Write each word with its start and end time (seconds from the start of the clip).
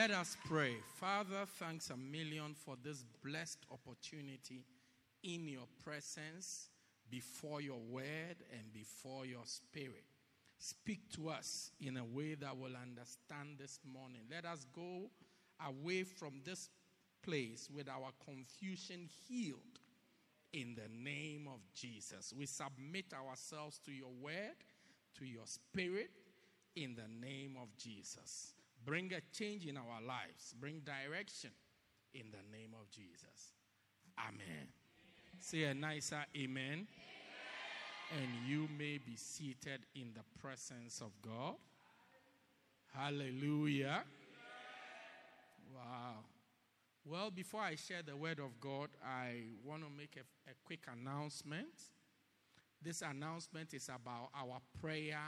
Let 0.00 0.12
us 0.12 0.34
pray. 0.46 0.76
Father, 0.98 1.44
thanks 1.58 1.90
a 1.90 1.96
million 1.98 2.54
for 2.54 2.74
this 2.82 3.04
blessed 3.22 3.66
opportunity 3.70 4.64
in 5.22 5.46
your 5.46 5.66
presence, 5.84 6.70
before 7.10 7.60
your 7.60 7.80
word, 7.80 8.36
and 8.50 8.72
before 8.72 9.26
your 9.26 9.44
spirit. 9.44 10.06
Speak 10.58 11.00
to 11.16 11.28
us 11.28 11.72
in 11.82 11.98
a 11.98 12.04
way 12.06 12.34
that 12.34 12.56
we'll 12.56 12.78
understand 12.80 13.58
this 13.58 13.78
morning. 13.84 14.22
Let 14.30 14.46
us 14.46 14.64
go 14.74 15.10
away 15.68 16.04
from 16.04 16.40
this 16.46 16.70
place 17.22 17.68
with 17.70 17.86
our 17.86 18.08
confusion 18.24 19.06
healed 19.28 19.80
in 20.54 20.76
the 20.76 20.88
name 20.98 21.46
of 21.46 21.60
Jesus. 21.74 22.32
We 22.34 22.46
submit 22.46 23.12
ourselves 23.12 23.78
to 23.84 23.92
your 23.92 24.14
word, 24.18 24.56
to 25.18 25.26
your 25.26 25.44
spirit, 25.44 26.08
in 26.74 26.94
the 26.94 27.26
name 27.26 27.58
of 27.60 27.68
Jesus. 27.76 28.54
Bring 28.84 29.12
a 29.12 29.20
change 29.36 29.66
in 29.66 29.76
our 29.76 30.00
lives, 30.06 30.54
bring 30.58 30.80
direction 30.80 31.50
in 32.14 32.26
the 32.30 32.56
name 32.56 32.70
of 32.80 32.90
Jesus. 32.90 33.54
Amen. 34.18 34.68
Say 35.38 35.64
a 35.64 35.74
nicer 35.74 36.24
amen. 36.36 36.56
amen. 36.56 36.86
And 38.22 38.48
you 38.48 38.68
may 38.76 38.98
be 38.98 39.16
seated 39.16 39.80
in 39.94 40.12
the 40.14 40.40
presence 40.40 41.00
of 41.00 41.10
God. 41.22 41.54
Hallelujah. 42.94 44.02
Wow. 45.74 46.24
Well, 47.04 47.30
before 47.30 47.60
I 47.60 47.76
share 47.76 48.02
the 48.02 48.16
word 48.16 48.40
of 48.40 48.60
God, 48.60 48.88
I 49.04 49.42
want 49.64 49.82
to 49.82 49.88
make 49.96 50.16
a, 50.16 50.50
a 50.50 50.54
quick 50.64 50.80
announcement. 50.92 51.68
This 52.82 53.02
announcement 53.02 53.72
is 53.74 53.88
about 53.88 54.30
our 54.34 54.58
prayer 54.80 55.18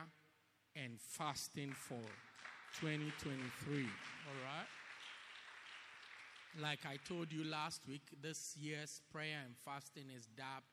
and 0.74 0.98
fasting 1.00 1.72
for 1.72 2.00
2023. 2.80 3.74
All 3.74 4.38
right? 4.44 4.68
Like 6.60 6.80
I 6.86 6.96
told 7.08 7.32
you 7.32 7.44
last 7.44 7.86
week, 7.88 8.02
this 8.22 8.56
year's 8.60 9.00
prayer 9.10 9.38
and 9.44 9.54
fasting 9.64 10.04
is 10.14 10.26
dubbed 10.36 10.66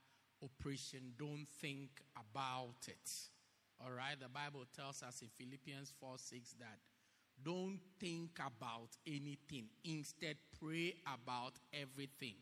Operation 0.44 1.14
Don't 1.17 1.47
Think 1.61 1.89
About 2.16 2.88
It. 2.88 3.09
All 3.81 3.92
right? 3.92 4.20
The 4.20 4.30
Bible 4.30 4.66
tells 4.75 5.03
us 5.03 5.22
in 5.22 5.30
Philippians 5.38 5.94
4 6.00 6.17
6 6.17 6.55
that 6.59 6.80
don't 7.44 7.80
think 8.00 8.39
about 8.39 8.89
anything. 9.08 9.66
Instead, 9.86 10.36
pray 10.61 10.95
about 11.08 11.53
everything 11.73 12.36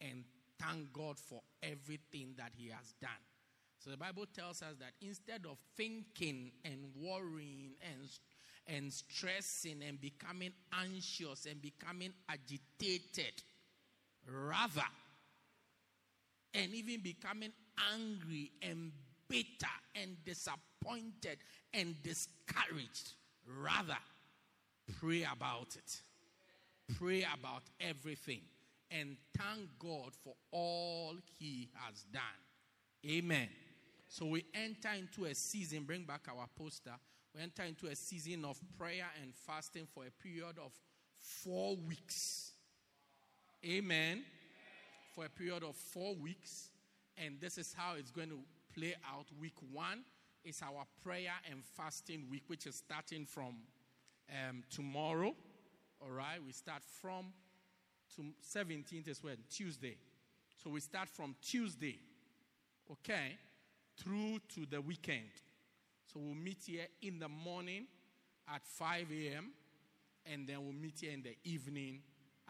and 0.00 0.24
thank 0.60 0.92
God 0.92 1.18
for 1.18 1.40
everything 1.62 2.34
that 2.36 2.52
He 2.56 2.68
has 2.68 2.94
done. 3.00 3.10
So 3.78 3.90
the 3.90 3.96
Bible 3.96 4.26
tells 4.32 4.62
us 4.62 4.76
that 4.78 4.92
instead 5.00 5.44
of 5.50 5.58
thinking 5.76 6.52
and 6.64 6.78
worrying 6.94 7.72
and 7.82 8.08
and 8.66 8.92
stressing 8.92 9.82
and 9.86 10.00
becoming 10.00 10.52
anxious 10.72 11.46
and 11.46 11.60
becoming 11.60 12.12
agitated, 12.28 13.42
rather, 14.26 14.86
and 16.54 16.72
even 16.74 17.00
becoming 17.02 17.52
angry 17.92 18.50
and 18.62 18.92
bitter 19.28 19.66
and 19.94 20.16
disappointed 20.24 21.38
and 21.74 21.94
discouraged, 22.02 23.14
rather, 23.46 23.98
pray 25.00 25.26
about 25.30 25.76
it. 25.76 26.00
Pray 26.98 27.24
about 27.38 27.62
everything 27.80 28.42
and 28.92 29.16
thank 29.36 29.68
God 29.78 30.10
for 30.22 30.34
all 30.50 31.14
He 31.38 31.68
has 31.74 32.02
done. 32.12 32.22
Amen. 33.08 33.48
So 34.08 34.26
we 34.26 34.44
enter 34.54 34.90
into 34.98 35.24
a 35.24 35.34
season, 35.34 35.84
bring 35.84 36.04
back 36.04 36.26
our 36.28 36.46
poster. 36.56 36.92
We 37.34 37.42
enter 37.42 37.62
into 37.62 37.86
a 37.86 37.94
season 37.94 38.44
of 38.44 38.60
prayer 38.78 39.06
and 39.22 39.34
fasting 39.34 39.86
for 39.92 40.04
a 40.04 40.10
period 40.10 40.58
of 40.64 40.72
four 41.18 41.76
weeks. 41.76 42.52
Amen. 43.64 44.24
For 45.14 45.26
a 45.26 45.28
period 45.28 45.62
of 45.62 45.76
four 45.76 46.14
weeks. 46.14 46.70
And 47.16 47.40
this 47.40 47.58
is 47.58 47.74
how 47.76 47.94
it's 47.96 48.10
going 48.10 48.30
to 48.30 48.38
play 48.78 48.94
out. 49.12 49.26
Week 49.40 49.54
one 49.72 50.04
is 50.44 50.60
our 50.62 50.84
prayer 51.02 51.32
and 51.50 51.64
fasting 51.64 52.26
week, 52.30 52.44
which 52.48 52.66
is 52.66 52.74
starting 52.74 53.24
from 53.24 53.56
um, 54.30 54.62
tomorrow. 54.70 55.34
All 56.00 56.10
right. 56.10 56.38
We 56.44 56.52
start 56.52 56.82
from 57.00 57.32
to 58.16 58.22
17th 58.58 59.08
is 59.08 59.22
when? 59.22 59.36
Tuesday. 59.50 59.96
So 60.62 60.70
we 60.70 60.80
start 60.80 61.08
from 61.08 61.34
Tuesday. 61.40 61.98
Okay 62.90 63.38
through 63.96 64.38
to 64.54 64.66
the 64.66 64.80
weekend. 64.80 65.30
So 66.12 66.20
we'll 66.20 66.34
meet 66.34 66.58
here 66.66 66.86
in 67.00 67.18
the 67.18 67.28
morning 67.28 67.86
at 68.52 68.66
5 68.66 69.06
a.m. 69.10 69.52
and 70.26 70.46
then 70.46 70.62
we'll 70.62 70.74
meet 70.74 70.98
here 71.00 71.12
in 71.12 71.22
the 71.22 71.36
evening 71.44 72.00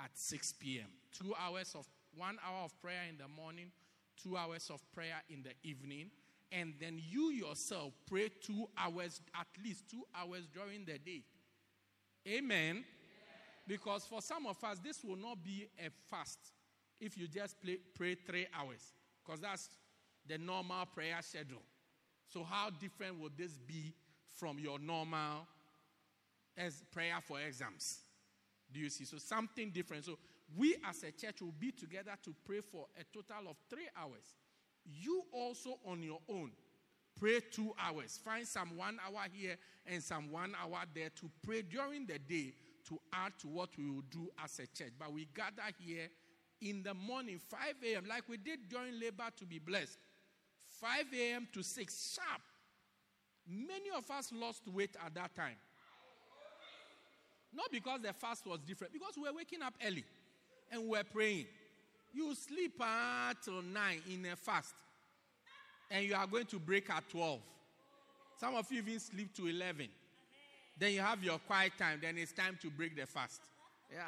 at 0.03 0.11
6 0.15 0.55
p.m. 0.55 0.89
Two 1.13 1.33
hours 1.41 1.75
of 1.77 1.87
one 2.17 2.39
hour 2.45 2.65
of 2.65 2.81
prayer 2.81 3.03
in 3.09 3.17
the 3.19 3.29
morning, 3.29 3.71
two 4.21 4.37
hours 4.37 4.69
of 4.73 4.81
prayer 4.93 5.23
in 5.31 5.43
the 5.43 5.53
evening, 5.63 6.11
and 6.51 6.75
then 6.81 7.01
you 7.09 7.31
yourself 7.31 7.93
pray 8.07 8.29
two 8.45 8.69
hours, 8.77 9.21
at 9.39 9.47
least 9.65 9.89
two 9.91 10.03
hours 10.15 10.49
during 10.53 10.85
the 10.85 10.99
day. 10.99 11.23
Amen. 12.29 12.85
Because 13.67 14.05
for 14.05 14.21
some 14.21 14.47
of 14.47 14.63
us, 14.65 14.79
this 14.83 15.05
will 15.05 15.17
not 15.17 15.43
be 15.43 15.69
a 15.79 15.89
fast 16.11 16.39
if 17.01 17.17
you 17.17 17.29
just 17.29 17.61
play, 17.63 17.79
pray 17.95 18.17
three 18.17 18.47
hours, 18.59 18.93
because 19.25 19.41
that's 19.41 19.69
the 20.27 20.37
normal 20.37 20.87
prayer 20.87 21.17
schedule. 21.21 21.63
So, 22.33 22.45
how 22.45 22.71
different 22.71 23.21
would 23.21 23.37
this 23.37 23.59
be 23.59 23.93
from 24.39 24.59
your 24.59 24.79
normal 24.79 25.47
as 26.57 26.83
prayer 26.91 27.19
for 27.27 27.39
exams? 27.41 27.99
Do 28.73 28.81
you 28.81 28.89
see? 28.89 29.05
So, 29.05 29.19
something 29.19 29.71
different. 29.71 30.07
So, 30.07 30.19
we 30.57 30.77
as 30.89 31.03
a 31.03 31.13
church 31.13 31.43
will 31.43 31.55
be 31.59 31.73
together 31.73 32.13
to 32.25 32.35
pray 32.45 32.61
for 32.61 32.87
a 32.99 33.05
total 33.13 33.51
of 33.51 33.57
three 33.69 33.89
hours. 33.97 34.37
You 34.85 35.25
also, 35.31 35.79
on 35.87 36.03
your 36.03 36.21
own, 36.29 36.53
pray 37.21 37.41
two 37.51 37.75
hours. 37.79 38.19
Find 38.25 38.47
some 38.47 38.77
one 38.77 38.99
hour 39.07 39.27
here 39.31 39.57
and 39.87 40.03
some 40.03 40.31
one 40.31 40.55
hour 40.61 40.85
there 40.95 41.11
to 41.11 41.31
pray 41.45 41.63
during 41.63 42.07
the 42.07 42.19
day 42.19 42.55
to 42.89 42.99
add 43.13 43.33
to 43.41 43.49
what 43.49 43.71
we 43.77 43.91
will 43.91 44.05
do 44.11 44.31
as 44.43 44.59
a 44.59 44.67
church. 44.67 44.93
But 44.99 45.13
we 45.13 45.29
gather 45.35 45.71
here 45.79 46.09
in 46.63 46.83
the 46.83 46.95
morning, 46.95 47.39
5 47.39 47.61
a.m., 47.85 48.05
like 48.09 48.29
we 48.29 48.39
did 48.39 48.69
during 48.69 48.99
labor 48.99 49.29
to 49.37 49.45
be 49.45 49.59
blessed. 49.59 49.99
5 50.83 51.05
a.m. 51.17 51.49
to 51.53 51.63
6 51.63 52.15
sharp. 52.17 52.43
Many 53.49 53.91
of 53.97 54.11
us 54.11 54.33
lost 54.33 54.63
weight 54.67 54.97
at 55.05 55.15
that 55.15 55.35
time. 55.37 55.57
Not 57.55 57.71
because 57.71 58.03
the 58.03 58.13
fast 58.13 58.47
was 58.47 58.59
different, 58.67 58.93
because 58.93 59.15
we 59.17 59.23
were 59.23 59.37
waking 59.37 59.63
up 59.63 59.75
early 59.87 60.05
and 60.73 60.83
we 60.83 60.89
were 60.89 61.05
praying. 61.05 61.47
You 62.13 62.35
sleep 62.35 62.75
ah, 62.81 63.31
until 63.31 63.63
9 63.63 64.03
in 64.13 64.27
a 64.27 64.37
fast, 64.37 64.75
and 65.91 66.05
you 66.05 66.15
are 66.15 66.27
going 66.27 66.47
to 66.47 66.59
break 66.59 66.91
at 66.91 67.09
12. 67.11 67.41
Some 68.41 68.57
of 68.57 68.71
you 68.73 68.79
even 68.79 68.99
sleep 68.99 69.35
to 69.37 69.47
11. 69.47 69.89
Then 70.79 70.93
you 70.93 71.01
have 71.01 71.23
your 71.23 71.39
quiet 71.39 71.73
time, 71.79 72.01
then 72.03 72.19
it's 72.19 72.33
time 72.33 72.59
to 72.61 72.71
break 72.71 72.97
the 72.97 73.07
fast. 73.07 73.41
Yeah, 73.93 74.03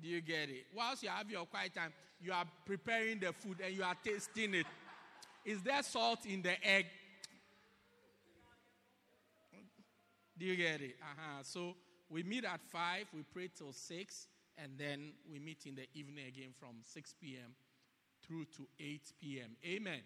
do 0.00 0.08
you 0.08 0.20
get 0.20 0.50
it? 0.50 0.66
Whilst 0.76 1.02
you 1.02 1.08
have 1.08 1.28
your 1.30 1.46
quiet 1.46 1.74
time, 1.74 1.92
you 2.22 2.32
are 2.32 2.44
preparing 2.64 3.18
the 3.18 3.32
food 3.32 3.58
and 3.64 3.74
you 3.74 3.82
are 3.82 3.96
tasting 4.04 4.54
it. 4.54 4.66
Is 5.44 5.62
there 5.62 5.82
salt 5.82 6.24
in 6.26 6.42
the 6.42 6.54
egg? 6.66 6.86
Do 10.38 10.46
you 10.46 10.56
get 10.56 10.80
it? 10.80 10.96
Uh-huh. 11.00 11.42
So 11.42 11.74
we 12.08 12.22
meet 12.22 12.44
at 12.44 12.60
5, 12.60 13.06
we 13.14 13.22
pray 13.22 13.48
till 13.56 13.72
6, 13.72 14.26
and 14.58 14.72
then 14.78 15.12
we 15.30 15.38
meet 15.38 15.66
in 15.66 15.74
the 15.74 15.86
evening 15.94 16.26
again 16.26 16.50
from 16.58 16.76
6 16.84 17.14
p.m. 17.20 17.54
through 18.26 18.44
to 18.56 18.66
8 18.78 19.00
p.m. 19.20 19.56
Amen. 19.64 20.00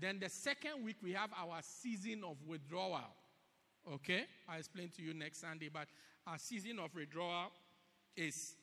Then 0.00 0.18
the 0.20 0.28
second 0.28 0.84
week, 0.84 0.96
we 1.02 1.12
have 1.12 1.30
our 1.38 1.60
season 1.62 2.22
of 2.24 2.36
withdrawal. 2.46 3.00
Okay? 3.94 4.24
I'll 4.48 4.58
explain 4.58 4.90
to 4.96 5.02
you 5.02 5.14
next 5.14 5.40
Sunday, 5.40 5.68
but 5.72 5.88
our 6.26 6.38
season 6.38 6.78
of 6.78 6.94
withdrawal 6.94 7.50
is 8.16 8.54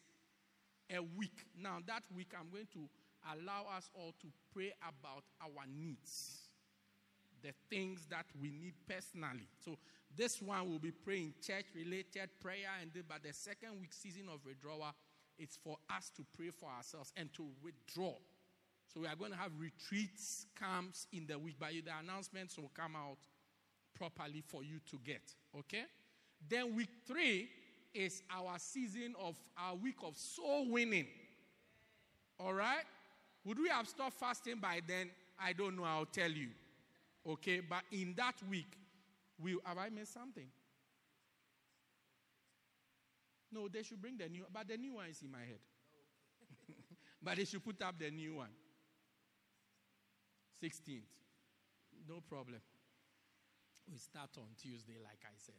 a 0.89 1.01
week. 1.01 1.45
Now, 1.59 1.77
that 1.85 2.03
week, 2.15 2.33
I'm 2.39 2.49
going 2.51 2.67
to 2.73 2.89
allow 3.33 3.65
us 3.75 3.89
all 3.93 4.13
to 4.21 4.27
pray 4.53 4.73
about 4.81 5.23
our 5.41 5.65
needs. 5.67 6.49
the 7.41 7.53
things 7.69 8.05
that 8.09 8.25
we 8.41 8.51
need 8.51 8.73
personally. 8.87 9.47
So 9.63 9.77
this 10.15 10.41
one 10.41 10.69
will 10.69 10.79
be 10.79 10.91
praying 10.91 11.33
church 11.45 11.65
related 11.75 12.29
prayer, 12.41 12.69
and 12.81 12.91
the, 12.93 13.01
but 13.07 13.23
the 13.23 13.33
second 13.33 13.79
week 13.79 13.93
season 13.93 14.23
of 14.33 14.39
withdrawal 14.45 14.93
is 15.37 15.57
for 15.63 15.77
us 15.95 16.11
to 16.17 16.25
pray 16.35 16.49
for 16.49 16.69
ourselves 16.69 17.13
and 17.15 17.33
to 17.33 17.45
withdraw. 17.63 18.13
So 18.93 19.01
we 19.01 19.07
are 19.07 19.15
going 19.15 19.31
to 19.31 19.37
have 19.37 19.51
retreats, 19.57 20.47
camps 20.59 21.07
in 21.13 21.27
the 21.27 21.37
week, 21.37 21.55
but 21.59 21.69
the 21.69 21.91
announcements 22.03 22.57
will 22.57 22.71
come 22.75 22.95
out 22.95 23.19
properly 23.97 24.43
for 24.45 24.63
you 24.63 24.79
to 24.89 24.97
get. 25.05 25.21
Okay? 25.57 25.83
Then 26.49 26.75
week 26.75 26.89
three 27.07 27.49
is 27.93 28.23
our 28.31 28.57
season 28.57 29.13
of 29.21 29.35
our 29.57 29.75
week 29.75 29.97
of 30.03 30.17
soul 30.17 30.69
winning. 30.69 31.07
All 32.39 32.53
right? 32.53 32.83
Would 33.45 33.59
we 33.59 33.69
have 33.69 33.87
stopped 33.87 34.19
fasting 34.19 34.59
by 34.59 34.81
then? 34.85 35.09
I 35.41 35.53
don't 35.53 35.75
know. 35.75 35.83
I'll 35.83 36.05
tell 36.05 36.29
you. 36.29 36.49
Okay? 37.25 37.61
But 37.61 37.83
in 37.91 38.13
that 38.17 38.35
week, 38.49 38.77
we 39.41 39.57
have 39.65 39.77
I 39.77 39.89
missed 39.89 40.13
something? 40.13 40.47
No, 43.51 43.67
they 43.67 43.83
should 43.83 44.01
bring 44.01 44.17
the 44.17 44.29
new, 44.29 44.45
but 44.53 44.67
the 44.67 44.77
new 44.77 44.95
one 44.95 45.07
is 45.09 45.21
in 45.23 45.31
my 45.31 45.39
head. 45.39 45.59
but 47.21 47.37
they 47.37 47.45
should 47.45 47.63
put 47.63 47.81
up 47.81 47.95
the 47.97 48.11
new 48.11 48.35
one. 48.35 48.49
16th. 50.61 51.07
No 52.07 52.21
problem. 52.27 52.59
We 53.91 53.97
start 53.97 54.29
on 54.37 54.53
Tuesday, 54.61 54.97
like 55.01 55.23
I 55.23 55.33
said. 55.37 55.55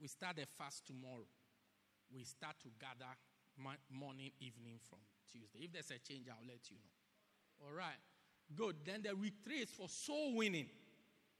We 0.00 0.08
start 0.08 0.36
the 0.36 0.44
fast 0.58 0.86
tomorrow. 0.86 1.24
We 2.12 2.24
start 2.24 2.56
to 2.62 2.68
gather 2.78 3.08
morning, 3.90 4.32
evening 4.40 4.78
from 4.88 4.98
Tuesday. 5.32 5.64
If 5.64 5.72
there's 5.72 5.90
a 5.90 5.98
change, 5.98 6.26
I'll 6.28 6.46
let 6.46 6.70
you 6.70 6.76
know. 6.76 7.66
All 7.66 7.74
right. 7.74 7.98
Good. 8.54 8.76
Then 8.84 9.02
the 9.02 9.16
week 9.16 9.34
three 9.44 9.60
is 9.60 9.70
for 9.70 9.88
soul 9.88 10.36
winning. 10.36 10.66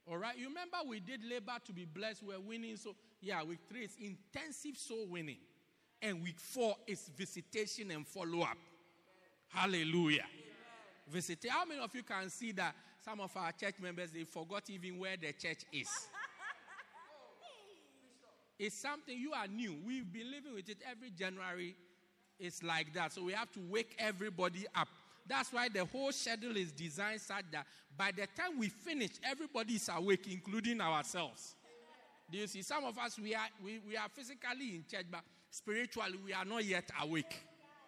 All 0.07 0.17
right. 0.17 0.37
You 0.37 0.47
remember 0.47 0.77
we 0.87 0.99
did 0.99 1.23
labor 1.23 1.53
to 1.65 1.73
be 1.73 1.85
blessed. 1.85 2.23
We're 2.23 2.39
winning. 2.39 2.77
So, 2.77 2.95
yeah, 3.21 3.43
week 3.43 3.59
three 3.69 3.85
is 3.85 3.95
intensive 3.99 4.77
soul 4.77 5.07
winning. 5.07 5.37
And 6.01 6.21
week 6.21 6.39
four 6.39 6.75
is 6.87 7.09
visitation 7.15 7.91
and 7.91 8.05
follow 8.05 8.41
up. 8.41 8.57
Hallelujah. 9.47 10.25
Visit. 11.07 11.45
How 11.49 11.65
many 11.65 11.79
of 11.79 11.93
you 11.95 12.03
can 12.03 12.29
see 12.29 12.51
that 12.53 12.75
some 13.03 13.21
of 13.21 13.35
our 13.37 13.51
church 13.51 13.75
members 13.81 14.11
they 14.11 14.23
forgot 14.23 14.69
even 14.69 14.97
where 14.97 15.15
the 15.15 15.31
church 15.33 15.63
is? 15.71 15.87
it's 18.59 18.77
something 18.77 19.17
you 19.17 19.33
are 19.33 19.47
new. 19.47 19.77
We've 19.85 20.11
been 20.11 20.31
living 20.31 20.55
with 20.55 20.69
it 20.69 20.77
every 20.89 21.11
January. 21.11 21.75
It's 22.43 22.61
like 22.61 22.93
that. 22.93 23.13
So 23.13 23.23
we 23.23 23.31
have 23.31 23.49
to 23.53 23.61
wake 23.69 23.95
everybody 23.97 24.65
up. 24.75 24.89
That's 25.25 25.53
why 25.53 25.69
the 25.69 25.85
whole 25.85 26.11
schedule 26.11 26.57
is 26.57 26.73
designed 26.73 27.21
such 27.21 27.45
that 27.53 27.65
by 27.97 28.11
the 28.11 28.27
time 28.35 28.59
we 28.59 28.67
finish, 28.67 29.11
everybody 29.23 29.75
is 29.75 29.89
awake, 29.95 30.27
including 30.29 30.81
ourselves. 30.81 31.55
Do 32.29 32.37
you 32.37 32.47
see? 32.47 32.61
Some 32.61 32.83
of 32.83 32.97
us 32.97 33.17
we 33.17 33.33
are 33.33 33.47
we, 33.63 33.79
we 33.87 33.95
are 33.95 34.09
physically 34.09 34.75
in 34.75 34.83
church, 34.91 35.05
but 35.09 35.21
spiritually 35.51 36.19
we 36.25 36.33
are 36.33 36.43
not 36.43 36.65
yet 36.65 36.89
awake. 37.01 37.33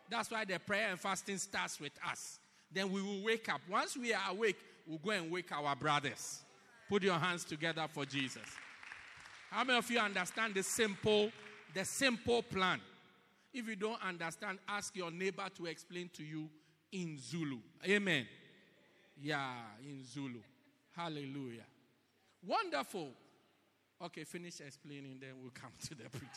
That's 0.09 0.31
why 0.31 0.45
the 0.45 0.57
prayer 0.57 0.87
and 0.89 0.99
fasting 0.99 1.37
starts 1.37 1.77
with 1.81 1.93
us. 2.09 2.39
Then 2.71 2.89
we 2.93 3.01
will 3.01 3.23
wake 3.23 3.49
up. 3.49 3.59
Once 3.69 3.97
we 3.97 4.13
are 4.13 4.31
awake, 4.31 4.57
we'll 4.87 4.99
go 4.99 5.09
and 5.09 5.29
wake 5.29 5.51
our 5.51 5.75
brothers. 5.75 6.43
Put 6.87 7.03
your 7.03 7.19
hands 7.19 7.43
together 7.43 7.87
for 7.91 8.05
Jesus. 8.05 8.47
How 9.49 9.65
many 9.65 9.79
of 9.79 9.91
you 9.91 9.99
understand 9.99 10.53
the 10.53 10.63
simple, 10.63 11.29
the 11.73 11.83
simple 11.83 12.41
plan? 12.41 12.79
If 13.55 13.69
you 13.69 13.77
don't 13.77 14.01
understand, 14.03 14.59
ask 14.67 14.93
your 14.97 15.09
neighbor 15.09 15.45
to 15.55 15.65
explain 15.67 16.09
to 16.15 16.23
you 16.25 16.49
in 16.91 17.17
Zulu. 17.17 17.59
Amen. 17.87 18.27
Yeah, 19.17 19.53
in 19.81 20.03
Zulu. 20.03 20.41
Hallelujah. 20.93 21.63
Wonderful. 22.45 23.11
Okay, 24.03 24.25
finish 24.25 24.59
explaining, 24.59 25.19
then 25.21 25.29
we'll 25.41 25.53
come 25.53 25.71
to 25.87 25.95
the 25.95 26.03
preaching. 26.09 26.27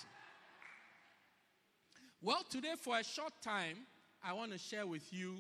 Well, 2.23 2.45
today, 2.49 2.75
for 2.81 2.97
a 2.97 3.03
short 3.03 3.33
time, 3.43 3.79
I 4.23 4.33
want 4.33 4.53
to 4.53 4.59
share 4.59 4.87
with 4.87 5.13
you 5.13 5.39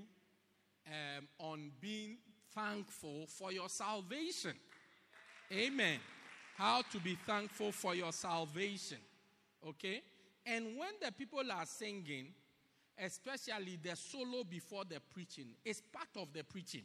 um, 0.88 1.28
on 1.38 1.70
being 1.80 2.16
thankful 2.56 3.26
for 3.28 3.52
your 3.52 3.68
salvation. 3.68 4.54
Amen. 5.52 6.00
How 6.56 6.82
to 6.90 6.98
be 6.98 7.16
thankful 7.24 7.70
for 7.70 7.94
your 7.94 8.12
salvation. 8.12 8.98
Okay? 9.64 10.02
And 10.48 10.78
when 10.78 10.90
the 11.02 11.12
people 11.12 11.44
are 11.52 11.66
singing, 11.66 12.28
especially 12.98 13.78
the 13.82 13.94
solo 13.94 14.44
before 14.44 14.84
the 14.84 15.00
preaching, 15.12 15.48
it's 15.64 15.82
part 15.92 16.08
of 16.16 16.32
the 16.32 16.42
preaching. 16.42 16.84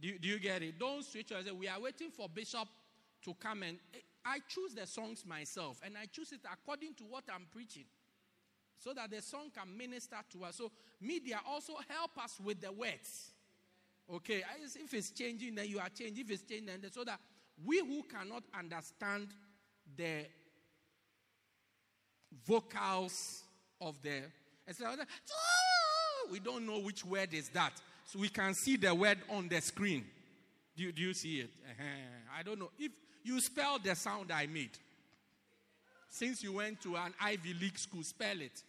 Do 0.00 0.08
you, 0.08 0.18
do 0.18 0.28
you 0.28 0.40
get 0.40 0.62
it? 0.62 0.78
Don't 0.78 1.04
switch 1.04 1.28
say, 1.28 1.52
We 1.52 1.68
are 1.68 1.80
waiting 1.80 2.10
for 2.10 2.28
Bishop 2.28 2.68
to 3.24 3.34
come 3.34 3.62
and. 3.62 3.78
I 4.24 4.38
choose 4.48 4.72
the 4.72 4.86
songs 4.86 5.24
myself, 5.26 5.80
and 5.84 5.94
I 6.00 6.06
choose 6.06 6.30
it 6.30 6.40
according 6.50 6.94
to 6.94 7.02
what 7.04 7.24
I'm 7.34 7.46
preaching 7.50 7.86
so 8.78 8.92
that 8.94 9.10
the 9.10 9.20
song 9.20 9.50
can 9.52 9.76
minister 9.76 10.16
to 10.32 10.44
us. 10.44 10.56
So 10.56 10.70
media 11.00 11.40
also 11.48 11.74
help 11.88 12.18
us 12.22 12.38
with 12.42 12.60
the 12.60 12.72
words. 12.72 13.32
Okay, 14.12 14.42
if 14.58 14.94
it's 14.94 15.10
changing, 15.10 15.54
then 15.54 15.68
you 15.68 15.78
are 15.78 15.88
changing. 15.88 16.24
If 16.24 16.30
it's 16.30 16.42
changing, 16.42 16.80
then 16.80 16.90
so 16.90 17.04
that 17.04 17.18
we 17.64 17.78
who 17.78 18.02
cannot 18.04 18.44
understand 18.56 19.28
the 19.96 20.26
vocals 22.46 23.42
of 23.80 24.00
the, 24.02 24.22
we 26.30 26.40
don't 26.40 26.66
know 26.66 26.78
which 26.78 27.04
word 27.04 27.34
is 27.34 27.48
that. 27.50 27.72
So 28.06 28.18
we 28.18 28.28
can 28.28 28.54
see 28.54 28.76
the 28.76 28.94
word 28.94 29.18
on 29.30 29.48
the 29.48 29.60
screen. 29.60 30.04
Do 30.76 30.84
you, 30.84 30.92
do 30.92 31.02
you 31.02 31.14
see 31.14 31.40
it? 31.40 31.50
Uh-huh. 31.68 32.38
I 32.38 32.42
don't 32.42 32.58
know. 32.58 32.70
If 32.78 32.92
you 33.24 33.40
spell 33.40 33.78
the 33.78 33.94
sound 33.94 34.32
I 34.32 34.46
made, 34.46 34.70
since 36.08 36.42
you 36.42 36.52
went 36.52 36.80
to 36.82 36.96
an 36.96 37.14
Ivy 37.20 37.54
League 37.54 37.78
school, 37.78 38.02
spell 38.02 38.40
it. 38.40 38.62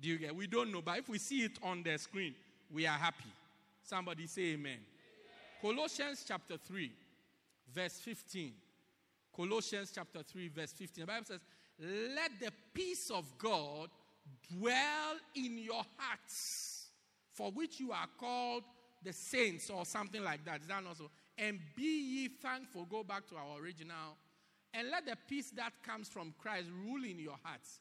Do 0.00 0.08
you 0.08 0.18
get? 0.18 0.34
We 0.34 0.46
don't 0.46 0.72
know, 0.72 0.82
but 0.82 0.98
if 0.98 1.08
we 1.08 1.18
see 1.18 1.42
it 1.42 1.58
on 1.62 1.82
the 1.82 1.98
screen, 1.98 2.34
we 2.72 2.86
are 2.86 2.96
happy. 2.96 3.30
Somebody 3.82 4.26
say 4.26 4.52
amen. 4.52 4.78
amen. 4.78 4.80
Colossians 5.60 6.24
chapter 6.26 6.56
3, 6.56 6.90
verse 7.72 7.98
15. 8.00 8.52
Colossians 9.34 9.92
chapter 9.94 10.22
3, 10.22 10.48
verse 10.48 10.72
15. 10.72 11.02
The 11.02 11.06
Bible 11.06 11.26
says, 11.26 11.40
Let 11.80 12.38
the 12.40 12.52
peace 12.74 13.10
of 13.10 13.24
God 13.38 13.88
dwell 14.52 15.16
in 15.34 15.58
your 15.58 15.82
hearts, 15.96 16.88
for 17.32 17.50
which 17.50 17.80
you 17.80 17.92
are 17.92 18.08
called 18.18 18.64
the 19.02 19.12
saints, 19.12 19.70
or 19.70 19.86
something 19.86 20.22
like 20.22 20.44
that. 20.44 20.60
Is 20.60 20.66
that 20.66 20.82
also? 20.86 21.10
And 21.38 21.58
be 21.74 21.82
ye 21.82 22.28
thankful. 22.28 22.84
Go 22.84 23.02
back 23.02 23.26
to 23.28 23.36
our 23.36 23.58
original. 23.62 24.18
And 24.74 24.90
let 24.90 25.06
the 25.06 25.16
peace 25.26 25.50
that 25.56 25.72
comes 25.82 26.08
from 26.08 26.34
Christ 26.38 26.68
rule 26.84 27.02
in 27.04 27.18
your 27.18 27.36
hearts 27.42 27.80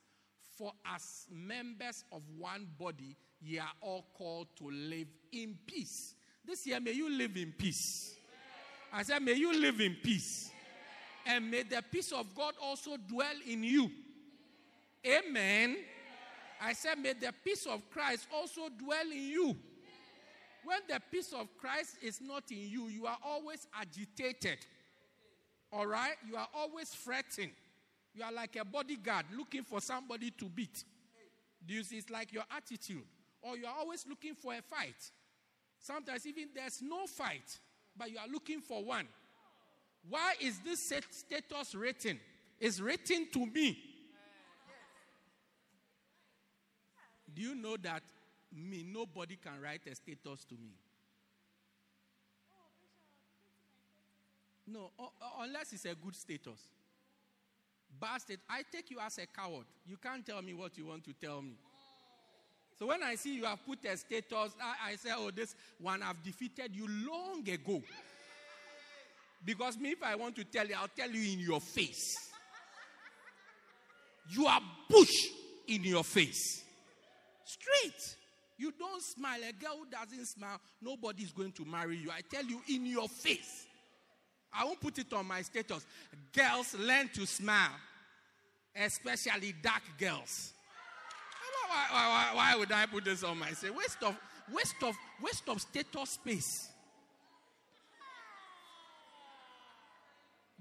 for 0.58 0.74
as 0.86 1.26
members 1.32 2.04
of 2.12 2.22
one 2.38 2.68
body, 2.78 3.16
ye 3.42 3.60
are 3.60 3.72
all 3.82 4.06
called 4.18 4.48
to 4.58 4.70
live 4.70 5.08
in 5.32 5.58
peace. 5.66 6.16
This 6.46 6.66
year, 6.66 6.80
may 6.80 6.92
you 6.92 7.10
live 7.10 7.38
in 7.38 7.54
peace. 7.58 8.16
I 8.92 9.04
said, 9.04 9.22
may 9.22 9.34
you 9.34 9.58
live 9.60 9.80
in 9.80 9.96
peace. 10.02 10.52
And 11.30 11.52
may 11.52 11.62
the 11.62 11.84
peace 11.92 12.12
of 12.12 12.34
God 12.34 12.56
also 12.60 12.98
dwell 12.98 13.36
in 13.48 13.64
you. 13.64 13.92
Amen. 15.06 15.78
I 16.60 16.74
said, 16.74 16.98
may 16.98 17.14
the 17.14 17.32
peace 17.44 17.68
of 17.68 17.88
Christ 17.92 18.28
also 18.34 18.62
dwell 18.84 19.06
in 19.12 19.30
you. 19.30 19.56
When 20.64 20.80
the 20.90 21.00
peace 21.12 21.32
of 21.32 21.48
Christ 21.56 21.98
is 22.02 22.20
not 22.20 22.46
in 22.50 22.68
you, 22.68 22.88
you 22.88 23.06
are 23.06 23.18
always 23.24 23.68
agitated. 23.80 24.58
All 25.72 25.86
right? 25.86 26.16
You 26.28 26.36
are 26.36 26.48
always 26.52 26.96
fretting. 26.96 27.52
You 28.16 28.24
are 28.24 28.32
like 28.32 28.56
a 28.56 28.66
bodyguard 28.66 29.28
looking 29.38 29.64
for 29.64 29.80
somebody 29.82 30.32
to 30.32 30.46
beat. 30.46 30.84
Do 31.64 31.76
you 31.76 31.84
see? 31.84 31.98
It's 31.98 32.10
like 32.10 32.34
your 32.34 32.44
attitude. 32.56 33.04
Or 33.44 33.56
you 33.56 33.68
are 33.68 33.76
always 33.78 34.04
looking 34.10 34.34
for 34.34 34.54
a 34.54 34.64
fight. 34.64 35.12
Sometimes 35.78 36.26
even 36.26 36.50
there's 36.56 36.82
no 36.82 37.06
fight, 37.06 37.60
but 37.96 38.10
you 38.10 38.18
are 38.18 38.28
looking 38.28 38.62
for 38.62 38.84
one. 38.84 39.08
Why 40.10 40.34
is 40.42 40.60
this 40.60 40.92
status 41.12 41.76
written? 41.76 42.20
It's 42.60 42.80
written 42.80 43.28
to 43.34 43.46
me. 43.46 43.78
Do 47.34 47.42
you 47.42 47.56
know 47.56 47.78
that 47.78 48.02
me, 48.54 48.84
nobody 48.92 49.38
can 49.38 49.62
write 49.62 49.82
a 49.90 49.96
status 49.96 50.44
to 50.46 50.56
me? 50.56 50.74
No, 54.68 54.92
unless 55.40 55.74
it's 55.74 55.86
a 55.86 55.96
good 55.96 56.16
status. 56.16 56.60
Bastard, 58.00 58.40
I 58.50 58.64
take 58.72 58.92
you 58.92 58.98
as 59.00 59.18
a 59.18 59.26
coward. 59.26 59.66
You 59.88 59.98
can't 59.98 60.26
tell 60.26 60.42
me 60.42 60.54
what 60.54 60.78
you 60.78 60.86
want 60.86 61.04
to 61.06 61.14
tell 61.14 61.42
me. 61.42 61.54
So 62.78 62.88
when 62.88 63.04
I 63.04 63.16
see 63.16 63.36
you 63.36 63.46
have 63.46 63.66
put 63.66 63.84
a 63.86 63.98
status, 63.98 64.54
I, 64.62 64.92
I 64.92 64.96
say, 64.96 65.10
oh, 65.16 65.32
this 65.32 65.56
one 65.80 66.02
I've 66.02 66.22
defeated 66.24 66.76
you 66.76 66.88
long 66.88 67.48
ago. 67.50 67.82
Because 69.44 69.78
me, 69.78 69.92
if 69.92 70.04
I 70.04 70.16
want 70.16 70.36
to 70.36 70.44
tell 70.44 70.68
you, 70.68 70.76
I'll 70.80 70.88
tell 70.88 71.10
you 71.10 71.34
in 71.34 71.40
your 71.40 71.62
face. 71.62 72.18
You 74.32 74.46
are 74.46 74.62
bush 74.90 75.28
in 75.68 75.84
your 75.84 76.04
face. 76.04 76.64
Straight. 77.46 78.16
You 78.58 78.74
don't 78.78 79.02
smile. 79.02 79.40
A 79.48 79.54
girl 79.54 79.78
who 79.80 79.86
doesn't 79.90 80.26
smile, 80.26 80.60
nobody's 80.82 81.32
going 81.32 81.54
to 81.54 81.66
marry 81.66 81.98
you. 81.98 82.12
I 82.12 82.22
tell 82.30 82.44
you 82.44 82.62
in 82.68 82.86
your 82.86 83.08
face. 83.08 83.66
I 84.54 84.66
won't 84.66 84.82
put 84.82 84.98
it 85.00 85.12
on 85.14 85.28
my 85.28 85.42
status. 85.42 85.86
Girls 86.34 86.76
learn 86.78 87.10
to 87.14 87.26
smile, 87.26 87.72
especially 88.76 89.56
dark 89.62 89.84
girls. 89.98 90.54
Why, 91.70 91.86
why, 91.92 92.08
why, 92.08 92.36
why 92.36 92.56
would 92.58 92.72
I 92.72 92.86
put 92.88 93.06
this 93.06 93.24
on 93.24 93.38
my 93.38 93.52
say? 93.52 93.70
Waste 93.70 94.02
of 94.04 94.18
waste 94.52 94.84
of 94.84 94.96
waste 95.22 95.48
of 95.48 95.62
status 95.62 96.10
space. 96.10 96.70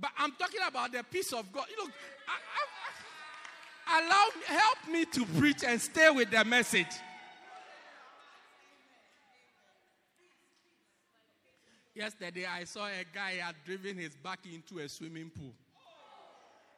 But 0.01 0.11
I'm 0.19 0.33
talking 0.33 0.61
about 0.67 0.93
the 0.93 1.03
peace 1.03 1.33
of 1.33 1.51
God. 1.53 1.67
You 1.71 1.85
know, 1.85 1.93
I, 2.29 3.97
I, 3.97 4.01
allow 4.01 4.29
help 4.47 4.79
me 4.91 5.05
to 5.07 5.25
preach 5.39 5.65
and 5.65 5.81
stay 5.81 6.11
with 6.11 6.31
the 6.31 6.45
message. 6.45 6.87
Yesterday, 11.95 12.47
I 12.47 12.63
saw 12.63 12.87
a 12.87 13.05
guy 13.13 13.33
had 13.43 13.57
driven 13.65 13.97
his 13.97 14.15
back 14.15 14.41
into 14.53 14.79
a 14.79 14.89
swimming 14.89 15.31
pool. 15.31 15.53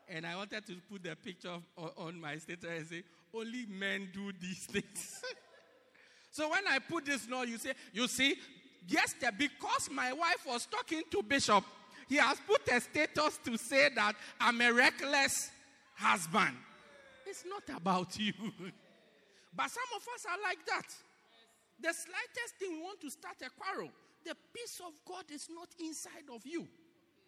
And 0.09 0.27
I 0.27 0.35
wanted 0.35 0.67
to 0.67 0.77
put 0.91 1.03
the 1.03 1.15
picture 1.15 1.51
of, 1.77 1.93
on 1.99 2.19
my 2.19 2.39
status 2.39 2.65
and 2.65 2.87
say, 2.87 3.03
only 3.35 3.67
men 3.67 4.09
do 4.15 4.33
these 4.41 4.65
things. 4.65 5.23
so 6.31 6.51
when 6.51 6.67
I 6.67 6.79
put 6.79 7.05
this 7.05 7.29
note, 7.29 7.49
you 7.49 7.59
say, 7.59 7.75
you 7.93 8.09
see, 8.09 8.35
yesterday, 8.89 9.31
because 9.39 9.91
my 9.93 10.13
wife 10.13 10.47
was 10.47 10.67
talking 10.67 11.03
to 11.11 11.23
Bishop, 11.23 11.65
he 12.11 12.17
has 12.17 12.39
put 12.45 12.61
a 12.69 12.81
status 12.81 13.39
to 13.45 13.57
say 13.57 13.89
that 13.95 14.17
I'm 14.41 14.61
a 14.61 14.73
reckless 14.73 15.49
husband. 15.95 16.57
It's 17.25 17.45
not 17.49 17.63
about 17.77 18.19
you. 18.19 18.33
but 19.57 19.71
some 19.71 19.91
of 19.95 20.03
us 20.03 20.27
are 20.29 20.43
like 20.43 20.59
that. 20.67 20.89
The 21.81 21.95
slightest 21.95 22.57
thing 22.59 22.73
we 22.73 22.83
want 22.83 23.01
to 23.03 23.11
start 23.11 23.37
a 23.47 23.51
quarrel 23.51 23.91
the 24.27 24.35
peace 24.53 24.83
of 24.87 24.93
God 25.09 25.25
is 25.33 25.49
not 25.49 25.69
inside 25.79 26.29
of 26.35 26.45
you. 26.45 26.67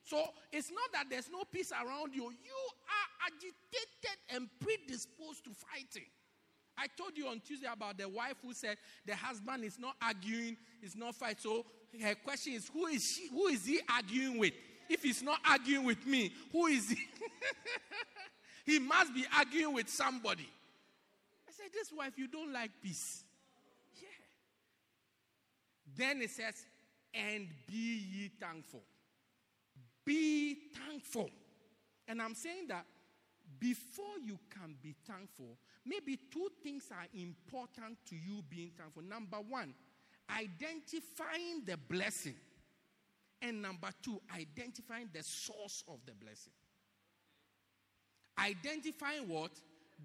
So 0.05 0.23
it's 0.53 0.71
not 0.71 0.93
that 0.93 1.07
there's 1.09 1.31
no 1.31 1.45
peace 1.51 1.73
around 1.73 2.15
you. 2.15 2.25
You 2.25 2.61
are 2.91 3.29
agitated 3.33 4.19
and 4.35 4.49
predisposed 4.61 5.45
to 5.45 5.53
fighting. 5.55 6.09
I 6.77 6.87
told 6.99 7.17
you 7.17 7.29
on 7.29 7.41
Tuesday 7.41 7.69
about 7.73 7.99
the 7.99 8.09
wife 8.09 8.35
who 8.43 8.53
said 8.53 8.77
the 9.07 9.15
husband 9.15 9.65
is 9.65 9.79
not 9.79 9.95
arguing, 10.03 10.57
is 10.83 10.97
not 10.97 11.15
fighting. 11.15 11.39
So 11.39 11.65
her 12.03 12.15
question 12.17 12.55
is, 12.55 12.69
who 12.73 12.87
is 12.87 13.03
she? 13.05 13.29
Who 13.29 13.47
is 13.47 13.65
he 13.65 13.81
arguing 13.89 14.39
with? 14.39 14.53
If 14.89 15.03
he's 15.03 15.23
not 15.23 15.39
arguing 15.49 15.85
with 15.85 16.07
me, 16.07 16.33
who 16.53 16.67
is 16.67 16.91
he? 16.91 16.99
he 18.73 18.79
must 18.79 19.15
be 19.15 19.25
arguing 19.37 19.75
with 19.75 19.89
somebody. 19.89 20.49
I 21.49 21.53
said, 21.53 21.67
This 21.73 21.93
wife, 21.93 22.13
you 22.17 22.29
don't 22.29 22.53
like 22.53 22.71
peace. 22.83 23.25
Yeah. 24.01 24.09
Then 25.97 26.23
it 26.23 26.31
says, 26.31 26.65
and 27.15 27.49
be 27.67 28.05
ye 28.13 28.31
thankful. 28.41 28.83
Be 30.05 30.57
thankful. 30.75 31.31
And 32.09 32.21
I'm 32.21 32.35
saying 32.35 32.69
that 32.69 32.85
before 33.59 34.19
you 34.25 34.39
can 34.51 34.75
be 34.83 34.95
thankful, 35.07 35.57
maybe 35.85 36.19
two 36.31 36.49
things 36.63 36.89
are 36.91 37.07
important 37.15 37.99
to 38.07 38.17
you 38.17 38.43
being 38.49 38.71
thankful. 38.77 39.03
Number 39.03 39.37
one, 39.37 39.75
identifying 40.31 41.65
the 41.65 41.77
blessing. 41.77 42.35
And 43.43 43.61
number 43.61 43.89
two, 44.03 44.21
identifying 44.33 45.11
the 45.13 45.23
source 45.23 45.83
of 45.89 45.99
the 46.07 46.13
blessing. 46.13 46.53
Identifying 48.39 49.29
what? 49.29 49.51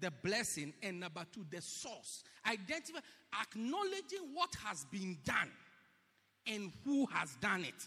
The 0.00 0.10
blessing. 0.22 0.74
And 0.82 0.98
number 1.00 1.24
two, 1.32 1.46
the 1.48 1.62
source. 1.62 2.24
Identify, 2.46 2.98
acknowledging 3.40 4.34
what 4.34 4.50
has 4.64 4.84
been 4.86 5.16
done 5.24 5.50
and 6.46 6.72
who 6.84 7.06
has 7.06 7.36
done 7.36 7.60
it. 7.60 7.86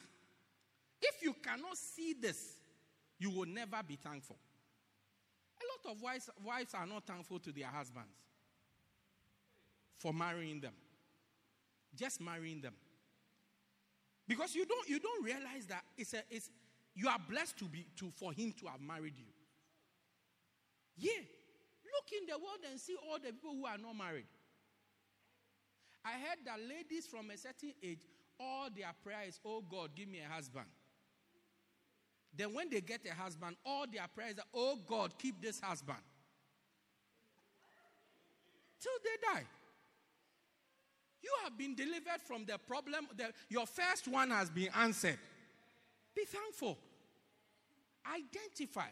If 1.01 1.22
you 1.22 1.36
cannot 1.43 1.75
see 1.75 2.13
this, 2.20 2.55
you 3.20 3.29
will 3.29 3.48
never 3.48 3.77
be 3.86 3.98
thankful. 3.98 4.38
A 5.60 5.89
lot 5.89 5.96
of 5.96 6.01
wives, 6.01 6.29
wives 6.43 6.74
are 6.74 6.88
not 6.88 7.05
thankful 7.05 7.39
to 7.39 7.51
their 7.51 7.67
husbands 7.67 8.10
for 10.00 10.13
marrying 10.13 10.62
them, 10.62 10.74
just 11.96 12.22
marrying 12.22 12.62
them. 12.62 12.74
Because 14.31 14.55
you 14.55 14.65
don't, 14.65 14.88
you 14.88 14.97
don't 14.97 15.25
realize 15.25 15.65
that 15.67 15.83
it's 15.97 16.13
a, 16.13 16.23
it's, 16.29 16.50
you 16.95 17.09
are 17.09 17.19
blessed 17.29 17.57
to 17.57 17.65
be, 17.65 17.85
to, 17.97 18.09
for 18.15 18.31
him 18.31 18.53
to 18.61 18.67
have 18.67 18.79
married 18.79 19.15
you. 19.17 19.25
Yeah. 20.95 21.21
Look 21.83 22.17
in 22.17 22.27
the 22.27 22.39
world 22.39 22.59
and 22.71 22.79
see 22.79 22.95
all 23.09 23.17
the 23.19 23.33
people 23.33 23.51
who 23.51 23.65
are 23.65 23.77
not 23.77 23.93
married. 23.97 24.31
I 26.05 26.11
heard 26.13 26.38
that 26.45 26.59
ladies 26.61 27.07
from 27.07 27.29
a 27.29 27.35
certain 27.35 27.73
age 27.83 28.00
all 28.39 28.69
their 28.73 28.93
prayer 29.03 29.27
is, 29.27 29.38
Oh 29.43 29.65
God, 29.69 29.89
give 29.97 30.07
me 30.07 30.21
a 30.25 30.33
husband. 30.33 30.67
Then 32.33 32.53
when 32.53 32.69
they 32.69 32.79
get 32.79 33.01
a 33.05 33.13
husband, 33.13 33.57
all 33.65 33.83
their 33.91 34.07
prayers 34.15 34.35
are, 34.38 34.47
Oh 34.53 34.79
God, 34.88 35.11
keep 35.19 35.41
this 35.41 35.59
husband. 35.59 36.00
Till 38.79 38.93
they 39.03 39.39
die. 39.41 39.45
You 41.24 41.32
have 41.44 41.58
been 41.58 41.75
delivered 41.75 42.22
from 42.25 42.46
the 42.46 42.58
problem. 42.58 43.08
The, 43.16 43.32
your 43.50 43.68
first 43.68 44.08
one 44.08 44.32
has 44.32 44.50
been 44.50 44.70
answered. 44.75 45.20
Be 46.16 46.24
thankful. 46.25 46.78
Identify. 48.06 48.88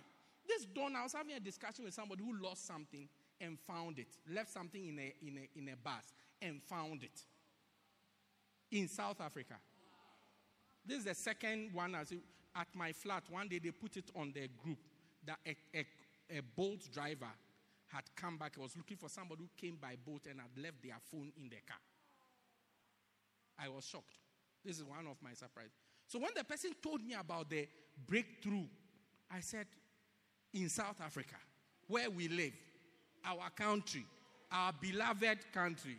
This 0.48 0.66
dawn, 0.66 0.96
I 0.96 1.04
was 1.04 1.14
having 1.14 1.34
a 1.36 1.40
discussion 1.40 1.86
with 1.86 1.94
somebody 1.94 2.24
who 2.24 2.42
lost 2.42 2.66
something 2.66 3.08
and 3.42 3.60
found 3.60 4.00
it. 4.00 4.08
Left 4.32 4.52
something 4.52 4.88
in 4.88 5.00
a, 5.00 5.14
in 5.26 5.38
a, 5.38 5.60
in 5.60 5.70
a 5.70 5.76
bus 5.76 6.14
and 6.42 6.62
found 6.64 7.04
it 7.04 7.24
in 8.72 8.88
South 8.88 9.22
Africa. 9.22 9.56
This 10.86 11.00
is 11.00 11.06
the 11.06 11.16
second 11.16 11.70
one. 11.74 11.96
As 11.96 12.12
at 12.56 12.68
my 12.74 12.92
flat, 12.92 13.24
one 13.30 13.48
day 13.48 13.60
they 13.60 13.72
put 13.72 13.98
it 13.98 14.10
on 14.16 14.32
their 14.34 14.48
group 14.64 14.80
that 15.26 15.38
a, 15.46 15.56
a, 15.76 15.86
a 16.38 16.42
Bolt 16.56 16.88
driver 16.94 17.32
had 17.88 18.04
come 18.16 18.38
back. 18.38 18.56
He 18.56 18.62
was 18.62 18.76
looking 18.78 18.98
for 18.98 19.10
somebody 19.10 19.42
who 19.42 19.50
came 19.58 19.78
by 19.82 19.96
Bolt 20.04 20.28
and 20.30 20.40
had 20.40 20.64
left 20.64 20.82
their 20.84 20.98
phone 21.12 21.32
in 21.38 21.50
their 21.50 21.62
car. 21.68 21.78
I 23.62 23.70
was 23.70 23.86
shocked. 23.86 24.16
This 24.64 24.78
is 24.78 24.84
one 24.84 25.08
of 25.10 25.18
my 25.22 25.34
surprises. 25.34 25.72
So 26.08 26.20
when 26.20 26.32
the 26.36 26.44
person 26.44 26.72
told 26.82 27.06
me 27.06 27.14
about 27.14 27.50
the 27.50 27.68
breakthrough, 28.08 28.66
I 29.32 29.42
said, 29.42 29.68
in 30.54 30.70
South 30.70 31.00
Africa, 31.04 31.36
where 31.88 32.10
we 32.10 32.28
live, 32.28 32.54
our 33.26 33.50
country, 33.56 34.06
our 34.52 34.74
beloved 34.82 35.52
country, 35.54 35.98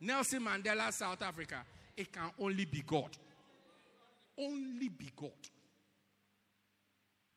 Nelson 0.00 0.42
Mandela, 0.42 0.92
South 0.92 1.22
Africa, 1.22 1.64
it 1.96 2.12
can 2.12 2.30
only 2.38 2.64
be 2.64 2.82
God. 2.86 3.10
Only 4.38 4.88
be 4.88 5.10
God. 5.16 5.30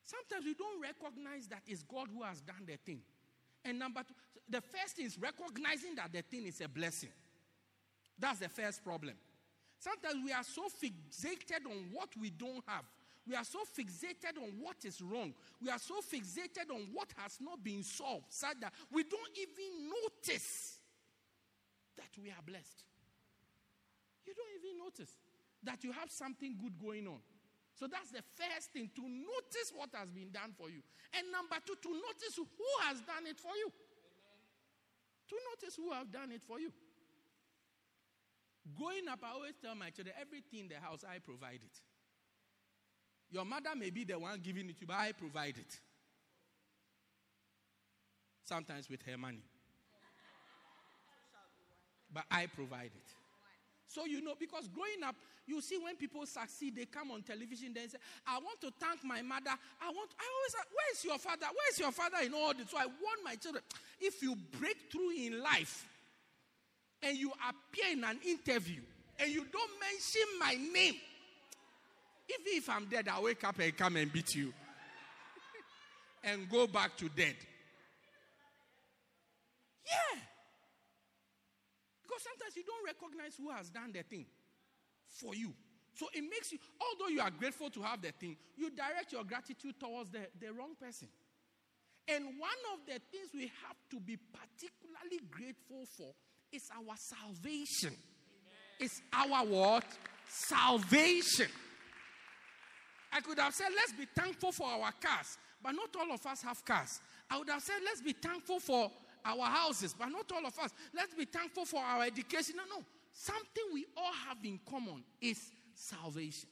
Sometimes 0.03 0.45
we 0.45 0.53
don't 0.53 0.81
recognize 0.81 1.48
that 1.48 1.62
it's 1.67 1.84
God 1.84 2.07
who 2.13 2.24
has 2.24 2.41
done 2.41 2.63
the 2.65 2.77
thing. 2.77 3.01
And 3.63 3.79
number 3.79 4.01
two, 4.07 4.13
the 4.50 4.62
first 4.62 4.95
thing 4.95 5.05
is 5.05 5.17
recognizing 5.17 5.95
that 5.95 6.12
the 6.12 6.22
thing 6.22 6.45
is 6.45 6.62
a 6.62 6.67
blessing. 6.67 7.10
That's 8.17 8.39
the 8.39 8.50
first 8.50 8.84
problem. 8.84 9.13
Sometimes 9.79 10.24
we 10.24 10.31
are 10.31 10.43
so 10.43 10.63
fixated 10.63 11.65
on 11.65 11.89
what 11.91 12.10
we 12.19 12.29
don't 12.29 12.63
have. 12.67 12.86
We 13.27 13.36
are 13.36 13.43
so 13.43 13.60
fixated 13.77 14.38
on 14.38 14.62
what 14.62 14.77
is 14.86 15.01
wrong. 15.01 15.34
We 15.62 15.69
are 15.69 15.79
so 15.79 15.95
fixated 16.01 16.69
on 16.69 16.88
what 16.93 17.10
has 17.17 17.39
not 17.41 17.63
been 17.63 17.84
solved, 17.84 18.25
such 18.29 18.60
that 18.62 18.74
we 18.91 19.03
don't 19.03 19.34
even 19.36 19.89
notice 19.89 20.77
that 21.98 22.10
we 22.22 22.29
are 22.29 22.43
blessed. 22.45 22.86
You 24.25 24.34
don't 24.34 24.53
even 24.62 24.77
notice 24.77 25.13
that 25.63 25.84
you 25.84 25.91
have 25.91 26.12
something 26.12 26.55
good 26.62 26.77
going 26.79 27.07
on. 27.07 27.19
So 27.74 27.88
that's 27.88 28.12
the 28.12 28.24
first 28.38 28.72
thing 28.72 28.89
to 28.95 29.01
notice 29.01 29.74
what 29.75 29.89
has 29.93 30.10
been 30.10 30.31
done 30.31 30.53
for 30.55 30.69
you. 30.69 30.79
And 31.12 31.27
number 31.31 31.57
two, 31.65 31.75
to 31.75 31.91
notice 31.91 32.38
who 32.38 32.72
has 32.88 33.01
done 33.01 33.27
it 33.27 33.39
for 33.39 33.51
you. 33.57 33.67
Amen. 33.67 34.39
To 35.29 35.36
notice 35.51 35.75
who 35.75 35.91
have 35.91 36.07
done 36.12 36.31
it 36.31 36.41
for 36.41 36.60
you. 36.60 36.72
Growing 38.77 39.07
up, 39.12 39.19
I 39.24 39.34
always 39.34 39.53
tell 39.62 39.75
my 39.75 39.89
children, 39.91 40.15
everything 40.19 40.62
in 40.62 40.67
the 40.69 40.75
house, 40.75 41.03
I 41.03 41.19
provide 41.19 41.62
it. 41.63 41.77
Your 43.29 43.45
mother 43.45 43.75
may 43.77 43.89
be 43.89 44.03
the 44.03 44.17
one 44.17 44.39
giving 44.43 44.69
it 44.69 44.75
to 44.77 44.81
you, 44.81 44.88
but 44.88 44.98
I 44.98 45.12
provide 45.12 45.57
it. 45.57 45.79
Sometimes 48.43 48.89
with 48.89 49.01
her 49.03 49.17
money 49.17 49.43
but 52.15 52.24
I 52.31 52.48
provide 52.48 52.95
it. 52.95 53.10
So 53.88 54.05
you 54.05 54.22
know, 54.22 54.34
because 54.39 54.67
growing 54.69 55.03
up, 55.05 55.15
you 55.45 55.62
see 55.62 55.77
when 55.77 55.95
people 55.95 56.25
succeed, 56.25 56.75
they 56.75 56.86
come 56.86 57.12
on 57.12 57.22
television, 57.22 57.74
they 57.74 57.88
say, 57.88 58.00
I 58.25 58.39
want 58.39 58.60
to 58.62 58.72
thank 58.79 59.03
my 59.03 59.22
mother. 59.22 59.51
I 59.79 59.88
want, 59.91 60.10
I 60.17 60.25
always 60.25 60.55
ask, 60.57 60.67
where 60.72 60.91
is 60.91 61.05
your 61.05 61.19
father? 61.19 61.45
Where 61.45 61.69
is 61.72 61.79
your 61.79 61.91
father 61.91 62.17
in 62.24 62.34
all 62.34 62.53
this? 62.53 62.72
So 62.72 62.77
I 62.77 62.86
warn 62.86 63.19
my 63.24 63.36
children, 63.36 63.63
if 64.00 64.24
you 64.24 64.36
break 64.60 64.77
through 64.91 65.12
in 65.12 65.43
life 65.43 65.86
and 67.05 67.15
you 67.17 67.31
appear 67.47 67.93
in 67.93 68.03
an 68.03 68.19
interview 68.27 68.81
and 69.19 69.31
you 69.31 69.45
don't 69.51 69.71
mention 69.79 70.21
my 70.39 70.55
name, 70.55 70.95
even 72.27 72.57
if 72.57 72.69
I'm 72.69 72.85
dead, 72.85 73.07
I'll 73.07 73.24
wake 73.24 73.43
up 73.43 73.59
and 73.59 73.77
come 73.77 73.95
and 73.95 74.12
beat 74.12 74.33
you 74.33 74.51
and 76.24 76.50
go 76.50 76.65
back 76.65 76.97
to 76.97 77.07
dead. 77.09 77.35
Yeah. 79.85 80.19
Because 82.01 82.24
sometimes 82.24 82.55
you 82.57 82.63
don't 82.65 82.83
recognize 82.83 83.35
who 83.38 83.51
has 83.51 83.69
done 83.69 83.91
the 83.93 84.01
thing 84.01 84.25
for 85.07 85.35
you. 85.35 85.53
So 85.93 86.07
it 86.12 86.24
makes 86.24 86.51
you, 86.51 86.57
although 86.81 87.13
you 87.13 87.21
are 87.21 87.31
grateful 87.31 87.69
to 87.69 87.81
have 87.83 88.01
the 88.01 88.12
thing, 88.12 88.35
you 88.57 88.71
direct 88.71 89.13
your 89.13 89.24
gratitude 89.24 89.79
towards 89.79 90.09
the, 90.09 90.27
the 90.41 90.51
wrong 90.51 90.75
person. 90.81 91.07
And 92.07 92.25
one 92.25 92.62
of 92.74 92.79
the 92.85 93.00
things 93.12 93.29
we 93.33 93.51
have 93.65 93.77
to 93.91 94.00
be 94.00 94.17
particularly 94.17 95.21
grateful 95.31 95.85
for 95.97 96.13
is 96.55 96.69
our 96.71 96.95
salvation. 96.97 97.91
Amen. 97.91 98.79
It's 98.79 99.01
our 99.13 99.45
what? 99.45 99.85
Salvation. 100.27 101.47
I 103.12 103.21
could 103.21 103.39
have 103.39 103.53
said, 103.53 103.67
let's 103.75 103.93
be 103.93 104.05
thankful 104.15 104.51
for 104.51 104.67
our 104.67 104.91
cars, 105.01 105.38
but 105.62 105.71
not 105.71 105.89
all 106.00 106.13
of 106.13 106.25
us 106.25 106.41
have 106.41 106.63
cars. 106.65 107.00
I 107.29 107.38
would 107.38 107.50
have 107.50 107.62
said, 107.62 107.75
let's 107.85 108.01
be 108.01 108.13
thankful 108.13 108.59
for 108.59 108.91
our 109.24 109.45
houses, 109.45 109.95
but 109.97 110.07
not 110.09 110.31
all 110.33 110.45
of 110.45 110.57
us. 110.59 110.71
Let's 110.93 111.13
be 111.13 111.25
thankful 111.25 111.65
for 111.65 111.81
our 111.81 112.03
education. 112.03 112.55
No, 112.57 112.63
no. 112.77 112.83
Something 113.13 113.63
we 113.74 113.85
all 113.95 114.12
have 114.27 114.38
in 114.43 114.59
common 114.69 115.03
is 115.21 115.39
salvation. 115.74 116.50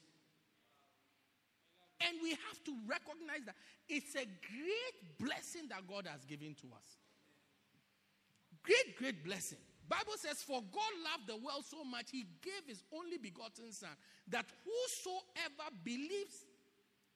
And 2.05 2.17
we 2.21 2.31
have 2.31 2.63
to 2.65 2.75
recognize 2.87 3.45
that 3.45 3.55
it's 3.87 4.15
a 4.15 4.25
great 4.25 5.19
blessing 5.19 5.67
that 5.69 5.87
God 5.87 6.07
has 6.07 6.23
given 6.25 6.55
to 6.55 6.67
us. 6.67 6.97
Great, 8.63 8.97
great 8.97 9.23
blessing. 9.23 9.57
Bible 9.89 10.13
says, 10.17 10.41
For 10.41 10.61
God 10.71 10.93
loved 11.03 11.27
the 11.27 11.45
world 11.45 11.63
so 11.65 11.83
much, 11.83 12.05
he 12.11 12.25
gave 12.41 12.67
his 12.67 12.83
only 12.93 13.17
begotten 13.17 13.71
son, 13.71 13.89
that 14.29 14.45
whosoever 14.63 15.69
believes 15.83 16.45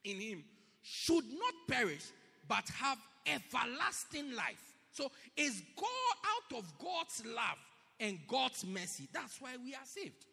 in 0.03 0.19
him 0.19 0.43
should 0.81 1.25
not 1.25 1.53
perish, 1.67 2.05
but 2.47 2.67
have 2.69 2.97
everlasting 3.25 4.35
life. 4.35 4.73
So 4.91 5.11
is 5.35 5.61
God 5.75 6.57
out 6.57 6.59
of 6.59 6.73
God's 6.79 7.23
love 7.25 7.57
and 7.99 8.19
God's 8.27 8.65
mercy. 8.65 9.07
That's 9.13 9.39
why 9.41 9.51
we 9.63 9.73
are 9.73 9.85
saved. 9.85 10.25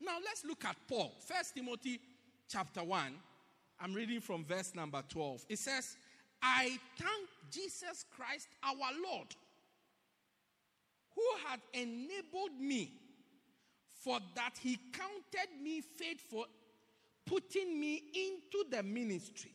Now 0.00 0.16
let's 0.24 0.44
look 0.44 0.64
at 0.64 0.76
Paul. 0.88 1.12
First 1.26 1.54
Timothy 1.54 2.00
chapter 2.48 2.82
1. 2.82 3.12
I'm 3.80 3.94
reading 3.94 4.20
from 4.20 4.44
verse 4.44 4.74
number 4.74 5.02
12. 5.08 5.46
It 5.48 5.58
says, 5.58 5.96
I 6.42 6.78
thank 6.98 7.28
Jesus 7.50 8.04
Christ 8.16 8.48
our 8.64 8.90
Lord, 9.08 9.28
who 11.14 11.48
had 11.48 11.60
enabled 11.72 12.58
me 12.60 12.92
for 14.02 14.18
that 14.34 14.58
he 14.60 14.78
counted 14.92 15.62
me 15.62 15.80
faithful, 15.80 16.46
putting 17.26 17.78
me 17.78 18.02
into 18.14 18.68
the 18.70 18.82
ministry. 18.82 19.52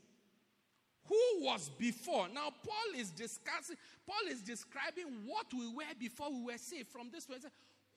Who 1.07 1.45
was 1.45 1.69
before? 1.77 2.27
Now, 2.33 2.49
Paul 2.65 2.99
is 2.99 3.11
discussing, 3.11 3.77
Paul 4.05 4.29
is 4.29 4.41
describing 4.41 5.05
what 5.25 5.47
we 5.53 5.67
were 5.69 5.83
before 5.99 6.29
we 6.31 6.43
were 6.43 6.57
saved 6.57 6.89
from 6.89 7.09
this 7.11 7.25
person. 7.25 7.49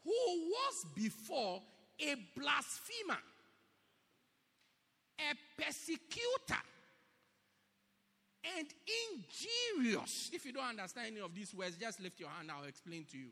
Who 0.04 0.10
was 0.10 0.86
before 0.94 1.60
a 2.00 2.14
blasphemer, 2.36 3.20
a 5.18 5.62
persecutor, 5.62 6.62
and 8.56 8.66
injurious. 9.12 10.30
If 10.32 10.46
you 10.46 10.52
don't 10.52 10.64
understand 10.64 11.08
any 11.08 11.20
of 11.20 11.34
these 11.34 11.54
words, 11.54 11.76
just 11.76 12.00
lift 12.00 12.18
your 12.18 12.30
hand, 12.30 12.50
I'll 12.50 12.64
explain 12.64 13.04
to 13.12 13.18
you. 13.18 13.28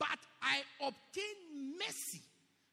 But 0.00 0.18
I 0.40 0.62
obtained 0.80 1.76
mercy 1.78 2.22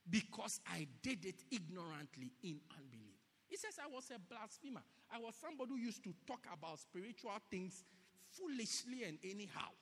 because 0.09 0.61
I 0.65 0.87
did 1.03 1.25
it 1.25 1.43
ignorantly 1.51 2.31
in 2.41 2.61
unbelief. 2.71 3.19
He 3.47 3.57
says, 3.57 3.75
I 3.83 3.93
was 3.93 4.09
a 4.15 4.19
blasphemer. 4.33 4.81
I 5.11 5.19
was 5.19 5.35
somebody 5.35 5.71
who 5.71 5.77
used 5.77 6.03
to 6.05 6.13
talk 6.25 6.47
about 6.51 6.79
spiritual 6.79 7.35
things 7.51 7.83
foolishly 8.31 9.03
and 9.03 9.17
anyhow. 9.23 9.75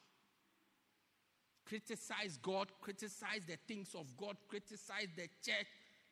Criticize 1.65 2.37
God, 2.41 2.67
criticize 2.81 3.45
the 3.47 3.57
things 3.67 3.95
of 3.95 4.05
God, 4.17 4.37
criticize 4.47 5.09
the 5.15 5.29
church 5.41 5.69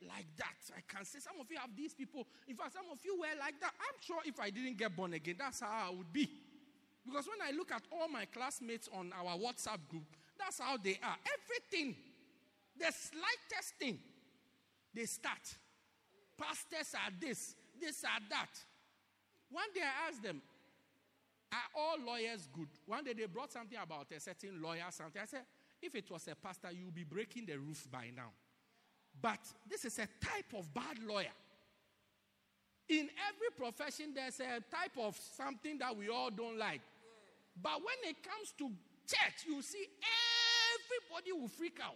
like 0.08 0.26
that. 0.38 0.58
I 0.76 0.82
can 0.88 1.06
say 1.06 1.20
some 1.20 1.40
of 1.40 1.50
you 1.50 1.58
have 1.58 1.76
these 1.76 1.94
people. 1.94 2.26
In 2.48 2.56
fact, 2.56 2.74
some 2.74 2.86
of 2.92 3.00
you 3.06 3.18
were 3.20 3.38
like 3.40 3.60
that. 3.62 3.74
I'm 3.80 3.98
sure 4.02 4.22
if 4.26 4.40
I 4.40 4.50
didn't 4.50 4.78
get 4.78 4.96
born 4.96 5.14
again, 5.14 5.36
that's 5.38 5.62
how 5.62 5.90
I 5.90 5.96
would 5.96 6.12
be. 6.12 6.30
Because 7.06 7.28
when 7.28 7.42
I 7.42 7.56
look 7.56 7.72
at 7.72 7.84
all 7.92 8.08
my 8.08 8.26
classmates 8.26 8.90
on 8.94 9.14
our 9.14 9.38
WhatsApp 9.38 9.80
group, 9.90 10.06
that's 10.44 10.60
how 10.60 10.78
they 10.78 11.00
are. 11.04 11.18
Everything, 11.24 11.96
the 12.78 12.92
slightest 12.92 13.76
thing, 13.80 14.00
they 14.94 15.06
start. 15.06 15.58
Pastors 16.38 16.94
are 16.96 17.12
this, 17.20 17.56
this 17.80 18.04
are 18.04 18.22
that. 18.30 18.50
One 19.52 19.72
day 19.74 19.82
I 19.82 20.10
asked 20.10 20.24
them, 20.24 20.42
Are 21.52 21.82
all 21.82 21.98
lawyers 22.06 22.48
good? 22.52 22.68
One 22.86 23.04
day 23.04 23.14
they 23.14 23.26
brought 23.26 23.52
something 23.52 23.78
about 23.82 24.08
a 24.16 24.20
certain 24.20 24.62
lawyer, 24.62 24.86
something. 24.90 25.22
I 25.22 25.26
said, 25.26 25.46
If 25.82 25.96
it 25.96 26.10
was 26.10 26.28
a 26.28 26.36
pastor, 26.36 26.72
you 26.72 26.86
would 26.86 26.96
be 26.96 27.04
breaking 27.04 27.46
the 27.46 27.58
roof 27.58 27.88
by 27.92 28.10
now. 28.16 28.32
But 29.22 29.40
this 29.70 29.86
is 29.86 30.00
a 30.00 30.08
type 30.20 30.54
of 30.58 30.74
bad 30.74 31.00
lawyer. 31.08 31.36
In 32.90 33.10
every 33.30 33.52
profession, 33.56 34.14
there's 34.14 34.40
a 34.40 34.60
type 34.70 34.98
of 35.00 35.16
something 35.38 35.78
that 35.78 35.96
we 35.96 36.10
all 36.10 36.30
don't 36.30 36.58
like. 36.58 36.82
But 37.62 37.78
when 37.78 38.12
it 38.12 38.18
comes 38.24 38.54
to 38.58 38.70
church, 39.08 39.46
you 39.48 39.62
see 39.62 39.88
everybody 41.34 41.42
will 41.42 41.48
freak 41.48 41.80
out. 41.84 41.96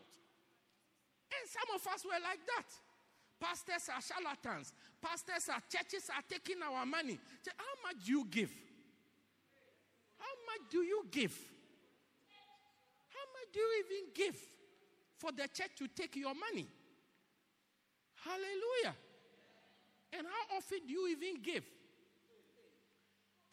And 1.31 1.49
some 1.49 1.75
of 1.75 1.85
us 1.93 2.05
were 2.05 2.21
like 2.23 2.39
that. 2.45 2.69
Pastors 3.39 3.89
are 3.93 4.01
charlatans. 4.01 4.73
Pastors 5.01 5.49
are 5.49 5.61
churches 5.69 6.09
are 6.09 6.23
taking 6.27 6.61
our 6.63 6.85
money. 6.85 7.19
How 7.45 7.73
much 7.83 8.05
do 8.05 8.11
you 8.11 8.25
give? 8.29 8.51
How 10.17 10.33
much 10.47 10.71
do 10.71 10.79
you 10.79 11.05
give? 11.11 11.37
How 13.09 13.25
much 13.33 13.53
do 13.53 13.59
you 13.59 13.83
even 13.85 14.13
give 14.15 14.35
for 15.17 15.31
the 15.31 15.47
church 15.53 15.75
to 15.77 15.87
take 15.87 16.15
your 16.15 16.33
money? 16.33 16.67
Hallelujah. 18.23 18.95
And 20.13 20.25
how 20.25 20.57
often 20.57 20.79
do 20.87 20.93
you 20.93 21.07
even 21.09 21.41
give? 21.43 21.63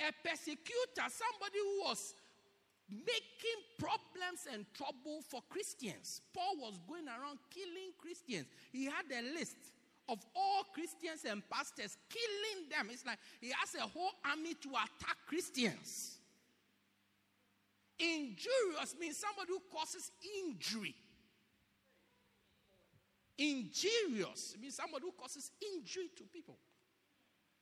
A 0.00 0.10
persecutor, 0.26 1.06
somebody 1.08 1.58
who 1.58 1.88
was 1.88 2.14
making 2.90 3.60
problems 3.78 4.46
and 4.52 4.66
trouble 4.74 5.22
for 5.28 5.40
Christians. 5.48 6.20
Paul 6.34 6.56
was 6.58 6.78
going 6.88 7.08
around 7.08 7.38
killing 7.50 7.92
Christians. 7.98 8.46
He 8.72 8.84
had 8.84 9.06
a 9.12 9.22
list 9.34 9.56
of 10.08 10.18
all 10.36 10.64
Christians 10.74 11.24
and 11.28 11.42
pastors, 11.48 11.96
killing 12.10 12.68
them. 12.68 12.88
It's 12.92 13.06
like 13.06 13.18
he 13.40 13.48
has 13.48 13.74
a 13.74 13.86
whole 13.86 14.12
army 14.24 14.54
to 14.54 14.68
attack 14.68 15.16
Christians. 15.26 16.18
Injurious 17.98 18.96
means 19.00 19.16
somebody 19.16 19.52
who 19.52 19.62
causes 19.72 20.10
injury. 20.44 20.94
Injurious 23.38 24.56
means 24.60 24.74
somebody 24.74 25.04
who 25.04 25.12
causes 25.12 25.50
injury 25.74 26.10
to 26.16 26.24
people 26.24 26.58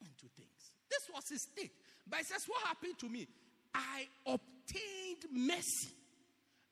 and 0.01 0.17
to 0.17 0.25
things. 0.35 0.71
This 0.89 1.07
was 1.13 1.29
his 1.29 1.43
state. 1.43 1.71
But 2.07 2.19
he 2.19 2.25
says, 2.25 2.45
What 2.47 2.61
happened 2.67 2.99
to 2.99 3.09
me? 3.09 3.27
I 3.73 4.07
obtained 4.25 4.52
mercy. 5.31 5.89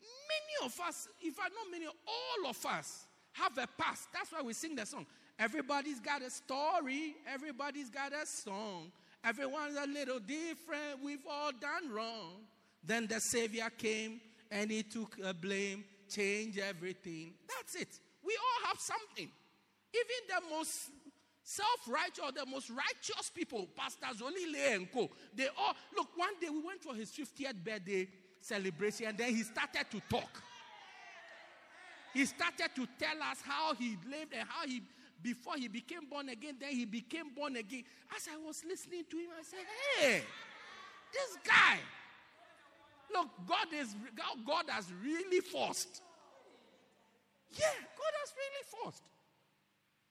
Many 0.02 0.66
of 0.66 0.80
us, 0.88 1.08
if 1.22 1.36
I 1.40 1.50
not 1.50 1.72
many, 1.72 1.86
all 1.86 2.50
of 2.50 2.66
us 2.66 3.06
have 3.34 3.58
a 3.58 3.68
past. 3.82 4.08
That's 4.14 4.32
why 4.32 4.42
we 4.42 4.54
sing 4.54 4.76
the 4.76 4.86
song. 4.86 5.06
Everybody's 5.40 6.00
got 6.00 6.22
a 6.22 6.30
story, 6.30 7.16
everybody's 7.28 7.90
got 7.90 8.14
a 8.14 8.26
song. 8.26 8.92
Everyone's 9.24 9.78
a 9.78 9.88
little 9.88 10.20
different, 10.20 11.04
we've 11.04 11.26
all 11.30 11.52
done 11.52 11.92
wrong. 11.92 12.42
Then 12.84 13.08
the 13.08 13.20
Savior 13.20 13.70
came 13.78 14.20
and 14.50 14.72
he 14.72 14.84
took 14.84 15.18
a 15.24 15.34
blame, 15.34 15.84
changed 16.10 16.60
everything. 16.60 17.34
That's 17.48 17.76
it. 17.76 18.00
We 18.24 18.36
all 18.36 18.68
have 18.68 18.80
something. 18.80 19.30
Even 19.94 20.20
the 20.28 20.56
most 20.56 20.90
self-righteous 21.44 22.32
the 22.36 22.46
most 22.46 22.70
righteous 22.70 23.32
people, 23.34 23.68
Pastors 23.76 24.22
Olile 24.22 24.76
and 24.76 24.92
Co. 24.92 25.10
They 25.36 25.48
all 25.58 25.76
look. 25.96 26.10
One 26.16 26.40
day 26.40 26.50
we 26.50 26.62
went 26.62 26.82
for 26.82 26.94
his 26.94 27.12
50th 27.12 27.64
birthday 27.64 28.08
celebration, 28.40 29.08
and 29.08 29.18
then 29.18 29.36
he 29.36 29.44
started 29.44 29.86
to 29.92 30.02
talk. 30.10 30.42
He 32.14 32.26
started 32.26 32.70
to 32.76 32.88
tell 33.00 33.22
us 33.24 33.40
how 33.44 33.74
he 33.76 33.98
lived 34.10 34.34
and 34.34 34.48
how 34.48 34.68
he 34.68 34.82
before 35.22 35.54
he 35.56 35.68
became 35.68 36.10
born 36.10 36.30
again, 36.30 36.56
then 36.60 36.72
he 36.72 36.86
became 36.86 37.30
born 37.36 37.56
again. 37.56 37.84
As 38.16 38.28
I 38.28 38.38
was 38.38 38.64
listening 38.68 39.04
to 39.10 39.18
him, 39.18 39.30
I 39.38 39.44
said, 39.44 39.60
Hey, 40.00 40.24
this 41.14 41.38
guy. 41.46 41.78
Look, 43.14 43.28
God 43.48 43.68
is 43.76 43.96
God 44.48 44.66
has 44.70 44.92
really 45.04 45.42
forced. 45.42 46.02
Yeah, 47.52 47.76
God 47.76 48.14
has 48.24 48.32
really 48.32 48.66
forced. 48.72 49.04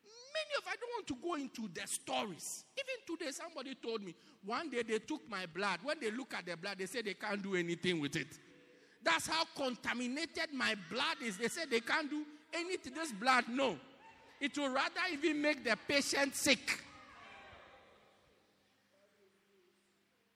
Many 0.05 0.53
of 0.61 0.65
I 0.69 0.77
don't 0.77 0.90
want 1.01 1.07
to 1.07 1.15
go 1.23 1.35
into 1.35 1.69
the 1.73 1.87
stories. 1.87 2.65
Even 2.77 3.17
today, 3.19 3.31
somebody 3.33 3.75
told 3.75 4.03
me 4.03 4.15
one 4.45 4.71
day 4.71 4.83
they 4.83 4.99
took 4.99 5.29
my 5.29 5.47
blood. 5.47 5.81
When 5.83 5.99
they 6.01 6.11
look 6.11 6.35
at 6.35 6.47
the 6.47 6.57
blood, 6.57 6.79
they 6.79 6.87
say 6.87 7.03
they 7.03 7.15
can't 7.15 7.43
do 7.43 7.55
anything 7.55 8.01
with 8.01 8.17
it. 8.17 8.39
That's 9.03 9.27
how 9.27 9.45
contaminated 9.57 10.53
my 10.53 10.75
blood 10.91 11.17
is. 11.25 11.39
They 11.39 11.49
say 11.49 11.63
they 11.71 11.81
can't 11.81 12.11
do 12.11 12.25
anything. 12.53 12.95
This 12.95 13.13
blood, 13.13 13.45
no. 13.49 13.77
It 14.41 14.57
will 14.59 14.71
rather 14.71 15.01
even 15.13 15.41
make 15.41 15.65
the 15.65 15.77
patient 15.89 16.35
sick. 16.35 16.83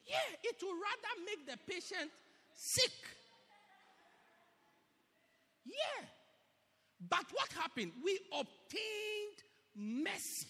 Yeah, 0.07 0.17
it 0.43 0.57
will 0.63 0.75
rather 0.75 1.25
make 1.27 1.47
the 1.47 1.73
patient 1.73 2.11
sick. 2.55 2.93
Yeah. 5.67 6.07
But 7.09 7.25
what 7.33 7.53
happened? 7.53 7.93
We 8.03 8.19
obtained 8.33 9.45
mercy. 9.77 10.47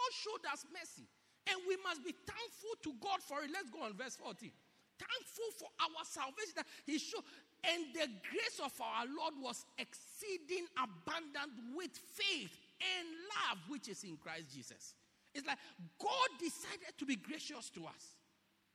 God 0.00 0.12
showed 0.16 0.44
us 0.48 0.64
mercy. 0.72 1.04
And 1.48 1.60
we 1.68 1.76
must 1.84 2.00
be 2.04 2.12
thankful 2.12 2.74
to 2.88 2.92
God 3.00 3.20
for 3.20 3.44
it. 3.44 3.52
Let's 3.52 3.68
go 3.68 3.84
on 3.84 3.92
verse 3.92 4.16
14. 4.16 4.48
Thankful 4.96 5.50
for 5.56 5.68
our 5.80 6.04
salvation 6.04 6.56
that 6.56 6.68
He 6.84 6.96
showed. 6.98 7.24
And 7.64 7.92
the 7.92 8.08
grace 8.24 8.60
of 8.64 8.72
our 8.80 9.04
Lord 9.04 9.34
was 9.40 9.64
exceeding 9.76 10.64
abundant 10.76 11.52
with 11.76 11.92
faith 11.92 12.52
and 12.80 13.04
love 13.36 13.60
which 13.68 13.88
is 13.88 14.04
in 14.04 14.16
Christ 14.16 14.48
Jesus. 14.52 14.94
It's 15.34 15.46
like 15.46 15.58
God 16.00 16.30
decided 16.40 16.96
to 16.96 17.04
be 17.04 17.16
gracious 17.16 17.68
to 17.76 17.84
us 17.84 18.16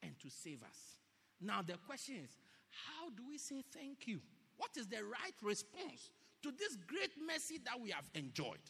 and 0.01 0.13
to 0.21 0.29
save 0.29 0.61
us. 0.61 1.01
Now, 1.41 1.61
the 1.61 1.77
question 1.85 2.15
is 2.23 2.29
how 2.69 3.09
do 3.09 3.23
we 3.29 3.37
say 3.37 3.63
thank 3.73 4.07
you? 4.07 4.19
What 4.57 4.71
is 4.77 4.87
the 4.87 5.03
right 5.03 5.37
response 5.41 6.09
to 6.43 6.51
this 6.51 6.77
great 6.87 7.11
mercy 7.25 7.59
that 7.65 7.79
we 7.79 7.91
have 7.91 8.05
enjoyed? 8.13 8.61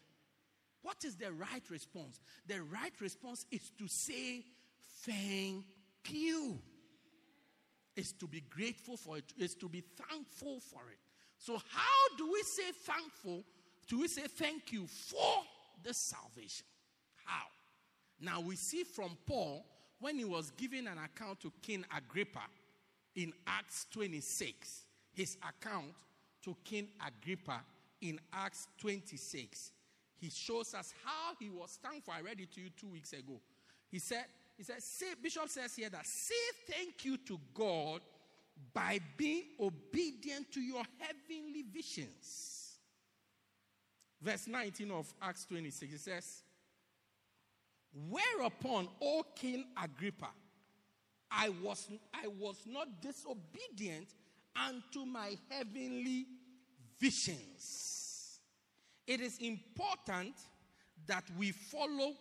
What 0.85 1.03
is 1.03 1.15
the 1.15 1.31
right 1.31 1.63
response? 1.71 2.19
The 2.45 2.61
right 2.61 2.93
response 3.01 3.47
is 3.49 3.71
to 3.79 3.87
say 3.87 4.43
thank 5.03 5.65
you. 6.09 6.59
Is 7.95 8.11
to 8.11 8.27
be 8.27 8.41
grateful 8.41 8.95
for 8.95 9.17
it, 9.17 9.23
is 9.35 9.55
to 9.55 9.67
be 9.67 9.81
thankful 9.81 10.59
for 10.59 10.81
it. 10.91 10.99
So, 11.39 11.53
how 11.53 12.17
do 12.19 12.31
we 12.31 12.43
say 12.43 12.71
thankful? 12.83 13.43
Do 13.87 14.01
we 14.01 14.07
say 14.07 14.27
thank 14.27 14.71
you 14.73 14.85
for 14.85 15.41
the 15.83 15.91
salvation? 15.91 16.67
How? 17.23 17.45
Now, 18.19 18.41
we 18.41 18.55
see 18.55 18.83
from 18.83 19.17
Paul 19.25 19.65
when 19.99 20.19
he 20.19 20.25
was 20.25 20.51
giving 20.51 20.85
an 20.85 20.99
account 21.03 21.39
to 21.39 21.51
King 21.63 21.83
Agrippa 21.97 22.43
in 23.15 23.33
Acts 23.47 23.87
26, 23.91 24.83
his 25.13 25.35
account 25.37 25.95
to 26.43 26.55
King 26.63 26.89
Agrippa 27.07 27.63
in 28.01 28.19
Acts 28.33 28.67
26, 28.77 29.71
he 30.19 30.29
shows 30.29 30.73
us 30.73 30.93
how 31.03 31.33
he 31.39 31.49
was 31.49 31.77
thankful. 31.81 32.13
I 32.15 32.21
read 32.21 32.39
it 32.39 32.51
to 32.53 32.61
you 32.61 32.69
two 32.69 32.87
weeks 32.87 33.13
ago. 33.13 33.39
He 33.91 33.99
said, 33.99 34.25
he 34.57 34.63
said, 34.63 34.81
say, 34.81 35.07
Bishop 35.21 35.49
says 35.49 35.75
here 35.75 35.89
that 35.89 36.05
say 36.05 36.33
thank 36.69 37.03
you 37.03 37.17
to 37.17 37.39
God 37.53 38.01
by 38.73 38.99
being 39.17 39.43
obedient 39.59 40.51
to 40.53 40.61
your 40.61 40.83
heavenly 40.99 41.63
visions. 41.73 42.77
Verse 44.21 44.47
19 44.47 44.91
of 44.91 45.13
Acts 45.21 45.45
26, 45.45 45.93
it 45.93 45.99
says, 45.99 46.43
Whereupon, 48.09 48.87
O 49.01 49.23
King 49.35 49.65
Agrippa, 49.81 50.29
I 51.31 51.49
was, 51.61 51.89
I 52.13 52.27
was 52.27 52.57
not 52.65 53.01
disobedient 53.01 54.07
unto 54.55 55.05
my 55.05 55.37
heavenly 55.49 56.25
visions. 56.99 57.94
It 59.07 59.21
is 59.21 59.37
important 59.39 60.35
that 61.07 61.23
we 61.37 61.51
follow 61.51 62.13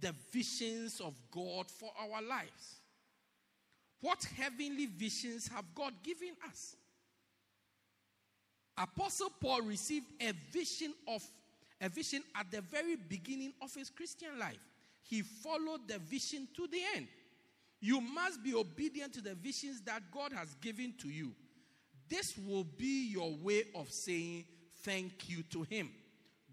the 0.00 0.14
visions 0.32 1.00
of 1.00 1.14
God 1.30 1.70
for 1.70 1.90
our 2.00 2.20
lives. 2.22 2.80
What 4.00 4.24
heavenly 4.36 4.86
visions 4.86 5.48
have 5.48 5.64
God 5.74 5.92
given 6.02 6.36
us? 6.48 6.76
Apostle 8.76 9.30
Paul 9.40 9.62
received 9.62 10.06
a 10.20 10.32
vision 10.52 10.92
of 11.06 11.22
a 11.80 11.88
vision 11.88 12.22
at 12.38 12.50
the 12.50 12.60
very 12.60 12.96
beginning 12.96 13.52
of 13.62 13.74
his 13.74 13.90
Christian 13.90 14.38
life. 14.38 14.58
He 15.02 15.22
followed 15.22 15.86
the 15.86 15.98
vision 15.98 16.48
to 16.56 16.66
the 16.66 16.80
end. 16.96 17.08
You 17.80 18.00
must 18.00 18.42
be 18.42 18.54
obedient 18.54 19.12
to 19.14 19.20
the 19.20 19.34
visions 19.34 19.82
that 19.82 20.02
God 20.10 20.32
has 20.32 20.54
given 20.62 20.94
to 20.98 21.08
you. 21.08 21.32
This 22.08 22.32
will 22.46 22.64
be 22.64 23.10
your 23.10 23.34
way 23.36 23.64
of 23.74 23.90
saying 23.90 24.44
thank 24.82 25.28
you 25.28 25.42
to 25.50 25.62
Him. 25.64 25.90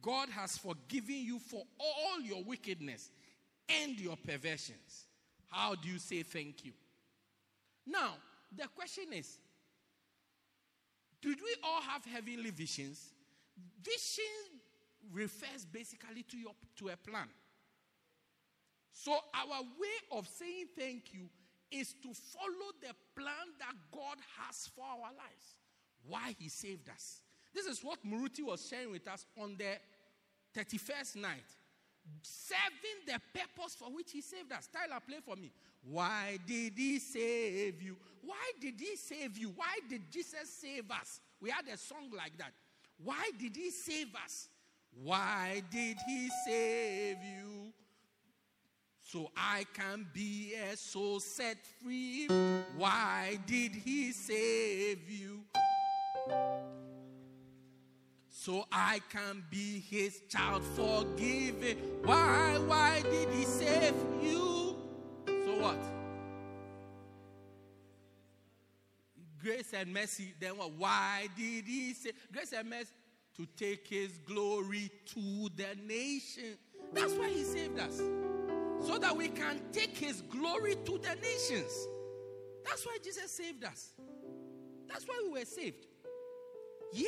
God 0.01 0.29
has 0.29 0.57
forgiven 0.57 1.15
you 1.15 1.39
for 1.39 1.63
all 1.79 2.21
your 2.21 2.43
wickedness 2.43 3.09
and 3.69 3.99
your 3.99 4.17
perversions. 4.17 5.05
How 5.47 5.75
do 5.75 5.89
you 5.89 5.99
say 5.99 6.23
thank 6.23 6.65
you? 6.65 6.71
Now, 7.85 8.13
the 8.55 8.67
question 8.75 9.05
is 9.13 9.37
did 11.21 11.37
we 11.39 11.55
all 11.63 11.81
have 11.81 12.03
heavenly 12.05 12.49
visions? 12.49 13.13
Vision 13.83 14.59
refers 15.13 15.65
basically 15.71 16.23
to, 16.23 16.37
your, 16.37 16.53
to 16.77 16.89
a 16.89 16.97
plan. 16.97 17.27
So, 18.91 19.11
our 19.11 19.61
way 19.61 20.17
of 20.17 20.27
saying 20.27 20.65
thank 20.77 21.13
you 21.13 21.29
is 21.71 21.93
to 22.01 22.09
follow 22.13 22.71
the 22.81 22.93
plan 23.15 23.47
that 23.59 23.75
God 23.91 24.17
has 24.39 24.69
for 24.75 24.83
our 24.83 25.11
lives. 25.13 25.59
Why 26.07 26.35
He 26.37 26.49
saved 26.49 26.89
us. 26.89 27.21
This 27.53 27.65
is 27.65 27.83
what 27.83 27.99
Muruti 28.05 28.43
was 28.43 28.67
sharing 28.67 28.91
with 28.91 29.07
us 29.07 29.25
on 29.41 29.55
the 29.57 29.77
31st 30.57 31.17
night. 31.17 31.45
Serving 32.21 33.05
the 33.05 33.19
purpose 33.33 33.75
for 33.75 33.93
which 33.93 34.11
He 34.11 34.21
saved 34.21 34.51
us. 34.51 34.67
Tyler, 34.71 34.99
play 35.05 35.19
for 35.23 35.35
me. 35.35 35.51
Why 35.83 36.37
did 36.45 36.73
He 36.75 36.99
save 36.99 37.81
you? 37.81 37.97
Why 38.23 38.51
did 38.59 38.75
He 38.79 38.95
save 38.95 39.37
you? 39.37 39.53
Why 39.55 39.79
did 39.89 40.01
Jesus 40.11 40.49
save 40.49 40.89
us? 40.91 41.19
We 41.39 41.49
had 41.49 41.67
a 41.71 41.77
song 41.77 42.11
like 42.15 42.37
that. 42.37 42.51
Why 43.03 43.29
did 43.39 43.55
He 43.55 43.69
save 43.71 44.15
us? 44.23 44.47
Why 45.03 45.63
did 45.71 45.97
He 46.07 46.29
save 46.45 47.17
you? 47.23 47.73
so 49.11 49.29
I 49.35 49.65
can 49.73 50.07
be 50.13 50.53
a 50.53 50.77
soul 50.77 51.19
set 51.19 51.57
free. 51.83 52.27
Why 52.77 53.37
did 53.45 53.73
he 53.75 54.13
save 54.13 55.09
you? 55.09 55.41
So 58.43 58.65
I 58.71 58.99
can 59.11 59.43
be 59.51 59.79
his 59.87 60.23
child 60.27 60.63
forgiven. 60.75 61.77
Why, 62.03 62.57
why 62.65 63.03
did 63.03 63.29
he 63.29 63.45
save 63.45 63.93
you? 64.19 64.77
So 65.27 65.61
what? 65.61 65.77
Grace 69.43 69.71
and 69.75 69.93
mercy. 69.93 70.33
Then 70.39 70.57
what? 70.57 70.71
Why 70.71 71.27
did 71.37 71.67
he 71.67 71.93
say 71.93 72.13
grace 72.33 72.51
and 72.57 72.67
mercy? 72.67 72.89
To 73.37 73.45
take 73.55 73.87
his 73.87 74.17
glory 74.25 74.89
to 75.13 75.49
the 75.55 75.77
nation. 75.85 76.57
That's 76.93 77.13
why 77.13 77.29
he 77.29 77.43
saved 77.43 77.77
us 77.77 77.97
so 78.79 78.97
that 78.97 79.15
we 79.15 79.27
can 79.27 79.61
take 79.71 79.95
his 79.95 80.21
glory 80.23 80.77
to 80.83 80.97
the 80.97 81.15
nations. 81.21 81.87
That's 82.65 82.87
why 82.87 82.97
Jesus 83.03 83.29
saved 83.29 83.63
us. 83.63 83.93
That's 84.87 85.05
why 85.07 85.21
we 85.27 85.29
were 85.29 85.45
saved. 85.45 85.85
Yeah. 86.91 87.07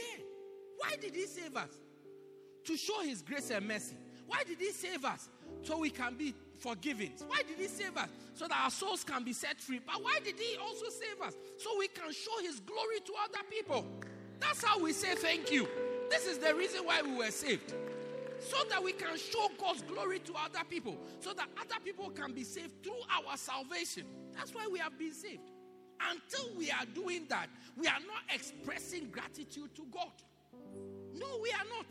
Why 0.83 0.95
did 0.99 1.15
he 1.15 1.25
save 1.25 1.55
us? 1.55 1.69
To 2.65 2.77
show 2.77 3.01
his 3.01 3.21
grace 3.21 3.49
and 3.51 3.65
mercy. 3.67 3.95
Why 4.27 4.43
did 4.43 4.57
he 4.59 4.71
save 4.71 5.05
us? 5.05 5.29
So 5.61 5.77
we 5.77 5.89
can 5.89 6.15
be 6.15 6.33
forgiven. 6.57 7.11
Why 7.27 7.41
did 7.47 7.57
he 7.57 7.67
save 7.67 7.95
us? 7.95 8.09
So 8.33 8.47
that 8.47 8.59
our 8.61 8.69
souls 8.69 9.03
can 9.03 9.23
be 9.23 9.31
set 9.31 9.59
free. 9.61 9.79
But 9.85 10.03
why 10.03 10.19
did 10.23 10.35
he 10.37 10.57
also 10.57 10.85
save 10.89 11.21
us? 11.25 11.35
So 11.57 11.77
we 11.79 11.87
can 11.87 12.11
show 12.11 12.37
his 12.41 12.59
glory 12.59 12.99
to 13.05 13.13
other 13.23 13.43
people. 13.49 13.85
That's 14.39 14.63
how 14.63 14.79
we 14.79 14.91
say 14.91 15.15
thank 15.15 15.51
you. 15.51 15.67
This 16.09 16.25
is 16.25 16.39
the 16.39 16.53
reason 16.53 16.85
why 16.85 17.01
we 17.01 17.15
were 17.15 17.31
saved 17.31 17.73
so 18.39 18.57
that 18.69 18.83
we 18.83 18.91
can 18.91 19.17
show 19.17 19.47
God's 19.57 19.83
glory 19.83 20.19
to 20.19 20.33
other 20.33 20.65
people, 20.69 20.97
so 21.21 21.31
that 21.33 21.47
other 21.57 21.79
people 21.83 22.09
can 22.09 22.33
be 22.33 22.43
saved 22.43 22.83
through 22.83 22.99
our 23.09 23.37
salvation. 23.37 24.03
That's 24.35 24.53
why 24.53 24.67
we 24.69 24.79
have 24.79 24.99
been 24.99 25.13
saved. 25.13 25.49
Until 26.11 26.57
we 26.57 26.69
are 26.69 26.85
doing 26.93 27.25
that, 27.29 27.47
we 27.77 27.87
are 27.87 28.01
not 28.05 28.23
expressing 28.33 29.09
gratitude 29.09 29.73
to 29.75 29.85
God. 29.91 30.11
No, 31.15 31.39
we 31.41 31.49
are 31.51 31.65
not. 31.69 31.87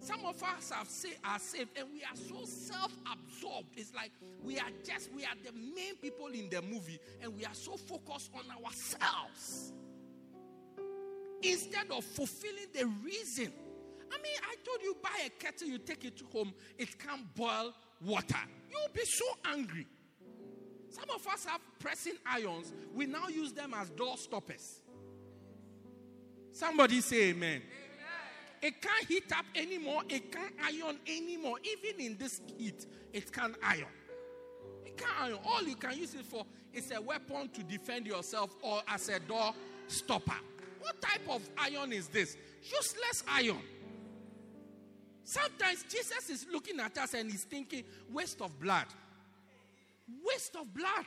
Some 0.00 0.24
of 0.26 0.42
us 0.42 0.70
have 0.70 0.88
say, 0.88 1.14
are 1.24 1.38
saved 1.38 1.70
and 1.78 1.88
we 1.92 2.02
are 2.02 2.16
so 2.16 2.44
self 2.44 2.92
absorbed. 3.10 3.68
It's 3.76 3.94
like 3.94 4.10
we 4.42 4.58
are 4.58 4.70
just, 4.86 5.10
we 5.14 5.24
are 5.24 5.34
the 5.44 5.52
main 5.52 5.96
people 6.00 6.26
in 6.26 6.50
the 6.50 6.60
movie 6.60 6.98
and 7.22 7.34
we 7.34 7.44
are 7.44 7.54
so 7.54 7.76
focused 7.76 8.30
on 8.34 8.44
ourselves. 8.64 9.72
Instead 11.42 11.90
of 11.90 12.04
fulfilling 12.04 12.66
the 12.72 12.86
reason 13.02 13.52
I 14.14 14.22
mean, 14.22 14.36
I 14.42 14.54
told 14.64 14.82
you 14.82 14.96
buy 15.02 15.26
a 15.26 15.30
kettle, 15.30 15.68
you 15.68 15.78
take 15.78 16.04
it 16.04 16.20
home, 16.32 16.52
it 16.78 16.98
can't 16.98 17.34
boil 17.34 17.74
water. 18.04 18.38
You'll 18.70 18.92
be 18.92 19.04
so 19.04 19.24
angry. 19.52 19.86
Some 20.88 21.10
of 21.14 21.26
us 21.26 21.44
have 21.46 21.60
pressing 21.80 22.14
irons, 22.24 22.72
we 22.94 23.06
now 23.06 23.28
use 23.28 23.52
them 23.52 23.74
as 23.74 23.90
door 23.90 24.16
stoppers. 24.16 24.80
Somebody 26.52 27.00
say 27.00 27.30
amen. 27.30 27.48
amen. 27.48 27.62
It 28.64 28.80
can't 28.80 29.06
heat 29.06 29.30
up 29.36 29.44
anymore, 29.54 30.04
it 30.08 30.32
can't 30.32 30.54
iron 30.64 30.98
anymore. 31.06 31.58
Even 31.64 32.00
in 32.00 32.16
this 32.16 32.40
heat, 32.56 32.86
it 33.12 33.30
can't 33.30 33.54
iron. 33.62 33.92
It 34.86 34.96
can't 34.96 35.12
iron. 35.20 35.38
All 35.44 35.62
you 35.62 35.76
can 35.76 35.98
use 35.98 36.14
it 36.14 36.24
for 36.24 36.46
is 36.72 36.90
a 36.90 36.98
weapon 36.98 37.50
to 37.50 37.62
defend 37.62 38.06
yourself 38.06 38.56
or 38.62 38.80
as 38.88 39.10
a 39.10 39.20
door 39.20 39.52
stopper. 39.86 40.38
What 40.80 40.98
type 41.02 41.28
of 41.28 41.46
iron 41.58 41.92
is 41.92 42.08
this? 42.08 42.38
Useless 42.62 43.22
iron. 43.30 43.60
Sometimes 45.24 45.82
Jesus 45.82 46.30
is 46.30 46.46
looking 46.50 46.80
at 46.80 46.96
us 46.96 47.12
and 47.12 47.30
he's 47.30 47.44
thinking, 47.44 47.84
waste 48.10 48.40
of 48.40 48.58
blood. 48.58 48.86
Waste 50.24 50.56
of 50.56 50.72
blood. 50.72 51.04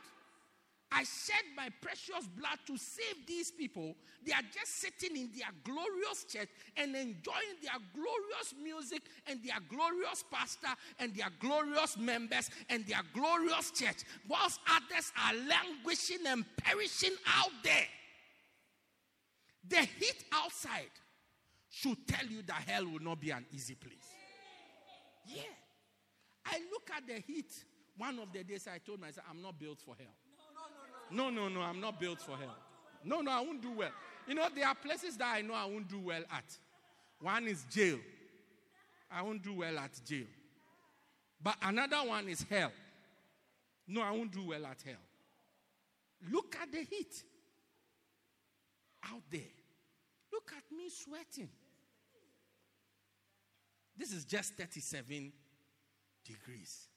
I 0.92 1.04
shed 1.04 1.44
my 1.56 1.70
precious 1.82 2.28
blood 2.38 2.60
to 2.66 2.78
save 2.78 3.28
these 3.28 3.52
people. 3.52 3.96
They 4.26 4.32
are 4.32 4.42
just 4.54 4.80
sitting 4.82 5.18
in 5.18 5.30
their 5.38 5.50
glorious 5.64 6.24
church 6.30 6.50
and 6.78 6.96
enjoying 6.96 7.60
their 7.62 7.80
glorious 7.94 8.54
music 8.62 9.04
and 9.28 9.40
their 9.44 9.60
glorious 9.70 10.24
pastor 10.32 10.74
and 11.00 11.14
their 11.14 11.30
glorious 11.40 11.98
members 11.98 12.50
and 12.70 12.86
their 12.88 13.02
glorious 13.14 13.72
church, 13.72 14.04
whilst 14.28 14.60
others 14.70 15.12
are 15.26 15.34
languishing 15.34 16.26
and 16.26 16.46
perishing 16.58 17.16
out 17.28 17.52
there. 17.64 17.88
The 19.68 19.82
heat 19.82 20.24
outside 20.32 20.92
should 21.70 22.08
tell 22.08 22.26
you 22.26 22.42
that 22.44 22.64
hell 22.66 22.86
will 22.86 23.02
not 23.02 23.20
be 23.20 23.32
an 23.32 23.46
easy 23.54 23.76
place. 23.76 24.08
Yeah. 25.28 25.42
I 26.46 26.60
look 26.72 26.90
at 26.96 27.06
the 27.06 27.20
heat. 27.20 27.52
One 27.98 28.20
of 28.20 28.32
the 28.32 28.44
days 28.44 28.68
I 28.74 28.78
told 28.78 29.02
myself, 29.02 29.28
I'm 29.30 29.42
not 29.42 29.60
built 29.60 29.82
for 29.82 29.96
hell. 29.98 30.16
No, 31.12 31.30
no, 31.30 31.48
no, 31.48 31.62
I'm 31.62 31.80
not 31.80 32.00
built 32.00 32.22
for 32.22 32.36
hell. 32.38 32.56
No, 33.04 33.22
no, 33.22 33.32
I 33.32 33.42
won't 33.42 33.62
do 33.62 33.72
well. 33.72 33.92
You 34.28 34.36
know, 34.36 34.48
there 34.54 34.68
are 34.68 34.76
places 34.76 35.18
that 35.18 35.36
I 35.36 35.42
know 35.42 35.54
I 35.54 35.66
won't 35.66 35.88
do 35.88 36.00
well 36.00 36.24
at. 36.32 36.58
One 37.20 37.48
is 37.48 37.66
jail. 37.70 38.00
I 39.10 39.22
won't 39.22 39.42
do 39.42 39.54
well 39.54 39.78
at 39.80 39.92
jail. 40.06 40.26
But 41.42 41.56
another 41.62 41.98
one 41.98 42.28
is 42.28 42.46
hell. 42.50 42.72
No, 43.88 44.02
I 44.02 44.12
won't 44.12 44.32
do 44.32 44.44
well 44.48 44.66
at 44.66 44.82
hell. 44.84 44.96
Look 46.32 46.58
at 46.62 46.72
the 46.72 46.80
heat 46.80 47.24
out 49.06 49.22
there. 49.32 49.42
Look 50.32 50.52
at 50.56 50.76
me 50.76 50.90
sweating. 50.90 51.50
This 53.96 54.12
is 54.12 54.26
just 54.26 54.56
37 54.56 55.32
degrees. 56.26 56.88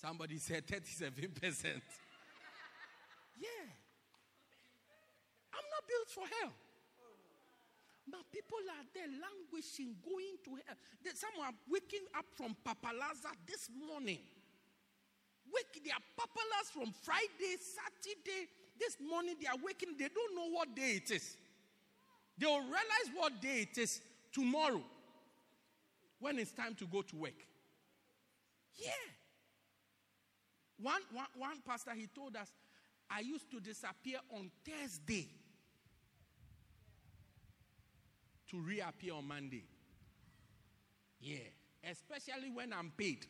Somebody 0.00 0.38
said 0.38 0.66
37%. 0.66 1.12
yeah. 3.36 3.68
I'm 5.52 5.66
not 5.68 5.84
built 5.86 6.08
for 6.08 6.24
hell. 6.40 6.52
But 8.10 8.20
people 8.32 8.56
are 8.80 8.86
there 8.94 9.12
languishing, 9.12 9.94
going 10.02 10.40
to 10.44 10.50
hell. 10.64 10.76
Some 11.14 11.36
are 11.44 11.52
waking 11.68 12.06
up 12.16 12.24
from 12.34 12.56
papalaza 12.64 13.36
this 13.46 13.68
morning. 13.88 14.20
Wake, 15.52 15.84
they 15.84 15.90
are 15.90 16.02
papalas 16.16 16.72
from 16.72 16.92
Friday, 17.02 17.60
Saturday. 17.60 18.48
This 18.78 18.96
morning 19.06 19.36
they 19.38 19.48
are 19.48 19.58
waking, 19.62 19.96
they 19.98 20.08
don't 20.08 20.34
know 20.34 20.48
what 20.50 20.74
day 20.74 21.02
it 21.04 21.10
is. 21.10 21.36
They 22.38 22.46
will 22.46 22.62
realize 22.62 23.10
what 23.14 23.40
day 23.42 23.68
it 23.70 23.76
is 23.76 24.00
tomorrow 24.32 24.82
when 26.20 26.38
it's 26.38 26.52
time 26.52 26.74
to 26.76 26.86
go 26.86 27.02
to 27.02 27.16
work. 27.16 27.46
Yeah. 28.76 28.88
One, 30.82 31.02
one, 31.12 31.26
one 31.36 31.58
pastor, 31.66 31.92
he 31.94 32.06
told 32.06 32.36
us, 32.36 32.50
I 33.10 33.20
used 33.20 33.50
to 33.50 33.60
disappear 33.60 34.18
on 34.30 34.50
Thursday 34.64 35.28
to 38.50 38.58
reappear 38.58 39.14
on 39.14 39.26
Monday. 39.26 39.64
Yeah. 41.20 41.38
Especially 41.90 42.50
when 42.52 42.72
I'm 42.72 42.92
paid. 42.96 43.26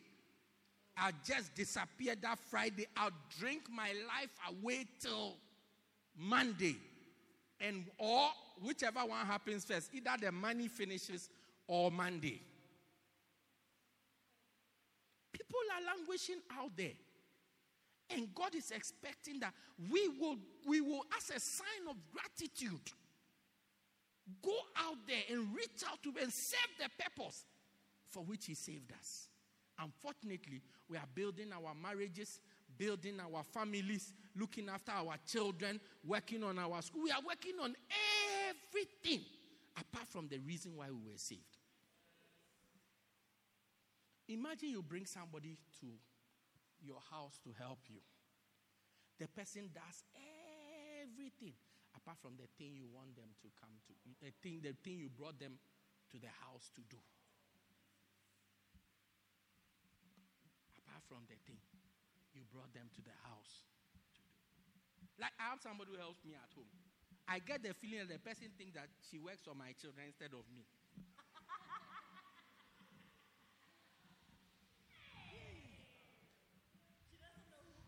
I 0.97 1.11
just 1.25 1.55
disappear 1.55 2.15
that 2.21 2.37
Friday. 2.49 2.85
I'll 2.97 3.11
drink 3.39 3.63
my 3.73 3.87
life 4.07 4.29
away 4.49 4.85
till 4.99 5.35
Monday. 6.17 6.75
And 7.59 7.85
or 7.97 8.27
whichever 8.61 8.99
one 8.99 9.25
happens 9.25 9.65
first, 9.65 9.89
either 9.93 10.11
the 10.19 10.31
money 10.31 10.67
finishes 10.67 11.29
or 11.67 11.91
Monday. 11.91 12.41
People 15.31 15.59
are 15.75 15.95
languishing 15.95 16.39
out 16.59 16.71
there. 16.75 16.91
And 18.13 18.33
God 18.35 18.55
is 18.55 18.71
expecting 18.71 19.39
that 19.39 19.53
we 19.91 20.07
will, 20.19 20.37
we 20.67 20.81
will, 20.81 21.03
as 21.17 21.29
a 21.29 21.39
sign 21.39 21.87
of 21.89 21.95
gratitude, 22.11 22.91
go 24.41 24.53
out 24.77 24.97
there 25.07 25.23
and 25.29 25.55
reach 25.55 25.83
out 25.89 26.01
to 26.03 26.13
and 26.21 26.31
serve 26.31 26.59
the 26.79 26.89
purpose 27.03 27.45
for 28.09 28.23
which 28.23 28.45
He 28.45 28.53
saved 28.53 28.91
us. 28.99 29.27
Unfortunately, 29.79 30.61
we 30.89 30.97
are 30.97 31.07
building 31.15 31.51
our 31.53 31.73
marriages, 31.73 32.39
building 32.77 33.19
our 33.19 33.43
families, 33.43 34.13
looking 34.37 34.69
after 34.69 34.91
our 34.91 35.15
children, 35.25 35.79
working 36.05 36.43
on 36.43 36.59
our 36.59 36.81
school. 36.81 37.03
We 37.03 37.11
are 37.11 37.21
working 37.25 37.53
on 37.61 37.75
everything 38.49 39.25
apart 39.77 40.07
from 40.07 40.27
the 40.27 40.37
reason 40.39 40.73
why 40.75 40.87
we 40.87 41.11
were 41.11 41.17
saved. 41.17 41.41
Imagine 44.27 44.69
you 44.69 44.81
bring 44.81 45.05
somebody 45.05 45.57
to 45.79 45.87
your 46.81 46.99
house 47.09 47.39
to 47.45 47.53
help 47.57 47.79
you. 47.87 48.01
The 49.21 49.29
person 49.29 49.69
does 49.69 50.03
everything 51.05 51.53
apart 51.95 52.17
from 52.21 52.39
the 52.39 52.47
thing 52.57 52.73
you 52.73 52.89
want 52.89 53.13
them 53.13 53.29
to 53.43 53.47
come 53.59 53.75
to, 53.85 53.93
the 54.23 54.31
thing, 54.41 54.63
the 54.63 54.73
thing 54.81 54.97
you 54.97 55.09
brought 55.11 55.37
them 55.37 55.59
to 56.09 56.17
the 56.17 56.31
house 56.41 56.71
to 56.73 56.81
do. 56.89 56.97
Apart 60.81 61.03
from 61.05 61.23
the 61.29 61.37
thing 61.45 61.59
you 62.33 62.47
brought 62.49 62.71
them 62.73 62.87
to 62.95 63.01
the 63.03 63.15
house 63.27 63.67
to 63.91 63.99
do. 64.15 64.23
Like 65.19 65.35
I 65.37 65.53
have 65.53 65.61
somebody 65.61 65.93
who 65.93 65.99
helps 65.99 66.23
me 66.23 66.33
at 66.33 66.49
home. 66.55 66.71
I 67.27 67.39
get 67.39 67.61
the 67.61 67.77
feeling 67.77 68.07
that 68.07 68.11
the 68.11 68.19
person 68.23 68.49
thinks 68.57 68.73
that 68.75 68.89
she 69.07 69.21
works 69.21 69.45
for 69.45 69.53
my 69.53 69.75
children 69.77 70.09
instead 70.09 70.33
of 70.33 70.43
me. 70.49 70.65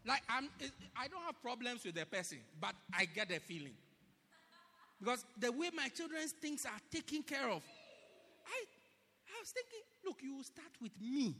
Like 0.06 0.22
I'm, 0.30 0.50
I 0.98 1.08
don't 1.08 1.24
have 1.24 1.42
problems 1.42 1.86
with 1.86 1.96
the 1.96 2.06
person, 2.06 2.40
but 2.60 2.76
I 2.94 3.06
get 3.06 3.30
the 3.30 3.40
feeling 3.40 3.76
because 5.04 5.26
the 5.38 5.52
way 5.52 5.70
my 5.76 5.90
children's 5.90 6.32
things 6.32 6.66
are 6.66 6.80
taken 6.90 7.22
care 7.24 7.50
of, 7.50 7.62
I, 8.48 8.64
I 9.28 9.36
was 9.40 9.52
thinking, 9.52 9.82
look, 10.06 10.24
you 10.24 10.42
start 10.44 10.72
with 10.82 10.94
me 11.02 11.36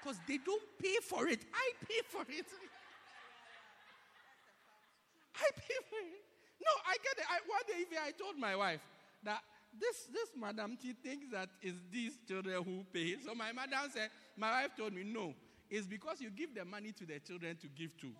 because 0.00 0.18
they 0.26 0.38
don't 0.38 0.62
pay 0.80 0.96
for 1.02 1.28
it. 1.28 1.44
I 1.52 1.72
pay 1.86 2.00
for 2.08 2.22
it. 2.22 2.46
I 5.36 5.50
pay 5.56 5.74
for 5.90 5.98
it. 5.98 6.22
No, 6.60 6.70
I 6.86 6.96
get 7.04 7.18
it. 7.18 7.24
I, 7.28 7.40
one 7.46 7.60
day, 7.68 7.82
even 7.82 7.98
I 8.02 8.12
told 8.12 8.38
my 8.38 8.56
wife 8.56 8.80
that 9.24 9.42
this 9.78 10.08
this 10.12 10.30
madam 10.34 10.78
she 10.80 10.94
thinks 10.94 11.26
that 11.30 11.50
it's 11.60 11.76
these 11.92 12.18
children 12.26 12.64
who 12.64 12.82
pay. 12.92 13.16
So 13.24 13.34
my 13.34 13.52
madam 13.52 13.90
said, 13.92 14.10
my 14.36 14.62
wife 14.62 14.74
told 14.76 14.94
me, 14.94 15.04
no, 15.04 15.34
it's 15.70 15.86
because 15.86 16.20
you 16.20 16.30
give 16.30 16.54
the 16.54 16.64
money 16.64 16.92
to 16.92 17.06
the 17.06 17.18
children 17.20 17.56
to 17.56 17.68
give 17.68 17.96
to. 18.00 18.10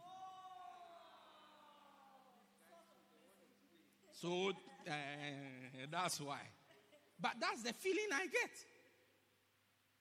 So 4.12 4.50
uh, 4.86 4.92
that's 5.90 6.20
why. 6.20 6.40
But 7.20 7.32
that's 7.40 7.62
the 7.62 7.72
feeling 7.72 8.08
I 8.12 8.26
get. 8.26 8.50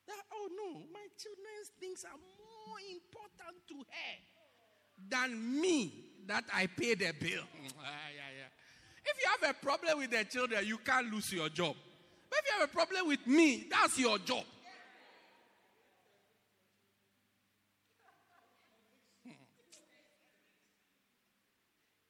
That, 0.08 0.18
oh 0.34 0.50
no, 0.56 0.80
my 0.94 1.06
children's 1.18 1.72
things 1.80 2.06
are 2.06 2.18
more 2.18 2.78
important 2.94 3.68
to 3.70 3.76
her 3.76 4.16
than 5.10 5.62
me 5.62 5.92
that 6.28 6.46
I 6.54 6.68
pay 6.68 6.96
the 6.96 7.14
bill. 7.20 7.44
Ah, 7.80 8.10
yeah, 8.16 8.32
yeah. 8.38 8.50
If 9.06 9.18
you 9.22 9.30
have 9.40 9.56
a 9.56 9.66
problem 9.66 10.00
with 10.00 10.12
the 10.12 10.24
children, 10.26 10.66
you 10.66 10.78
can't 10.78 11.12
lose 11.12 11.32
your 11.32 11.50
job. 11.50 11.76
But 12.30 12.40
if 12.40 12.46
you 12.46 12.60
have 12.60 12.70
a 12.70 12.74
problem 12.74 13.08
with 13.08 13.26
me, 13.26 13.68
that's 13.70 13.98
your 14.00 14.18
job. 14.20 14.44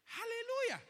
Hallelujah. 0.06 0.82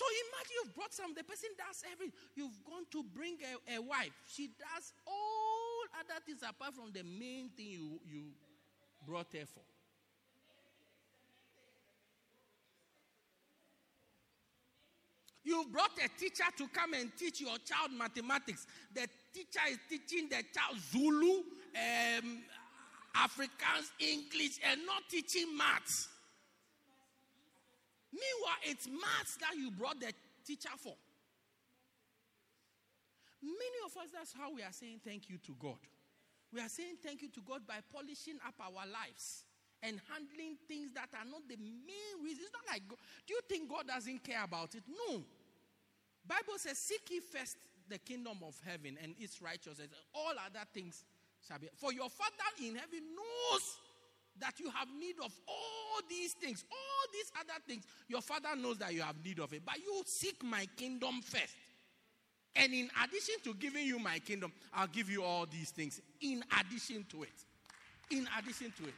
So 0.00 0.06
imagine 0.08 0.54
you've 0.56 0.74
brought 0.74 0.94
some, 0.94 1.12
the 1.12 1.22
person 1.22 1.50
does 1.58 1.84
everything. 1.92 2.16
You've 2.34 2.56
gone 2.64 2.88
to 2.90 3.04
bring 3.12 3.36
a, 3.44 3.76
a, 3.76 3.82
wife. 3.82 4.16
She 4.32 4.48
does 4.48 4.94
all 5.06 5.84
other 5.92 6.18
things 6.24 6.40
apart 6.40 6.72
from 6.72 6.88
the 6.94 7.04
main 7.04 7.50
thing 7.54 7.66
you, 7.66 8.00
you 8.08 8.22
brought 9.06 9.30
her 9.34 9.44
for. 9.44 9.60
You 15.44 15.66
brought 15.70 15.92
a 16.02 16.08
teacher 16.18 16.48
to 16.56 16.68
come 16.68 16.94
and 16.94 17.12
teach 17.18 17.42
your 17.42 17.58
child 17.58 17.92
mathematics. 17.92 18.66
The 18.94 19.06
teacher 19.34 19.68
is 19.68 19.78
teaching 19.86 20.30
the 20.30 20.42
child 20.48 20.80
Zulu, 20.90 21.44
um, 21.76 22.38
English, 24.00 24.60
and 24.64 24.80
not 24.86 25.02
teaching 25.10 25.54
maths. 25.54 26.08
Meanwhile, 28.12 28.60
it's 28.64 28.88
maths 28.88 29.36
that 29.40 29.56
you 29.56 29.70
brought 29.70 30.00
the 30.00 30.12
teacher 30.44 30.74
for. 30.76 30.94
Many 33.42 33.78
of 33.86 33.96
us, 33.96 34.10
that's 34.12 34.32
how 34.32 34.52
we 34.52 34.62
are 34.62 34.72
saying 34.72 35.00
thank 35.04 35.30
you 35.30 35.38
to 35.46 35.52
God. 35.58 35.78
We 36.52 36.60
are 36.60 36.68
saying 36.68 36.96
thank 37.02 37.22
you 37.22 37.28
to 37.30 37.40
God 37.40 37.62
by 37.66 37.78
polishing 37.92 38.36
up 38.46 38.54
our 38.60 38.84
lives 38.84 39.44
and 39.82 40.00
handling 40.12 40.58
things 40.68 40.92
that 40.92 41.08
are 41.14 41.24
not 41.24 41.48
the 41.48 41.56
main 41.56 42.14
reason. 42.22 42.44
It's 42.44 42.52
not 42.52 42.66
like, 42.68 42.82
do 42.88 43.32
you 43.32 43.40
think 43.48 43.70
God 43.70 43.86
doesn't 43.86 44.22
care 44.24 44.44
about 44.44 44.74
it? 44.74 44.82
No. 45.08 45.22
Bible 46.26 46.58
says, 46.58 46.76
seek 46.76 47.08
ye 47.10 47.20
first 47.20 47.56
the 47.88 47.98
kingdom 47.98 48.38
of 48.46 48.60
heaven 48.66 48.98
and 49.02 49.14
its 49.18 49.40
righteousness. 49.40 49.88
All 50.14 50.34
other 50.36 50.66
things 50.74 51.04
shall 51.46 51.58
be. 51.58 51.68
For 51.76 51.92
your 51.92 52.10
Father 52.10 52.50
in 52.60 52.76
heaven 52.76 53.00
knows 53.16 53.78
that 54.40 54.58
you 54.58 54.70
have 54.70 54.88
need 54.98 55.16
of 55.24 55.32
all 55.46 56.00
these 56.08 56.32
things, 56.32 56.64
all 56.70 57.12
these 57.12 57.30
other 57.38 57.60
things. 57.66 57.84
Your 58.08 58.20
father 58.20 58.56
knows 58.56 58.78
that 58.78 58.94
you 58.94 59.02
have 59.02 59.16
need 59.24 59.38
of 59.38 59.52
it, 59.52 59.62
but 59.64 59.76
you 59.78 60.02
seek 60.06 60.42
my 60.42 60.66
kingdom 60.76 61.20
first. 61.22 61.54
And 62.56 62.72
in 62.72 62.90
addition 63.04 63.36
to 63.44 63.54
giving 63.54 63.86
you 63.86 63.98
my 63.98 64.18
kingdom, 64.18 64.52
I'll 64.74 64.88
give 64.88 65.08
you 65.08 65.22
all 65.22 65.46
these 65.46 65.70
things 65.70 66.00
in 66.20 66.42
addition 66.58 67.06
to 67.10 67.22
it. 67.22 67.44
In 68.10 68.26
addition 68.38 68.72
to 68.78 68.84
it. 68.88 68.94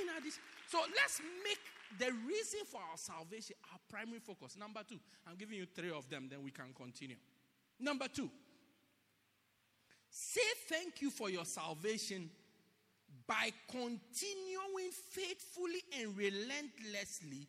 In 0.00 0.08
addition. 0.16 0.40
So 0.70 0.78
let's 0.94 1.20
make 1.42 1.58
the 1.98 2.12
reason 2.26 2.60
for 2.66 2.78
our 2.78 2.96
salvation 2.96 3.56
our 3.72 3.78
primary 3.88 4.20
focus. 4.20 4.56
Number 4.56 4.80
two, 4.88 4.98
I'm 5.26 5.36
giving 5.36 5.56
you 5.56 5.66
three 5.66 5.90
of 5.90 6.08
them, 6.08 6.28
then 6.30 6.42
we 6.44 6.50
can 6.50 6.72
continue. 6.76 7.16
Number 7.80 8.06
two, 8.08 8.30
say 10.10 10.40
thank 10.68 11.00
you 11.00 11.10
for 11.10 11.30
your 11.30 11.44
salvation 11.44 12.30
by 13.28 13.52
continuing 13.70 14.90
faithfully 15.10 15.82
and 16.00 16.16
relentlessly 16.16 17.46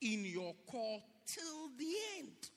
in 0.00 0.24
your 0.24 0.54
call 0.70 1.02
till 1.26 1.68
the 1.76 1.92
end. 2.18 2.48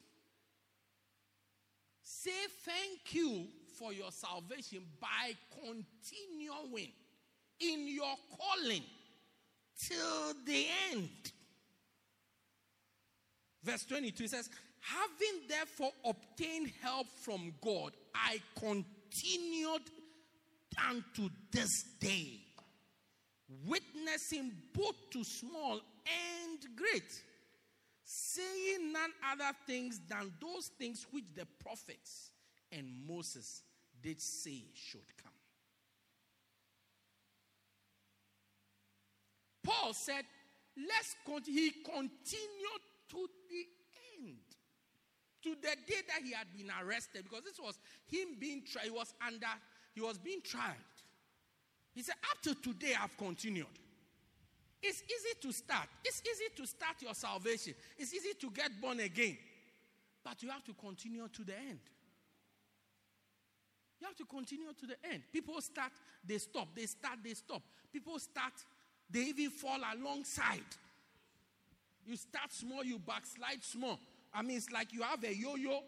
Say 2.04 2.32
thank 2.64 3.16
you 3.16 3.48
for 3.80 3.92
your 3.92 4.12
salvation 4.12 4.84
by 5.02 5.34
continuing 5.52 6.92
in 7.60 7.88
your 7.88 8.16
calling 8.38 8.84
till 9.80 10.34
the 10.46 10.68
end. 10.92 11.10
Verse 13.64 13.86
22 13.86 14.28
says, 14.28 14.50
Having 14.82 15.48
therefore 15.50 15.92
obtained 16.06 16.72
help 16.82 17.08
from 17.24 17.54
God, 17.62 17.94
I 18.14 18.40
continued 18.56 19.82
unto 20.90 21.30
this 21.52 21.84
day, 22.00 22.40
witnessing 23.66 24.52
both 24.74 24.96
to 25.12 25.24
small 25.24 25.80
and 26.06 26.76
great, 26.76 27.24
saying 28.04 28.92
none 28.92 29.12
other 29.32 29.56
things 29.68 30.00
than 30.10 30.32
those 30.42 30.68
things 30.80 31.06
which 31.12 31.26
the 31.36 31.46
prophets 31.64 32.32
and 32.72 32.88
Moses 33.08 33.64
did 34.02 34.22
say 34.22 34.64
should 34.74 35.02
come. 35.22 35.34
Paul 39.64 39.94
said, 39.94 40.26
Let's 40.88 41.16
continue. 41.26 41.62
He 41.62 41.72
continued 41.84 42.84
to 43.10 43.28
the 43.50 43.66
end. 44.24 44.38
To 45.44 45.56
the 45.56 45.76
day 45.88 46.02
that 46.08 46.24
he 46.24 46.34
had 46.34 46.48
been 46.56 46.72
arrested, 46.82 47.24
because 47.24 47.44
this 47.44 47.60
was 47.60 47.80
him 48.08 48.36
being 48.40 48.64
tried. 48.66 48.86
He 48.86 48.92
was 48.92 49.14
under, 49.26 49.48
he 50.00 50.06
was 50.06 50.18
being 50.18 50.42
tried. 50.42 50.80
He 51.94 52.02
said, 52.02 52.16
Up 52.32 52.42
to 52.44 52.56
today, 52.56 52.94
I've 53.02 53.18
continued. 53.18 53.66
It's 54.82 55.04
easy 55.04 55.36
to 55.42 55.52
start. 55.52 55.90
It's 56.06 56.22
easy 56.22 56.46
to 56.56 56.66
start 56.66 56.96
your 57.02 57.14
salvation. 57.14 57.74
It's 57.98 58.14
easy 58.14 58.30
to 58.40 58.50
get 58.50 58.72
born 58.80 59.02
again. 59.02 59.38
But 60.24 60.42
you 60.42 60.50
have 60.52 60.64
to 60.66 60.74
continue 60.74 61.28
to 61.28 61.44
the 61.44 61.54
end. 61.54 61.80
You 64.00 64.08
have 64.08 64.16
to 64.16 64.26
continue 64.26 64.72
to 64.80 64.86
the 64.86 64.96
end. 65.12 65.24
People 65.34 65.60
start, 65.60 65.92
they 66.26 66.38
stop. 66.38 66.70
They 66.74 66.86
start, 66.86 67.20
they 67.22 67.34
stop. 67.34 67.62
People 67.92 68.18
start, 68.20 68.54
they 69.10 69.20
even 69.20 69.50
fall 69.50 69.80
alongside. 69.98 70.64
You 72.06 72.16
start 72.16 72.54
small, 72.54 72.86
you 72.86 73.00
backslide 73.00 73.64
small. 73.64 74.00
I 74.34 74.44
mean, 74.44 74.56
it's 74.56 74.72
like 74.72 74.94
you 74.94 75.02
have 75.02 75.22
a 75.26 75.36
yo 75.36 75.58
yo. 75.58 75.82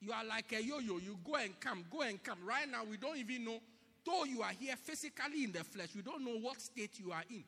You 0.00 0.12
are 0.12 0.24
like 0.24 0.52
a 0.52 0.62
yo 0.62 0.78
yo. 0.78 0.98
You 0.98 1.18
go 1.24 1.34
and 1.34 1.58
come, 1.58 1.84
go 1.90 2.02
and 2.02 2.22
come. 2.22 2.38
Right 2.44 2.70
now, 2.70 2.84
we 2.88 2.96
don't 2.96 3.16
even 3.16 3.44
know, 3.44 3.58
though 4.04 4.24
you 4.24 4.42
are 4.42 4.52
here 4.58 4.76
physically 4.76 5.44
in 5.44 5.52
the 5.52 5.64
flesh, 5.64 5.88
we 5.94 6.02
don't 6.02 6.24
know 6.24 6.38
what 6.38 6.60
state 6.60 6.98
you 6.98 7.10
are 7.10 7.24
in. 7.28 7.42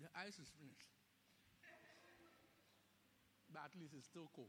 The 0.00 0.08
ice 0.20 0.38
is 0.38 0.50
finished. 0.58 0.86
But 3.52 3.62
at 3.64 3.80
least 3.80 3.94
it's 3.96 4.06
still 4.06 4.30
cold. 4.34 4.46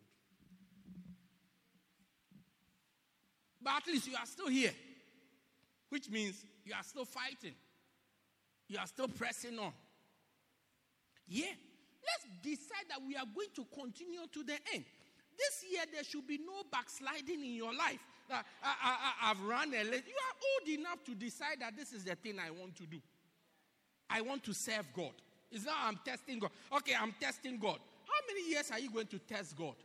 But 3.63 3.73
at 3.77 3.87
least 3.87 4.07
you 4.07 4.15
are 4.15 4.25
still 4.25 4.49
here, 4.49 4.73
which 5.89 6.09
means 6.09 6.43
you 6.63 6.73
are 6.73 6.83
still 6.83 7.05
fighting. 7.05 7.53
You 8.67 8.77
are 8.77 8.87
still 8.87 9.07
pressing 9.07 9.57
on. 9.57 9.73
Yeah. 11.27 11.53
Let's 12.05 12.25
decide 12.41 12.85
that 12.89 12.99
we 13.05 13.15
are 13.15 13.25
going 13.33 13.49
to 13.55 13.65
continue 13.73 14.25
to 14.31 14.43
the 14.43 14.57
end. 14.73 14.85
This 15.37 15.65
year, 15.71 15.83
there 15.91 16.03
should 16.03 16.27
be 16.27 16.37
no 16.37 16.63
backsliding 16.71 17.43
in 17.43 17.55
your 17.55 17.73
life. 17.73 17.99
Uh, 18.29 18.41
I, 18.63 19.27
have 19.27 19.41
run 19.41 19.73
a 19.73 19.83
late. 19.83 20.03
You 20.07 20.15
are 20.15 20.35
old 20.51 20.79
enough 20.79 21.03
to 21.05 21.15
decide 21.15 21.57
that 21.59 21.75
this 21.75 21.91
is 21.91 22.05
the 22.05 22.15
thing 22.15 22.37
I 22.39 22.49
want 22.51 22.75
to 22.77 22.83
do. 22.85 22.97
I 24.09 24.21
want 24.21 24.43
to 24.43 24.53
serve 24.53 24.87
God. 24.93 25.11
It's 25.51 25.65
not 25.65 25.75
I'm 25.83 25.99
testing 26.05 26.39
God. 26.39 26.51
Okay, 26.77 26.93
I'm 26.99 27.13
testing 27.19 27.57
God. 27.57 27.79
How 28.05 28.27
many 28.27 28.49
years 28.49 28.71
are 28.71 28.79
you 28.79 28.89
going 28.89 29.07
to 29.07 29.19
test 29.19 29.57
God? 29.57 29.75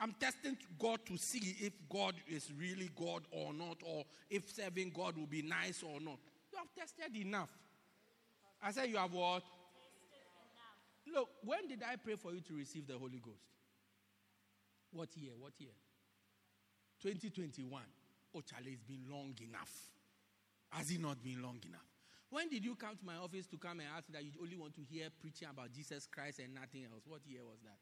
I'm 0.00 0.14
testing 0.18 0.56
God 0.78 1.00
to 1.06 1.16
see 1.16 1.56
if 1.60 1.72
God 1.92 2.14
is 2.26 2.50
really 2.58 2.90
God 2.96 3.22
or 3.30 3.52
not, 3.52 3.76
or 3.84 4.04
if 4.30 4.50
serving 4.50 4.92
God 4.94 5.16
will 5.16 5.26
be 5.26 5.42
nice 5.42 5.82
or 5.82 6.00
not. 6.00 6.18
You 6.52 6.58
have 6.58 6.74
tested 6.76 7.14
enough. 7.16 7.50
I 8.62 8.72
said, 8.72 8.88
You 8.88 8.96
have 8.96 9.12
what? 9.12 9.42
Look, 11.06 11.28
when 11.44 11.68
did 11.68 11.82
I 11.82 11.96
pray 11.96 12.16
for 12.16 12.32
you 12.32 12.40
to 12.40 12.54
receive 12.54 12.86
the 12.86 12.98
Holy 12.98 13.18
Ghost? 13.18 13.42
What 14.92 15.16
year? 15.16 15.32
What 15.38 15.52
year? 15.58 15.72
2021. 17.02 17.82
Oh, 18.34 18.42
Charlie, 18.42 18.72
it's 18.72 18.82
been 18.82 19.04
long 19.10 19.34
enough. 19.42 19.72
Has 20.70 20.90
it 20.90 21.00
not 21.00 21.22
been 21.22 21.42
long 21.42 21.58
enough? 21.66 21.86
When 22.30 22.48
did 22.48 22.64
you 22.64 22.76
come 22.76 22.96
to 22.96 23.04
my 23.04 23.16
office 23.16 23.46
to 23.48 23.58
come 23.58 23.80
and 23.80 23.88
ask 23.96 24.06
that 24.12 24.22
you 24.22 24.30
only 24.40 24.56
want 24.56 24.74
to 24.76 24.82
hear 24.88 25.08
preaching 25.20 25.48
about 25.50 25.72
Jesus 25.72 26.06
Christ 26.06 26.38
and 26.38 26.54
nothing 26.54 26.84
else? 26.84 27.02
What 27.06 27.26
year 27.26 27.42
was 27.42 27.58
that? 27.64 27.78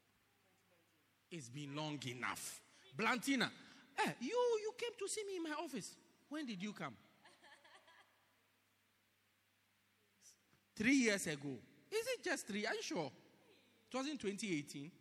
It's 1.29 1.49
been 1.49 1.75
long 1.75 1.99
enough. 2.07 2.59
Blantina, 2.97 3.51
eh, 3.99 4.11
you, 4.21 4.29
you 4.29 4.71
came 4.75 4.89
to 4.97 5.07
see 5.07 5.23
me 5.27 5.35
in 5.37 5.43
my 5.43 5.51
office. 5.63 5.95
When 6.29 6.47
did 6.47 6.63
you 6.63 6.73
come? 6.73 6.95
three 10.75 10.95
years 10.95 11.27
ago. 11.27 11.59
Is 11.91 12.05
it 12.07 12.23
just 12.23 12.47
three? 12.47 12.65
Are 12.65 12.73
you 12.73 12.81
sure? 12.81 13.11
It 13.91 13.97
was 13.97 14.07
in 14.07 14.17
2018, 14.17 14.91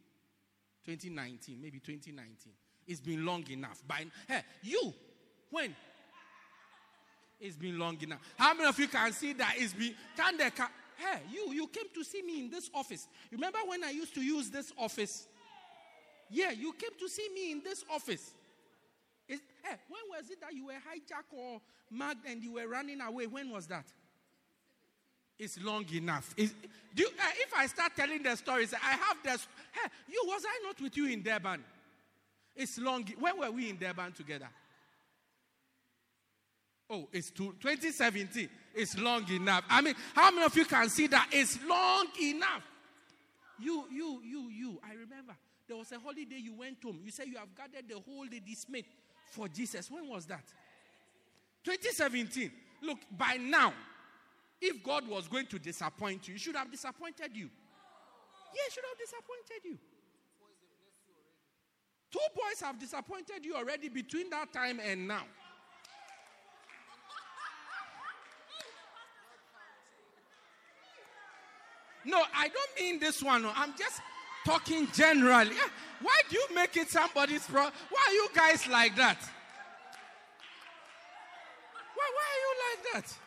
2019, 0.85 1.61
maybe 1.61 1.79
2019. 1.79 2.53
It's 2.87 3.01
been 3.01 3.25
long 3.25 3.45
enough. 3.51 3.83
By 3.87 4.07
hey, 4.27 4.41
you, 4.63 4.95
when? 5.51 5.77
It's 7.39 7.57
been 7.57 7.79
long 7.79 8.01
enough. 8.03 8.21
How 8.37 8.55
many 8.55 8.67
of 8.67 8.79
you 8.79 8.89
can 8.89 9.13
see 9.13 9.35
that 9.35 9.55
it's 9.57 9.75
been? 9.75 9.95
Can 10.17 10.39
they? 10.39 10.51
Can, 10.51 10.69
hey, 10.97 11.21
you, 11.31 11.53
you 11.53 11.67
came 11.69 11.85
to 11.95 12.03
see 12.03 12.23
me 12.23 12.41
in 12.41 12.51
this 12.51 12.71
office. 12.75 13.07
Remember 13.31 13.59
when 13.67 13.85
I 13.85 13.91
used 13.91 14.15
to 14.15 14.23
use 14.23 14.51
this 14.51 14.73
office? 14.79 15.29
Yeah, 16.31 16.51
you 16.51 16.73
came 16.73 16.99
to 16.99 17.09
see 17.09 17.29
me 17.35 17.53
in 17.53 17.63
this 17.63 17.85
office. 17.93 18.33
It's, 19.29 19.43
hey, 19.63 19.77
when 19.89 20.01
was 20.19 20.31
it 20.31 20.41
that 20.41 20.55
you 20.55 20.67
were 20.67 20.73
hijacked 20.73 21.37
or 21.37 21.61
mugged 21.91 22.27
and 22.27 22.43
you 22.43 22.55
were 22.55 22.67
running 22.67 23.01
away? 23.01 23.27
When 23.27 23.51
was 23.51 23.67
that? 23.67 23.87
It's 25.39 25.61
long 25.63 25.85
enough. 25.95 26.35
You, 26.37 26.47
uh, 27.07 27.31
if 27.37 27.55
I 27.57 27.67
start 27.67 27.93
telling 27.95 28.23
the 28.23 28.37
stories, 28.37 28.75
I 28.75 28.91
have 28.91 29.19
this. 29.23 29.47
Hey, 29.73 29.89
you 30.11 30.23
was 30.27 30.43
I 30.45 30.67
not 30.67 30.81
with 30.81 30.97
you 30.97 31.07
in 31.07 31.23
Durban? 31.23 31.63
It's 32.57 32.79
long. 32.79 33.05
When 33.19 33.39
were 33.39 33.51
we 33.51 33.71
in 33.71 33.77
Durban 33.77 34.13
together? 34.13 34.49
Oh, 36.91 37.07
it's 37.13 37.31
two, 37.31 37.55
2017. 37.61 38.49
It's 38.75 38.99
long 38.99 39.31
enough. 39.31 39.65
I 39.69 39.81
mean, 39.83 39.95
how 40.15 40.31
many 40.31 40.45
of 40.45 40.57
you 40.57 40.65
can 40.65 40.89
see 40.89 41.07
that 41.09 41.29
it's 41.33 41.59
long 41.65 42.07
enough? 42.21 42.63
You, 43.61 43.85
you, 43.93 44.23
you, 44.25 44.49
you. 44.49 44.81
I 44.83 44.93
remember 44.93 45.37
there 45.69 45.77
was 45.77 45.93
a 45.93 45.99
holiday 45.99 46.39
you 46.39 46.55
went 46.55 46.83
home. 46.83 47.01
You 47.05 47.11
said 47.11 47.27
you 47.27 47.37
have 47.37 47.55
gathered 47.55 47.89
the 47.89 48.01
whole 48.01 48.25
day 48.25 48.41
dismayed 48.45 48.87
for 49.31 49.49
Jesus. 49.49 49.91
When 49.91 50.09
was 50.09 50.27
that? 50.27 50.45
2017. 51.65 52.51
Look, 52.83 52.99
by 53.17 53.37
now, 53.41 53.75
if 54.61 54.83
God 54.83 55.07
was 55.09 55.29
going 55.29 55.47
to 55.47 55.59
disappoint 55.59 56.27
you, 56.29 56.35
he 56.35 56.41
should 56.41 56.57
have 56.57 56.71
disappointed 56.71 57.31
you. 57.35 57.49
Yeah, 58.55 58.63
he 58.67 58.73
should 58.73 58.85
have 58.89 58.99
disappointed 58.99 59.65
you. 59.65 59.79
Two 62.11 62.19
boys 62.35 62.61
have 62.61 62.79
disappointed 62.79 63.45
you 63.45 63.55
already 63.55 63.89
between 63.89 64.31
that 64.31 64.53
time 64.53 64.81
and 64.83 65.07
now. 65.07 65.25
No, 72.05 72.23
I 72.35 72.49
don't 72.49 72.81
mean 72.81 72.99
this 72.99 73.23
one. 73.23 73.45
I'm 73.55 73.75
just 73.77 74.01
talking 74.47 74.89
generally. 74.95 75.55
Why 76.01 76.19
do 76.31 76.37
you 76.37 76.47
make 76.55 76.77
it 76.77 76.89
somebody's 76.89 77.45
problem? 77.45 77.75
Why 77.91 78.05
are 78.09 78.13
you 78.15 78.29
guys 78.35 78.67
like 78.67 78.97
that? 78.97 79.19
Why, 81.95 82.11
why 82.15 82.25
are 82.33 82.41
you 82.41 82.55
like 82.71 83.05
that? 83.05 83.19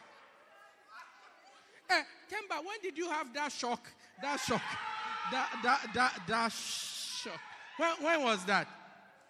Eh, 1.91 2.03
Kemba, 2.29 2.65
when 2.65 2.79
did 2.81 2.97
you 2.97 3.09
have 3.09 3.33
that 3.33 3.51
shock? 3.51 3.89
That 4.21 4.39
shock. 4.39 4.61
That, 5.31 5.49
that, 5.63 5.87
that, 5.93 6.21
that 6.27 6.51
shock. 6.51 7.39
When, 7.77 7.89
when 8.01 8.23
was 8.23 8.45
that? 8.45 8.67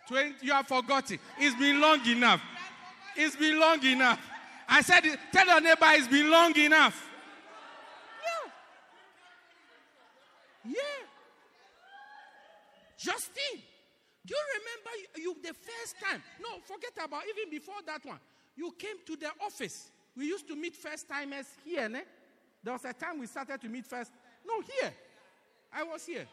20, 0.08 0.36
you 0.42 0.52
have 0.52 0.68
forgotten. 0.68 1.20
It's 1.40 1.56
been 1.56 1.80
long 1.80 2.06
enough. 2.08 2.42
It's 3.16 3.36
been 3.36 3.60
long 3.60 3.84
enough. 3.84 4.20
I 4.68 4.82
said, 4.82 5.04
tell 5.32 5.46
your 5.46 5.62
neighbor 5.62 5.86
it's 5.90 6.08
been 6.08 6.30
long 6.30 6.56
enough. 6.58 7.10
Yeah. 10.66 10.72
Yeah. 10.72 11.06
Justine, 12.98 13.62
do 14.26 14.36
you 14.36 14.44
remember 14.60 14.90
you, 15.18 15.24
you 15.24 15.36
the 15.42 15.54
first 15.54 15.96
time? 16.00 16.22
No, 16.42 16.60
forget 16.64 16.92
about 17.04 17.24
even 17.36 17.50
before 17.50 17.82
that 17.88 18.06
one. 18.06 18.20
You 18.56 18.72
came 18.78 18.98
to 19.08 19.16
the 19.16 19.32
office. 19.44 19.90
We 20.16 20.28
used 20.28 20.48
to 20.50 20.56
meet 20.56 20.76
first 20.76 21.08
timers 21.10 21.48
here, 21.66 21.90
ne? 21.90 22.02
There 22.64 22.74
was 22.74 22.86
a 22.86 22.94
time 22.94 23.20
we 23.20 23.28
started 23.28 23.60
to 23.62 23.70
meet 23.70 23.86
first. 23.86 24.12
No, 24.46 24.62
here. 24.62 24.94
I 25.74 25.84
was 25.84 26.06
here. 26.06 26.28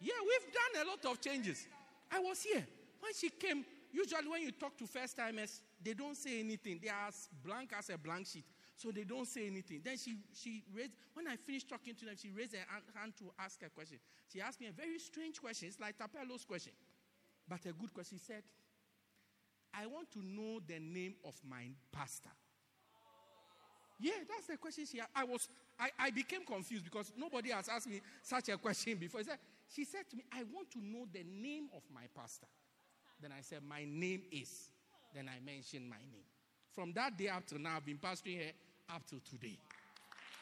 Yeah, 0.00 0.14
we've 0.20 0.52
done 0.52 0.86
a 0.86 0.88
lot 0.88 1.12
of 1.12 1.20
changes. 1.20 1.66
I 2.10 2.18
was 2.18 2.42
here. 2.42 2.66
When 3.00 3.12
she 3.14 3.30
came, 3.30 3.64
usually 3.92 4.28
when 4.28 4.42
you 4.42 4.52
talk 4.52 4.76
to 4.78 4.86
first 4.86 5.16
timers, 5.16 5.62
they 5.82 5.94
don't 5.94 6.16
say 6.16 6.40
anything. 6.40 6.80
They 6.82 6.88
are 6.88 7.08
as 7.08 7.28
blank 7.44 7.72
as 7.78 7.90
a 7.90 7.98
blank 7.98 8.26
sheet. 8.26 8.44
So 8.76 8.90
they 8.90 9.04
don't 9.04 9.26
say 9.26 9.46
anything. 9.46 9.80
Then 9.84 9.96
she, 9.96 10.16
she 10.34 10.64
raised, 10.74 10.92
when 11.14 11.28
I 11.28 11.36
finished 11.36 11.68
talking 11.68 11.94
to 11.94 12.04
them, 12.04 12.14
she 12.20 12.30
raised 12.30 12.54
her 12.54 12.64
hand 12.98 13.12
to 13.18 13.24
ask 13.38 13.62
a 13.62 13.70
question. 13.70 13.98
She 14.32 14.40
asked 14.40 14.60
me 14.60 14.68
a 14.68 14.72
very 14.72 14.98
strange 14.98 15.40
question. 15.40 15.68
It's 15.68 15.78
like 15.78 15.96
Tapelo's 15.98 16.44
question, 16.44 16.72
but 17.48 17.60
a 17.66 17.72
good 17.72 17.94
question. 17.94 18.18
She 18.18 18.24
said, 18.24 18.42
I 19.74 19.86
want 19.86 20.10
to 20.12 20.18
know 20.24 20.60
the 20.66 20.80
name 20.80 21.14
of 21.24 21.34
my 21.48 21.70
pastor. 21.92 22.30
Yeah, 24.02 24.18
that's 24.28 24.48
the 24.48 24.56
question 24.56 24.84
she 24.84 24.98
asked. 24.98 25.10
I 25.14 25.22
was 25.22 25.48
I, 25.78 25.90
I 25.98 26.10
became 26.10 26.44
confused 26.44 26.84
because 26.84 27.12
nobody 27.16 27.50
has 27.50 27.68
asked 27.68 27.88
me 27.88 28.00
such 28.22 28.48
a 28.48 28.56
question 28.58 28.96
before. 29.00 29.20
She 29.20 29.26
said, 29.26 29.38
she 29.68 29.84
said 29.84 30.10
to 30.10 30.16
me, 30.16 30.24
I 30.32 30.42
want 30.52 30.70
to 30.72 30.78
know 30.84 31.06
the 31.12 31.24
name 31.24 31.68
of 31.74 31.82
my 31.94 32.02
pastor. 32.14 32.46
Then 33.20 33.30
I 33.30 33.40
said, 33.42 33.60
My 33.66 33.84
name 33.84 34.22
is. 34.32 34.70
Then 35.14 35.28
I 35.28 35.38
mentioned 35.44 35.88
my 35.88 36.02
name. 36.10 36.26
From 36.74 36.92
that 36.94 37.16
day 37.16 37.28
up 37.28 37.46
to 37.48 37.60
now, 37.60 37.76
I've 37.76 37.86
been 37.86 37.98
pastoring 37.98 38.40
here 38.40 38.52
up 38.92 39.06
to 39.10 39.20
today. 39.20 39.58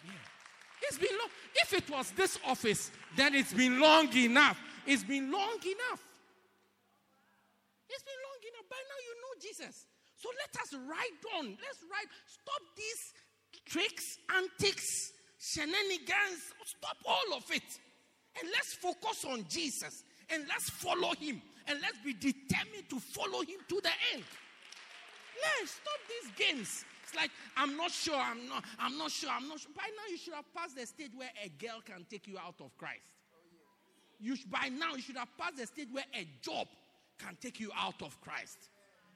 Yeah. 0.04 0.12
It's 0.82 0.96
been 0.96 1.12
long. 1.18 1.28
If 1.56 1.74
it 1.74 1.90
was 1.90 2.10
this 2.12 2.38
office, 2.46 2.90
then 3.16 3.34
it's 3.34 3.52
been 3.52 3.78
long 3.78 4.08
enough. 4.16 4.58
It's 4.86 5.04
been 5.04 5.30
long 5.30 5.60
enough. 5.60 6.00
It's 7.90 8.04
been 8.06 8.20
long 8.24 8.40
enough. 8.48 8.66
By 8.70 8.80
now, 8.88 8.98
you 9.04 9.14
know 9.20 9.34
Jesus. 9.42 9.86
So 10.16 10.28
let 10.38 10.62
us 10.62 10.72
ride 10.88 11.38
on. 11.38 11.46
Let's 11.60 11.82
ride. 11.90 12.08
Stop 12.26 12.62
these 12.76 13.12
tricks, 13.66 14.18
antics, 14.36 15.12
shenanigans. 15.38 16.52
Stop 16.64 16.96
all 17.06 17.36
of 17.36 17.44
it. 17.50 17.62
And 18.38 18.48
let's 18.52 18.74
focus 18.74 19.24
on 19.24 19.44
Jesus. 19.48 20.04
And 20.30 20.44
let's 20.48 20.70
follow 20.70 21.12
him. 21.14 21.42
And 21.66 21.80
let's 21.80 21.98
be 22.04 22.12
determined 22.14 22.88
to 22.90 23.00
follow 23.00 23.40
him 23.40 23.58
to 23.68 23.80
the 23.82 23.90
end. 24.14 24.24
Yeah, 25.40 25.66
stop 25.66 26.00
these 26.08 26.46
games. 26.46 26.84
It's 27.02 27.14
like 27.14 27.30
I'm 27.56 27.76
not 27.76 27.90
sure, 27.90 28.16
I'm 28.16 28.48
not, 28.48 28.64
I'm 28.78 28.96
not 28.96 29.10
sure, 29.10 29.30
I'm 29.30 29.48
not 29.48 29.58
sure. 29.60 29.72
By 29.74 29.88
now 29.96 30.10
you 30.10 30.16
should 30.16 30.34
have 30.34 30.52
passed 30.54 30.76
the 30.76 30.86
stage 30.86 31.10
where 31.14 31.30
a 31.44 31.48
girl 31.48 31.80
can 31.84 32.06
take 32.08 32.28
you 32.28 32.38
out 32.38 32.60
of 32.60 32.76
Christ. 32.78 33.02
You 34.20 34.36
by 34.48 34.68
now 34.68 34.94
you 34.94 35.02
should 35.02 35.16
have 35.16 35.36
passed 35.38 35.56
the 35.56 35.66
stage 35.66 35.88
where 35.90 36.04
a 36.14 36.26
job 36.42 36.68
can 37.18 37.36
take 37.40 37.58
you 37.58 37.70
out 37.76 38.00
of 38.02 38.20
Christ. 38.20 38.58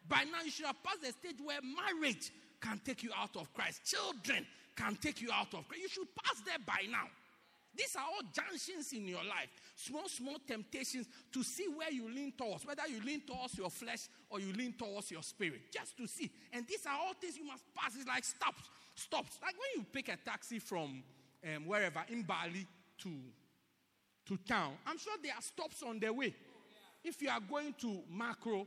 By 0.09 0.24
now 0.24 0.43
you 0.45 0.51
should 0.51 0.66
have 0.66 0.82
passed 0.82 1.03
the 1.03 1.12
stage 1.12 1.37
where 1.43 1.59
marriage 1.62 2.32
can 2.65 2.81
take 2.85 3.03
you 3.03 3.11
out 3.17 3.37
of 3.37 3.53
Christ. 3.53 3.83
Children 3.85 4.47
can 4.75 4.97
take 4.97 5.21
you 5.21 5.31
out 5.31 5.53
of 5.55 5.69
Christ. 5.69 5.83
You 5.83 5.89
should 5.89 6.15
pass 6.17 6.41
there 6.47 6.59
by 6.67 6.87
now. 6.91 7.09
These 7.77 7.97
are 7.97 8.03
all 8.03 8.23
junctions 8.33 8.93
in 8.93 9.09
your 9.09 9.25
life, 9.25 9.51
small, 9.75 10.09
small 10.09 10.37
temptations 10.47 11.07
to 11.33 11.43
see 11.43 11.67
where 11.67 11.91
you 11.91 12.09
lean 12.09 12.33
towards, 12.39 12.65
whether 12.65 12.87
you 12.89 13.03
lean 13.05 13.23
towards 13.27 13.59
your 13.59 13.69
flesh 13.69 14.09
or 14.31 14.39
you 14.39 14.53
lean 14.53 14.75
towards 14.79 15.11
your 15.11 15.23
spirit, 15.23 15.61
just 15.73 15.97
to 15.97 16.07
see. 16.07 16.31
And 16.53 16.65
these 16.69 16.87
are 16.87 16.97
all 16.97 17.15
things 17.21 17.37
you 17.37 17.45
must 17.45 17.65
pass. 17.75 17.97
It's 17.97 18.07
like 18.07 18.25
stops, 18.25 18.71
stops. 18.95 19.39
Like 19.43 19.55
when 19.55 19.83
you 19.83 19.87
pick 19.93 20.09
a 20.09 20.17
taxi 20.25 20.61
from 20.61 21.03
um, 21.45 21.67
wherever 21.67 22.05
in 22.09 22.23
Bali 22.23 22.67
to 22.99 23.11
to 24.27 24.39
town, 24.49 24.73
I'm 24.87 24.97
sure 24.97 25.12
there 25.23 25.35
are 25.35 25.43
stops 25.43 25.83
on 25.83 25.99
the 25.99 26.11
way. 26.12 26.35
If 27.03 27.21
you 27.21 27.29
are 27.29 27.41
going 27.41 27.75
to 27.81 28.01
Makro, 28.11 28.67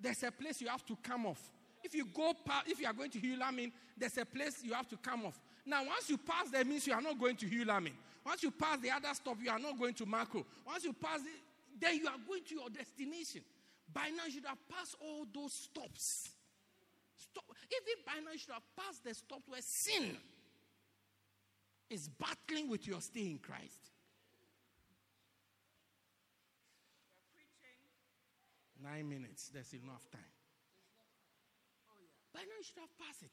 there's 0.00 0.22
a 0.24 0.32
place 0.32 0.60
you 0.60 0.68
have 0.68 0.84
to 0.86 0.96
come 1.02 1.26
off. 1.26 1.52
If 1.86 1.94
you 1.94 2.04
go, 2.12 2.34
past, 2.44 2.66
if 2.66 2.80
you 2.80 2.86
are 2.88 2.92
going 2.92 3.10
to 3.10 3.18
Hulamin, 3.20 3.70
there's 3.96 4.18
a 4.18 4.24
place 4.24 4.58
you 4.64 4.72
have 4.74 4.88
to 4.88 4.96
come 4.96 5.24
off. 5.24 5.40
Now, 5.64 5.86
once 5.86 6.10
you 6.10 6.18
pass 6.18 6.50
there, 6.50 6.64
means 6.64 6.84
you 6.84 6.92
are 6.92 7.00
not 7.00 7.16
going 7.16 7.36
to 7.36 7.46
Hulamin. 7.46 7.92
Once 8.24 8.42
you 8.42 8.50
pass 8.50 8.80
the 8.80 8.90
other 8.90 9.08
stop, 9.12 9.36
you 9.40 9.48
are 9.48 9.58
not 9.60 9.78
going 9.78 9.94
to 9.94 10.04
Makro. 10.04 10.44
Once 10.66 10.82
you 10.82 10.92
pass 10.92 11.20
it, 11.20 11.40
then 11.80 11.96
you 11.96 12.08
are 12.08 12.18
going 12.26 12.42
to 12.42 12.54
your 12.56 12.68
destination. 12.70 13.40
By 13.92 14.08
now, 14.16 14.24
you 14.24 14.32
should 14.32 14.46
have 14.46 14.58
passed 14.68 14.96
all 15.00 15.26
those 15.32 15.52
stops. 15.52 16.30
Stop. 17.16 17.44
Even 17.70 18.02
by 18.04 18.14
now, 18.24 18.32
you 18.32 18.38
should 18.38 18.52
have 18.52 18.66
passed 18.76 19.04
the 19.04 19.14
stop 19.14 19.42
where 19.46 19.62
sin 19.62 20.16
is 21.88 22.08
battling 22.08 22.68
with 22.68 22.84
your 22.88 23.00
stay 23.00 23.30
in 23.30 23.38
Christ. 23.38 23.92
Nine 28.82 29.08
minutes, 29.08 29.50
there's 29.54 29.72
enough 29.72 30.10
time. 30.10 30.35
By 32.36 32.42
now, 32.42 32.52
you 32.58 32.64
should 32.64 32.80
have 32.80 32.92
passed 33.00 33.22
it. 33.22 33.32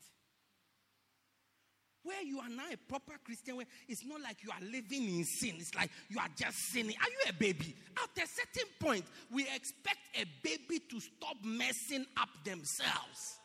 Where 2.04 2.24
you 2.24 2.40
are 2.40 2.48
now 2.48 2.72
a 2.72 2.78
proper 2.78 3.20
Christian, 3.22 3.58
where 3.58 3.66
it's 3.90 4.06
not 4.06 4.22
like 4.22 4.38
you 4.44 4.50
are 4.50 4.64
living 4.66 5.04
in 5.18 5.26
sin. 5.26 5.56
It's 5.60 5.76
like 5.76 5.90
you 6.08 6.20
are 6.20 6.30
just 6.38 6.58
sinning. 6.72 6.96
Are 7.02 7.10
you 7.10 7.30
a 7.30 7.34
baby? 7.34 7.76
At 7.98 8.24
a 8.24 8.28
certain 8.28 8.70
point, 8.80 9.04
we 9.30 9.44
expect 9.44 10.00
a 10.16 10.24
baby 10.42 10.80
to 10.90 11.02
stop 11.02 11.36
messing 11.44 12.06
up 12.16 12.30
themselves. 12.46 13.40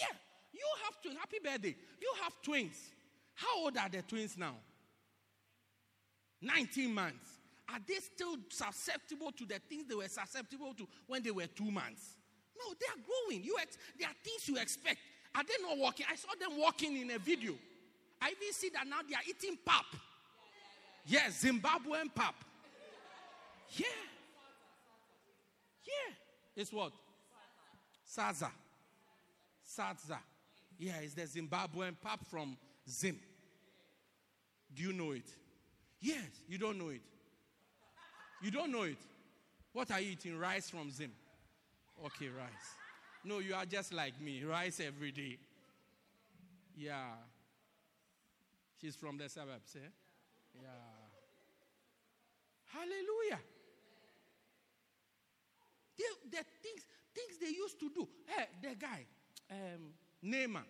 Yeah, 0.00 0.16
you 0.52 0.66
have 0.84 1.00
to. 1.02 1.18
Happy 1.20 1.38
birthday. 1.42 1.76
You 2.00 2.12
have 2.24 2.32
twins. 2.42 2.76
How 3.34 3.62
old 3.62 3.76
are 3.76 3.88
the 3.88 4.02
twins 4.02 4.36
now? 4.36 4.56
19 6.42 6.92
months. 6.92 7.28
Are 7.68 7.78
they 7.86 7.94
still 7.94 8.36
susceptible 8.50 9.30
to 9.30 9.46
the 9.46 9.60
things 9.68 9.84
they 9.88 9.94
were 9.94 10.08
susceptible 10.08 10.74
to 10.74 10.88
when 11.06 11.22
they 11.22 11.30
were 11.30 11.46
two 11.46 11.70
months? 11.70 12.16
No, 12.58 12.74
they 12.78 12.86
are 12.86 13.04
growing. 13.04 13.44
You 13.44 13.56
ex- 13.60 13.78
there 13.98 14.08
are 14.08 14.14
things 14.22 14.48
you 14.48 14.56
expect. 14.58 14.98
Are 15.34 15.42
they 15.42 15.54
not 15.62 15.76
walking? 15.78 16.06
I 16.10 16.16
saw 16.16 16.28
them 16.38 16.58
walking 16.58 16.96
in 16.96 17.10
a 17.10 17.18
video. 17.18 17.54
I 18.22 18.30
even 18.30 18.52
see 18.52 18.70
that 18.70 18.86
now 18.86 18.98
they 19.08 19.14
are 19.14 19.22
eating 19.28 19.58
pap. 19.64 19.84
Yes, 21.06 21.44
Zimbabwean 21.44 22.14
pap. 22.14 22.34
Yeah. 23.70 23.86
Yeah. 25.84 26.14
It's 26.56 26.72
what? 26.72 26.92
Saza. 28.16 28.50
Saza. 29.76 30.18
Yeah, 30.78 30.94
it's 31.02 31.14
the 31.14 31.22
Zimbabwean 31.22 31.96
pap 32.02 32.24
from 32.30 32.56
Zim. 32.88 33.18
Do 34.74 34.82
you 34.82 34.92
know 34.92 35.12
it? 35.12 35.28
Yes, 36.00 36.24
you 36.48 36.58
don't 36.58 36.78
know 36.78 36.88
it. 36.90 37.02
You 38.42 38.50
don't 38.50 38.70
know 38.72 38.82
it. 38.82 38.98
What 39.72 39.90
are 39.90 40.00
you 40.00 40.12
eating? 40.12 40.38
Rice 40.38 40.70
from 40.70 40.90
Zim. 40.90 41.10
Okay, 42.02 42.28
rice. 42.28 42.74
No, 43.24 43.38
you 43.38 43.54
are 43.54 43.64
just 43.64 43.92
like 43.92 44.20
me. 44.20 44.42
Rice 44.44 44.80
every 44.80 45.12
day. 45.12 45.38
Yeah. 46.76 47.14
She's 48.80 48.96
from 48.96 49.16
the 49.16 49.28
suburbs, 49.28 49.76
eh? 49.76 49.88
Yeah. 50.54 50.68
Hallelujah. 52.72 53.40
The, 55.96 56.04
the 56.30 56.44
things, 56.62 56.82
things 57.14 57.38
they 57.40 57.56
used 57.56 57.78
to 57.80 57.90
do. 57.90 58.08
Hey, 58.26 58.46
the 58.60 58.74
guy, 58.74 59.06
um, 59.50 59.92
Neymar, 60.24 60.64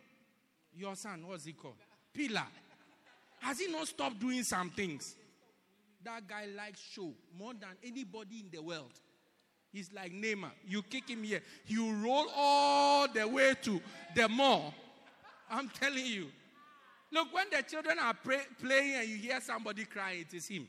your 0.76 0.94
son, 0.96 1.26
what's 1.26 1.44
he 1.44 1.54
called? 1.54 1.76
Pillar. 2.12 2.46
Has 3.40 3.58
he 3.58 3.70
not 3.70 3.88
stopped 3.88 4.20
doing 4.20 4.42
some 4.42 4.70
things? 4.70 5.16
That 6.04 6.28
guy 6.28 6.46
likes 6.54 6.80
show 6.80 7.12
more 7.36 7.54
than 7.54 7.70
anybody 7.82 8.40
in 8.40 8.50
the 8.52 8.62
world. 8.62 8.92
He's 9.74 9.90
like 9.92 10.12
Neymar. 10.12 10.52
You 10.64 10.82
kick 10.82 11.10
him 11.10 11.24
here, 11.24 11.42
he 11.64 11.76
will 11.78 11.94
roll 11.94 12.26
all 12.36 13.08
the 13.08 13.26
way 13.26 13.54
to 13.62 13.80
the 14.14 14.28
mall. 14.28 14.72
I'm 15.50 15.68
telling 15.68 16.06
you. 16.06 16.28
Look, 17.10 17.34
when 17.34 17.46
the 17.50 17.60
children 17.62 17.98
are 18.00 18.14
pray, 18.14 18.38
playing 18.62 18.94
and 18.94 19.08
you 19.08 19.16
hear 19.16 19.40
somebody 19.40 19.84
crying, 19.84 20.20
it 20.20 20.32
is 20.32 20.46
him. 20.46 20.68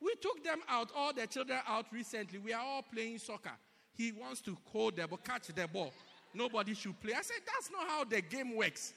We 0.00 0.14
took 0.22 0.42
them 0.42 0.60
out, 0.68 0.90
all 0.96 1.12
the 1.12 1.26
children 1.26 1.58
out 1.68 1.86
recently. 1.92 2.38
We 2.38 2.54
are 2.54 2.62
all 2.64 2.82
playing 2.82 3.18
soccer. 3.18 3.52
He 3.94 4.10
wants 4.12 4.40
to 4.42 4.56
hold 4.72 4.96
the 4.96 5.06
ball, 5.06 5.20
catch 5.22 5.48
the 5.48 5.68
ball. 5.68 5.92
Nobody 6.32 6.72
should 6.72 6.98
play. 6.98 7.12
I 7.12 7.20
said, 7.20 7.40
that's 7.46 7.70
not 7.70 7.86
how 7.88 8.04
the 8.04 8.22
game 8.22 8.56
works. 8.56 8.94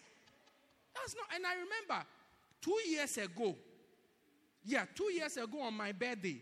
That's 0.96 1.16
not. 1.16 1.26
And 1.36 1.46
I 1.46 1.54
remember 1.54 2.06
two 2.62 2.80
years 2.90 3.18
ago, 3.18 3.56
yeah, 4.64 4.86
two 4.96 5.12
years 5.12 5.36
ago 5.36 5.62
on 5.62 5.74
my 5.74 5.92
birthday, 5.92 6.42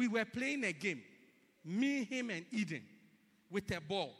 we 0.00 0.08
were 0.08 0.24
playing 0.24 0.64
a 0.64 0.72
game, 0.72 1.02
me, 1.62 2.04
him, 2.04 2.30
and 2.30 2.46
Eden, 2.50 2.80
with 3.50 3.70
a 3.76 3.82
ball. 3.82 4.14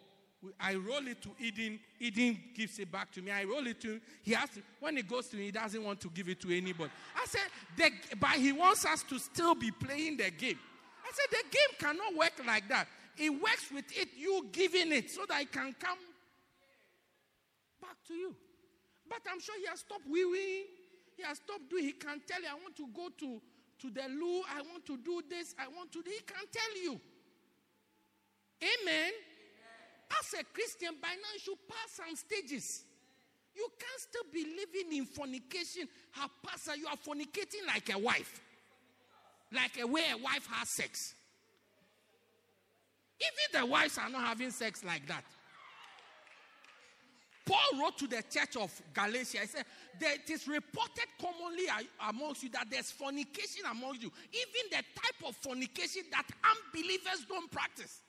I 0.60 0.74
roll 0.74 1.06
it 1.06 1.22
to 1.22 1.30
Eden. 1.38 1.80
Eden 1.98 2.38
gives 2.54 2.78
it 2.78 2.92
back 2.92 3.10
to 3.12 3.22
me. 3.22 3.30
I 3.30 3.44
roll 3.44 3.66
it 3.66 3.80
to 3.80 3.92
him. 3.92 4.00
He 4.22 4.32
has 4.32 4.50
to, 4.50 4.62
when 4.78 4.98
it 4.98 5.08
goes 5.08 5.28
to 5.28 5.38
him, 5.38 5.44
he 5.44 5.50
doesn't 5.50 5.82
want 5.82 5.98
to 6.02 6.10
give 6.10 6.28
it 6.28 6.38
to 6.42 6.54
anybody. 6.54 6.90
I 7.16 7.24
said, 7.24 7.48
the, 7.78 8.16
but 8.18 8.32
he 8.32 8.52
wants 8.52 8.84
us 8.84 9.02
to 9.04 9.18
still 9.18 9.54
be 9.54 9.70
playing 9.70 10.18
the 10.18 10.30
game. 10.30 10.58
I 11.02 11.10
I 11.10 11.12
said, 11.12 11.26
the 11.30 11.44
game 11.50 11.76
cannot 11.80 12.14
work 12.16 12.46
like 12.46 12.68
that. 12.68 12.86
It 13.16 13.30
works 13.30 13.66
with 13.74 13.86
it, 13.96 14.10
you 14.16 14.46
giving 14.52 14.92
it, 14.92 15.10
so 15.10 15.22
that 15.28 15.42
it 15.42 15.50
can 15.50 15.74
come 15.80 15.98
back 17.80 17.96
to 18.06 18.14
you. 18.14 18.34
But 19.08 19.18
I'm 19.32 19.40
sure 19.40 19.56
he 19.58 19.66
has 19.66 19.80
stopped 19.80 20.06
wee 20.08 20.66
He 21.16 21.22
has 21.24 21.38
stopped 21.38 21.68
doing. 21.68 21.84
He 21.84 21.92
can 21.92 22.20
tell 22.28 22.40
you, 22.40 22.48
I 22.48 22.54
want 22.54 22.76
to 22.76 22.86
go 22.94 23.08
to, 23.18 23.42
to 23.80 23.90
the 23.90 24.08
loo. 24.08 24.42
I 24.48 24.62
want 24.62 24.86
to 24.86 24.96
do 24.96 25.22
this. 25.28 25.54
I 25.58 25.68
want 25.68 25.92
to. 25.92 26.02
Do. 26.02 26.10
He 26.10 26.20
can't 26.20 26.50
tell 26.52 26.82
you. 26.82 27.00
Amen. 28.62 28.78
Amen. 28.86 29.12
As 30.18 30.40
a 30.40 30.44
Christian, 30.52 30.90
by 31.00 31.08
now 31.08 31.32
you 31.34 31.40
should 31.40 31.68
pass 31.68 31.92
some 31.92 32.16
stages. 32.16 32.84
You 33.54 33.66
can't 33.78 34.00
still 34.00 34.24
be 34.32 34.44
living 34.44 34.96
in 34.96 35.06
fornication. 35.06 35.88
Her 36.12 36.28
pastor, 36.46 36.76
you 36.76 36.86
are 36.86 36.96
fornicating 36.96 37.66
like 37.66 37.92
a 37.92 37.98
wife. 37.98 38.40
Like 39.52 39.78
a 39.80 39.86
way 39.86 40.04
a 40.12 40.16
wife 40.16 40.46
has 40.52 40.68
sex. 40.68 41.14
Even 43.20 43.60
the 43.60 43.66
wives 43.66 43.98
are 43.98 44.08
not 44.08 44.22
having 44.22 44.50
sex 44.50 44.84
like 44.84 45.06
that. 45.08 45.24
Paul 47.50 47.80
wrote 47.82 47.98
to 47.98 48.06
the 48.06 48.22
church 48.30 48.54
of 48.56 48.70
Galatia. 48.94 49.38
He 49.40 49.46
said, 49.46 49.64
It 50.00 50.30
is 50.30 50.46
reported 50.46 51.06
commonly 51.20 51.64
amongst 52.08 52.44
you 52.44 52.48
that 52.50 52.68
there's 52.70 52.92
fornication 52.92 53.64
amongst 53.68 54.02
you. 54.02 54.12
Even 54.32 54.70
the 54.70 54.84
type 54.94 55.28
of 55.28 55.34
fornication 55.34 56.02
that 56.12 56.26
unbelievers 56.44 57.26
don't 57.28 57.50
practice. 57.50 58.02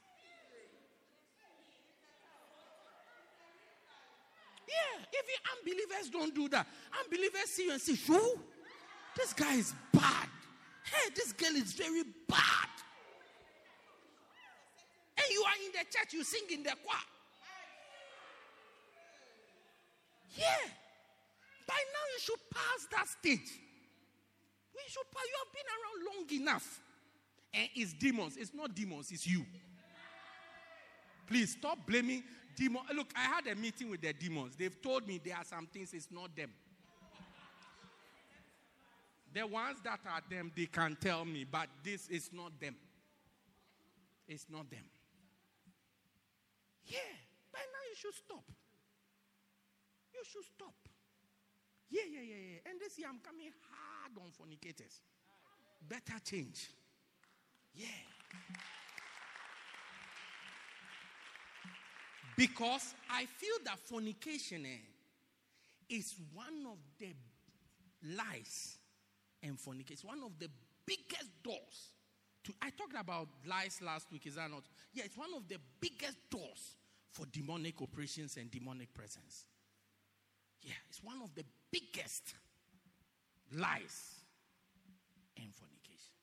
Yeah, 4.67 5.05
even 5.09 5.37
unbelievers 5.57 6.09
don't 6.11 6.35
do 6.35 6.47
that. 6.49 6.67
Unbelievers 7.03 7.49
see 7.49 7.65
you 7.65 7.71
and 7.71 7.81
say, 7.81 7.95
Who? 7.95 8.39
This 9.17 9.33
guy 9.33 9.55
is 9.55 9.73
bad. 9.91 10.27
Hey, 10.85 11.09
this 11.15 11.33
girl 11.33 11.55
is 11.55 11.73
very 11.73 12.03
bad. 12.27 12.69
And 15.17 15.25
you 15.31 15.43
are 15.43 15.65
in 15.65 15.71
the 15.71 15.97
church, 15.97 16.13
you 16.13 16.23
sing 16.23 16.43
in 16.51 16.61
the 16.61 16.73
choir. 16.85 16.99
Yeah. 20.38 20.69
By 21.67 21.75
now 21.75 22.05
you 22.13 22.19
should 22.19 22.39
pass 22.53 22.88
that 22.91 23.07
stage. 23.07 23.59
You 24.73 24.82
should 24.88 25.09
pass. 25.13 25.23
You 25.27 25.38
have 25.43 25.53
been 25.53 25.69
around 25.75 25.99
long 26.15 26.41
enough. 26.41 26.79
And 27.53 27.69
it's 27.75 27.93
demons. 27.93 28.38
It's 28.38 28.53
not 28.53 28.73
demons, 28.73 29.11
it's 29.11 29.27
you. 29.27 29.45
Please 31.27 31.51
stop 31.51 31.77
blaming 31.86 32.23
demons. 32.55 32.86
Look, 32.95 33.13
I 33.15 33.23
had 33.23 33.47
a 33.47 33.55
meeting 33.55 33.89
with 33.89 34.01
the 34.01 34.13
demons. 34.13 34.55
They've 34.55 34.82
told 34.82 35.07
me 35.07 35.19
there 35.23 35.36
are 35.36 35.45
some 35.45 35.67
things, 35.67 35.93
it's 35.93 36.11
not 36.11 36.36
them. 36.36 36.51
The 39.34 39.47
ones 39.47 39.77
that 39.86 39.99
are 40.05 40.21
them, 40.29 40.51
they 40.55 40.65
can 40.65 40.97
tell 40.99 41.23
me, 41.23 41.45
but 41.49 41.69
this 41.84 42.09
is 42.09 42.32
not 42.34 42.51
them. 42.59 42.75
It's 44.27 44.45
not 44.49 44.69
them. 44.69 44.84
Yeah, 46.86 46.99
by 47.53 47.59
now 47.59 47.89
you 47.89 47.95
should 47.95 48.13
stop. 48.13 48.43
You 50.22 50.26
should 50.30 50.45
stop. 50.55 50.76
Yeah, 51.89 52.03
yeah, 52.11 52.22
yeah, 52.22 52.36
yeah. 52.36 52.69
And 52.69 52.80
this 52.80 52.97
year 52.99 53.07
I'm 53.09 53.19
coming 53.19 53.49
hard 53.74 54.24
on 54.24 54.32
fornicators. 54.32 55.01
Better 55.89 56.19
change. 56.24 56.69
Yeah. 57.74 57.88
Because 62.38 62.93
I 63.09 63.26
feel 63.26 63.55
that 63.65 63.80
fornication 63.80 64.65
eh, 64.65 64.78
is 65.89 66.13
one 66.34 66.67
of 66.72 66.78
the 66.99 67.13
lies 68.15 68.78
and 69.41 69.59
fornication. 69.59 69.97
Is 69.97 70.05
one 70.05 70.22
of 70.24 70.38
the 70.38 70.49
biggest 70.86 71.32
doors. 71.43 71.93
To, 72.43 72.53
I 72.61 72.69
talked 72.69 72.95
about 72.99 73.28
lies 73.47 73.80
last 73.84 74.11
week, 74.11 74.28
is 74.28 74.36
that 74.36 74.51
not? 74.51 74.63
Yeah, 74.93 75.03
it's 75.05 75.17
one 75.17 75.34
of 75.36 75.47
the 75.47 75.57
biggest 75.80 76.17
doors 76.30 76.76
for 77.09 77.26
demonic 77.26 77.82
operations 77.82 78.38
and 78.38 78.51
demonic 78.51 78.93
presence. 78.93 79.45
Yeah, 80.62 80.74
it's 80.89 81.03
one 81.03 81.22
of 81.24 81.34
the 81.36 81.43
biggest 81.72 82.34
lies 83.53 84.22
and 85.38 85.53
fornication. 85.53 86.14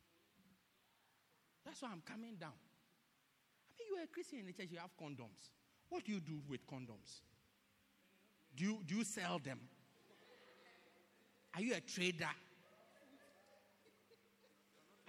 That's 1.65 1.83
why 1.83 1.89
I'm 1.93 2.03
coming 2.07 2.37
down. 2.39 2.53
I 2.53 3.71
mean, 3.79 3.89
you're 3.91 4.05
a 4.05 4.07
Christian 4.07 4.41
in 4.41 4.47
the 4.47 4.53
church, 4.53 4.69
you 4.71 4.79
have 4.79 4.97
condoms. 4.97 5.51
What 5.89 6.05
do 6.05 6.13
you 6.13 6.21
do 6.21 6.41
with 6.49 6.67
condoms? 6.67 7.21
Do 8.57 8.65
you, 8.65 8.79
do 8.87 8.97
you 8.97 9.05
sell 9.05 9.39
them? 9.39 9.61
Are 11.55 11.61
you 11.61 11.75
a 11.75 11.81
trader? 11.81 12.29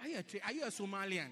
Are 0.00 0.08
you 0.08 0.18
a, 0.18 0.22
tra- 0.22 0.40
are 0.46 0.52
you 0.52 0.62
a 0.64 0.70
Somalian? 0.70 1.28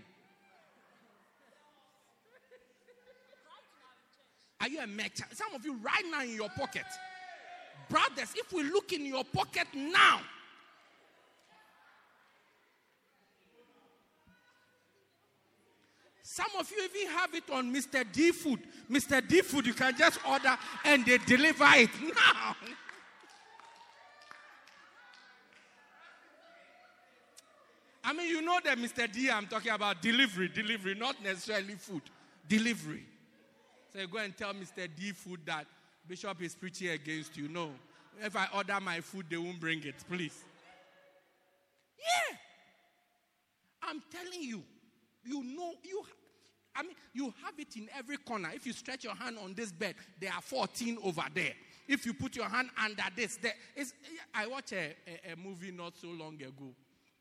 Are 4.61 4.68
you 4.68 4.80
a 4.80 4.86
merchant? 4.86 5.28
Some 5.32 5.55
of 5.55 5.64
you 5.64 5.76
right 5.76 6.05
now 6.11 6.22
in 6.22 6.34
your 6.34 6.49
pocket. 6.51 6.84
Brothers, 7.89 8.34
if 8.36 8.53
we 8.53 8.62
look 8.64 8.93
in 8.93 9.07
your 9.07 9.24
pocket 9.24 9.66
now, 9.74 10.20
Some 16.30 16.61
of 16.61 16.70
you 16.70 16.84
even 16.84 17.11
have 17.16 17.34
it 17.34 17.51
on 17.51 17.74
Mr. 17.74 18.05
D 18.12 18.30
Food. 18.30 18.61
Mr. 18.89 19.26
D 19.26 19.41
Food, 19.41 19.66
you 19.66 19.74
can 19.74 19.97
just 19.97 20.20
order 20.24 20.57
and 20.84 21.05
they 21.05 21.18
deliver 21.18 21.64
it 21.74 21.91
now. 22.03 22.55
I 28.05 28.12
mean, 28.12 28.28
you 28.28 28.41
know 28.41 28.61
that 28.64 28.78
Mr. 28.78 29.11
D, 29.12 29.30
I'm 29.30 29.47
talking 29.47 29.72
about 29.72 30.01
delivery, 30.01 30.49
delivery, 30.49 30.95
not 30.95 31.20
necessarily 31.24 31.74
food, 31.74 32.03
delivery. 32.49 33.05
So 33.93 33.99
you 33.99 34.07
go 34.07 34.18
and 34.18 34.36
tell 34.36 34.55
Mr. 34.55 34.89
D 34.97 35.11
Food 35.12 35.41
that 35.47 35.66
Bishop 36.09 36.40
is 36.42 36.54
preaching 36.54 36.88
against 36.88 37.36
you. 37.36 37.48
No. 37.48 37.70
If 38.20 38.34
I 38.34 38.48
order 38.54 38.78
my 38.80 39.00
food, 39.00 39.26
they 39.28 39.36
won't 39.36 39.61
bring 39.61 39.84
it, 39.84 39.94
please. 40.09 40.42
Yeah. 41.98 42.36
I'm 43.82 44.02
telling 44.11 44.42
you, 44.42 44.62
you 45.24 45.42
know, 45.44 45.72
you 45.84 46.02
I 46.74 46.82
mean, 46.82 46.94
you 47.12 47.34
have 47.44 47.59
it 47.59 47.76
in 47.76 47.88
every 47.96 48.18
corner. 48.18 48.50
If 48.54 48.64
you 48.64 48.72
stretch 48.72 49.02
your 49.02 49.14
hand 49.14 49.36
on 49.42 49.52
this 49.54 49.72
bed, 49.72 49.96
there 50.20 50.32
are 50.32 50.40
14 50.40 50.98
over 51.02 51.24
there. 51.34 51.52
If 51.88 52.06
you 52.06 52.14
put 52.14 52.36
your 52.36 52.48
hand 52.48 52.68
under 52.82 53.02
this, 53.16 53.36
there 53.36 53.54
is. 53.74 53.92
I 54.32 54.46
watched 54.46 54.72
a, 54.72 54.94
a, 55.06 55.32
a 55.32 55.36
movie 55.36 55.72
not 55.72 55.96
so 55.96 56.09
long 56.09 56.34
ago, 56.34 56.72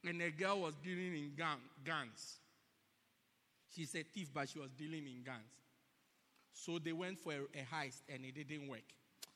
and 0.05 0.21
a 0.21 0.29
girl 0.29 0.61
was 0.61 0.75
dealing 0.83 1.15
in 1.15 1.31
gun, 1.35 1.57
guns. 1.83 2.35
She's 3.73 3.95
a 3.95 4.03
thief, 4.03 4.29
but 4.33 4.47
she 4.49 4.59
was 4.59 4.69
dealing 4.77 5.07
in 5.07 5.23
guns. 5.23 5.66
So 6.65 6.79
they 6.79 6.91
went 6.91 7.19
for 7.19 7.33
a, 7.33 7.35
a 7.35 7.63
heist, 7.63 8.01
and 8.09 8.25
it 8.25 8.33
didn't 8.33 8.67
work. 8.67 8.81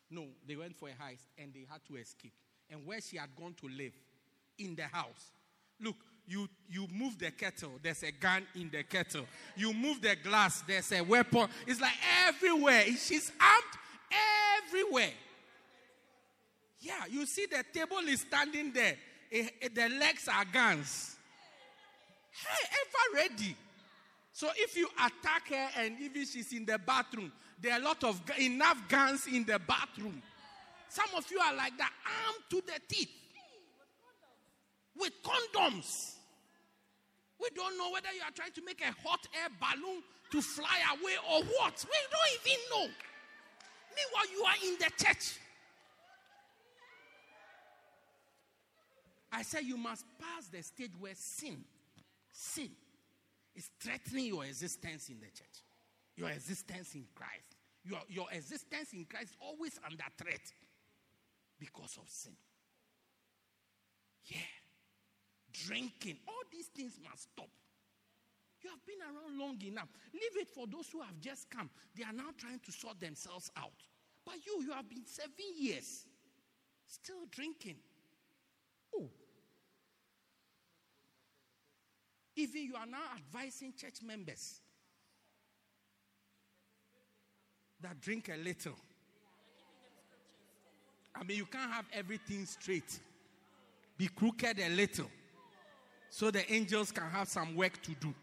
No, 0.10 0.26
they 0.48 0.56
went 0.56 0.76
for 0.76 0.90
a 0.90 0.92
heist, 0.92 1.28
and 1.38 1.54
they 1.54 1.66
had 1.70 1.82
to 1.88 1.96
escape. 1.98 2.34
And 2.70 2.86
where 2.86 3.00
she 3.02 3.18
had 3.18 3.30
gone 3.36 3.54
to 3.62 3.68
live, 3.68 3.94
in 4.58 4.76
the 4.76 4.84
house. 4.84 5.32
Look, 5.80 5.96
you, 6.28 6.48
you 6.70 6.88
move 6.94 7.18
the 7.18 7.32
kettle, 7.32 7.72
there's 7.82 8.04
a 8.04 8.12
gun 8.12 8.44
in 8.56 8.70
the 8.70 8.84
kettle. 8.84 9.26
You 9.56 9.74
move 9.74 10.02
the 10.02 10.16
glass, 10.24 10.62
there's 10.62 10.92
a 10.92 11.02
weapon. 11.02 11.48
It's 11.68 11.82
like 11.82 11.94
everywhere. 12.28 12.84
She's 12.98 13.32
armed 13.40 14.70
everywhere. 14.70 15.14
Yeah, 16.80 17.06
you 17.10 17.26
see 17.26 17.46
the 17.46 17.64
table 17.74 17.98
is 18.08 18.22
standing 18.22 18.72
there. 18.74 18.96
It, 19.30 19.54
it, 19.62 19.76
the 19.76 19.90
legs 19.90 20.28
are 20.28 20.46
guns. 20.46 21.16
Hey, 22.32 22.70
ever 22.72 23.30
ready. 23.30 23.56
So 24.42 24.50
if 24.56 24.76
you 24.76 24.88
attack 24.98 25.50
her 25.50 25.84
and 25.84 26.00
even 26.02 26.26
she's 26.26 26.52
in 26.52 26.66
the 26.66 26.80
bathroom, 26.80 27.32
there 27.62 27.74
are 27.74 27.80
a 27.80 27.84
lot 27.84 28.04
of 28.04 28.20
enough 28.40 28.90
guns 28.90 29.28
in 29.28 29.46
the 29.46 29.60
bathroom. 29.60 30.20
Some 30.90 31.06
of 31.16 31.30
you 31.30 31.40
are 31.40 31.54
like 31.54 31.78
that, 31.78 31.92
armed 32.26 32.44
to 32.50 32.64
the 32.66 32.80
teeth 32.88 33.12
with 34.98 35.14
condoms. 35.22 36.16
We 37.40 37.50
don't 37.54 37.78
know 37.78 37.92
whether 37.92 38.12
you 38.16 38.24
are 38.24 38.32
trying 38.34 38.54
to 38.54 38.66
make 38.66 38.82
a 38.82 38.92
hot 39.08 39.28
air 39.32 39.50
balloon 39.60 40.02
to 40.32 40.42
fly 40.42 40.80
away 40.90 41.14
or 41.30 41.44
what. 41.44 41.86
We 41.86 42.00
don't 42.10 42.50
even 42.50 42.60
know. 42.72 42.88
Meanwhile, 43.96 44.26
you 44.34 44.44
are 44.44 44.72
in 44.72 44.78
the 44.80 45.06
church. 45.06 45.38
I 49.32 49.44
said 49.44 49.66
you 49.66 49.78
must 49.78 50.04
pass 50.20 50.48
the 50.48 50.64
stage 50.64 50.94
where 51.00 51.14
sin, 51.14 51.64
sin, 52.32 52.72
is 53.56 53.70
threatening 53.80 54.26
your 54.26 54.46
existence 54.46 55.10
in 55.10 55.20
the 55.20 55.28
church, 55.28 55.64
your 56.16 56.30
existence 56.30 56.96
in 56.96 57.06
Christ. 57.16 57.58
Your, 57.84 58.00
your 58.10 58.28
existence 58.32 58.94
in 58.94 59.06
Christ 59.06 59.32
is 59.32 59.38
always 59.42 59.80
under 59.84 60.04
threat 60.16 60.54
because 61.60 61.98
of 62.00 62.08
sin. 62.08 62.34
Yeah 64.26 64.38
drinking. 65.52 66.18
All 66.28 66.44
these 66.52 66.68
things 66.68 66.98
must 67.04 67.24
stop. 67.24 67.50
You 68.62 68.70
have 68.70 68.86
been 68.86 69.02
around 69.02 69.40
long 69.40 69.58
enough. 69.66 69.90
Leave 70.14 70.42
it 70.42 70.48
for 70.48 70.68
those 70.68 70.90
who 70.92 71.02
have 71.02 71.20
just 71.20 71.50
come. 71.50 71.70
They 71.98 72.04
are 72.04 72.14
now 72.14 72.30
trying 72.38 72.60
to 72.66 72.72
sort 72.72 73.00
themselves 73.00 73.50
out. 73.58 73.74
But 74.26 74.36
you, 74.46 74.62
you 74.62 74.72
have 74.72 74.88
been 74.88 75.06
seven 75.06 75.50
years 75.58 76.06
still 76.86 77.26
drinking. 77.32 77.78
Oh. 78.96 79.10
Even 82.36 82.64
you 82.64 82.76
are 82.76 82.86
now 82.86 83.04
advising 83.16 83.74
church 83.78 84.02
members 84.06 84.62
that 87.82 88.00
drink 88.00 88.30
a 88.34 88.38
little. 88.38 88.76
I 91.14 91.24
mean, 91.24 91.38
you 91.38 91.46
can't 91.46 91.72
have 91.72 91.86
everything 91.92 92.46
straight. 92.46 93.00
Be 93.98 94.08
crooked 94.08 94.60
a 94.60 94.70
little 94.70 95.10
so 96.10 96.32
the 96.32 96.52
angels 96.52 96.92
can 96.92 97.10
have 97.10 97.28
some 97.28 97.56
work 97.56 97.82
to 97.82 97.92
do. 97.96 98.14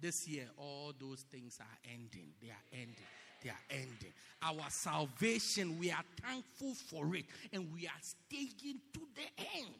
This 0.00 0.28
year, 0.28 0.46
all 0.56 0.92
those 0.98 1.22
things 1.22 1.58
are 1.60 1.78
ending. 1.92 2.28
They 2.40 2.48
are 2.48 2.64
ending. 2.72 2.94
They 3.42 3.50
are 3.50 3.64
ending. 3.70 4.12
Our 4.42 4.68
salvation, 4.68 5.78
we 5.78 5.90
are 5.90 6.04
thankful 6.22 6.74
for 6.74 7.14
it, 7.16 7.24
and 7.52 7.72
we 7.72 7.86
are 7.86 8.00
staying 8.00 8.80
to 8.94 9.00
the 9.14 9.44
end. 9.56 9.74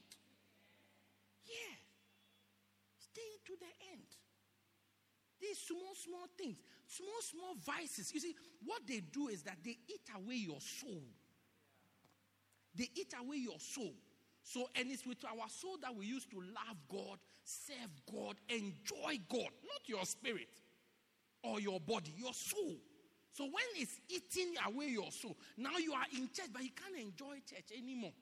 Yeah. 1.45 1.77
Staying 2.99 3.39
to 3.47 3.53
the 3.59 3.93
end. 3.93 4.03
These 5.41 5.59
small, 5.59 5.95
small 5.95 6.27
things, 6.37 6.57
small, 6.87 7.21
small 7.21 7.55
vices. 7.65 8.13
You 8.13 8.21
see, 8.21 8.35
what 8.65 8.83
they 8.87 9.01
do 9.01 9.29
is 9.29 9.43
that 9.43 9.59
they 9.65 9.79
eat 9.89 10.09
away 10.15 10.37
your 10.37 10.61
soul. 10.61 11.03
They 12.75 12.91
eat 12.95 13.15
away 13.21 13.37
your 13.37 13.59
soul. 13.59 13.95
So, 14.43 14.69
and 14.77 14.91
it's 14.91 15.07
with 15.07 15.25
our 15.25 15.49
soul 15.49 15.77
that 15.83 15.95
we 15.95 16.07
used 16.07 16.31
to 16.31 16.37
love 16.37 16.77
God, 16.89 17.19
serve 17.43 17.91
God, 18.13 18.37
enjoy 18.49 19.21
God, 19.29 19.51
not 19.65 19.87
your 19.87 20.05
spirit 20.05 20.49
or 21.43 21.61
your 21.61 21.81
body, 21.81 22.15
your 22.17 22.33
soul. 22.33 22.77
So, 23.37 23.45
when 23.45 23.69
it's 23.77 24.01
eating 24.09 24.55
away 24.65 24.87
your 24.87 25.13
soul, 25.13 25.37
now 25.59 25.77
you 25.77 25.93
are 25.93 26.09
in 26.17 26.31
church, 26.33 26.49
but 26.55 26.63
you 26.63 26.71
can't 26.73 26.97
enjoy 26.97 27.37
church 27.45 27.69
anymore. 27.77 28.13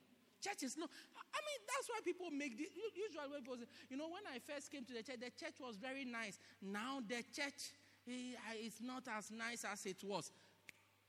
Church 0.43 0.65
is 0.65 0.77
not. 0.77 0.91
I 0.91 1.39
mean, 1.39 1.61
that's 1.71 1.89
why 1.89 2.01
people 2.05 2.33
make 2.33 2.59
the 2.59 2.67
usually 2.95 3.31
when 3.31 3.41
people 3.41 3.57
say, 3.57 3.71
you 3.91 3.97
know, 3.97 4.11
when 4.11 4.27
I 4.27 4.43
first 4.43 4.73
came 4.73 4.85
to 4.85 4.93
the 4.93 5.05
church, 5.05 5.21
the 5.21 5.31
church 5.31 5.55
was 5.61 5.77
very 5.77 6.05
nice. 6.05 6.41
Now 6.61 6.99
the 7.07 7.23
church 7.31 7.71
eh, 8.09 8.35
is 8.61 8.81
not 8.83 9.05
as 9.17 9.31
nice 9.31 9.65
as 9.65 9.87
it 9.87 10.03
was. 10.03 10.33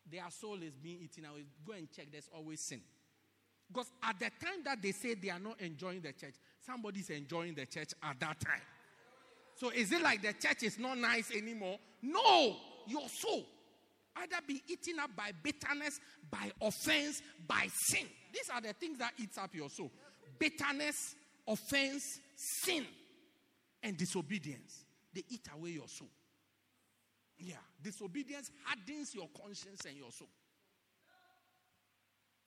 Their 0.05 0.29
soul 0.29 0.61
is 0.61 0.77
being 0.77 1.01
eaten 1.01 1.25
away. 1.25 1.45
Go 1.65 1.73
and 1.73 1.91
check. 1.91 2.05
There's 2.11 2.29
always 2.31 2.61
sin. 2.61 2.81
Because 3.67 3.91
at 4.03 4.19
the 4.19 4.29
time 4.29 4.61
that 4.65 4.83
they 4.83 4.91
say 4.91 5.15
they 5.15 5.31
are 5.31 5.39
not 5.39 5.59
enjoying 5.61 6.01
the 6.01 6.13
church, 6.13 6.35
somebody's 6.63 7.09
enjoying 7.09 7.55
the 7.55 7.65
church 7.65 7.89
at 8.03 8.19
that 8.19 8.39
time. 8.39 8.61
So 9.55 9.71
is 9.71 9.91
it 9.91 10.03
like 10.03 10.21
the 10.21 10.33
church 10.33 10.61
is 10.61 10.77
not 10.77 10.99
nice 10.99 11.31
anymore? 11.35 11.79
No, 12.03 12.55
your 12.85 13.09
soul 13.09 13.47
either 14.17 14.37
be 14.47 14.61
eaten 14.67 14.99
up 14.99 15.15
by 15.15 15.31
bitterness, 15.43 15.99
by 16.29 16.51
offense, 16.61 17.21
by 17.47 17.67
sin. 17.71 18.05
These 18.33 18.49
are 18.53 18.61
the 18.61 18.73
things 18.73 18.99
that 18.99 19.13
eats 19.17 19.37
up 19.37 19.53
your 19.53 19.69
soul. 19.69 19.91
Bitterness, 20.39 21.15
offense, 21.47 22.03
sin, 22.35 22.85
and 23.83 23.97
disobedience. 23.97 24.85
They 25.13 25.23
eat 25.29 25.47
away 25.55 25.71
your 25.71 25.87
soul. 25.87 26.09
Yeah, 27.37 27.55
disobedience 27.81 28.49
hardens 28.63 29.13
your 29.13 29.27
conscience 29.41 29.85
and 29.85 29.97
your 29.97 30.11
soul. 30.11 30.29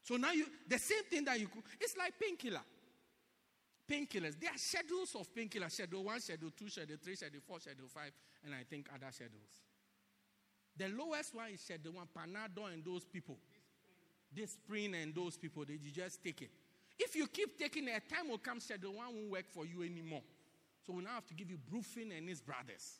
So 0.02 0.16
now 0.16 0.32
you, 0.32 0.46
the 0.66 0.78
same 0.78 1.04
thing 1.10 1.24
that 1.26 1.38
you 1.38 1.48
could, 1.48 1.62
it's 1.80 1.96
like 1.96 2.14
painkiller. 2.18 2.62
Painkillers. 3.90 4.38
There 4.40 4.50
are 4.50 4.56
schedules 4.56 5.14
of 5.14 5.34
painkillers. 5.34 5.72
Schedule 5.72 6.04
one, 6.04 6.20
schedule 6.20 6.50
two, 6.56 6.68
schedule 6.68 6.96
three, 7.02 7.16
schedule 7.16 7.40
four, 7.46 7.60
schedule 7.60 7.88
five, 7.88 8.12
and 8.44 8.54
I 8.54 8.64
think 8.68 8.88
other 8.94 9.10
schedules. 9.10 9.67
The 10.78 10.88
lowest 10.88 11.34
one 11.34 11.50
is 11.52 11.70
the 11.82 11.90
one, 11.90 12.06
Panado 12.16 12.72
and 12.72 12.84
those 12.84 13.04
people. 13.04 13.36
Disprin 14.34 15.02
and 15.02 15.14
those 15.14 15.36
people, 15.36 15.64
they 15.66 15.76
just 15.90 16.22
take 16.22 16.42
it. 16.42 16.50
If 16.98 17.16
you 17.16 17.26
keep 17.26 17.58
taking 17.58 17.88
it, 17.88 18.02
a 18.06 18.14
time 18.14 18.28
will 18.28 18.38
come, 18.38 18.58
the 18.58 18.90
one 18.90 19.06
won't 19.14 19.30
work 19.30 19.48
for 19.48 19.66
you 19.66 19.82
anymore. 19.82 20.22
So 20.86 20.92
we 20.92 21.02
now 21.02 21.14
have 21.14 21.26
to 21.26 21.34
give 21.34 21.50
you 21.50 21.58
Brufen 21.70 22.16
and 22.16 22.28
his 22.28 22.40
brothers. 22.40 22.98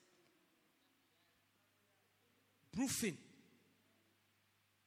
Brufen. 2.77 3.17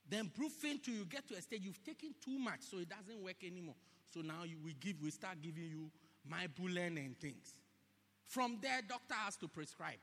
Then 0.09 0.29
Brufen 0.37 0.83
till 0.83 0.93
you 0.93 1.05
get 1.05 1.27
to 1.29 1.35
a 1.35 1.41
stage 1.41 1.61
you've 1.63 1.83
taken 1.83 2.13
too 2.23 2.37
much, 2.37 2.61
so 2.61 2.77
it 2.79 2.89
doesn't 2.89 3.23
work 3.23 3.43
anymore. 3.45 3.75
So 4.13 4.21
now 4.21 4.43
you, 4.43 4.57
we 4.63 4.73
give, 4.73 5.01
we 5.01 5.11
start 5.11 5.41
giving 5.41 5.63
you 5.63 5.89
my 6.27 6.47
Mybulen 6.47 6.97
and 6.97 7.17
things. 7.17 7.55
From 8.27 8.59
there, 8.61 8.81
doctor 8.87 9.15
has 9.15 9.35
to 9.37 9.47
prescribe. 9.47 9.99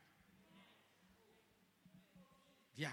Yeah, 2.79 2.87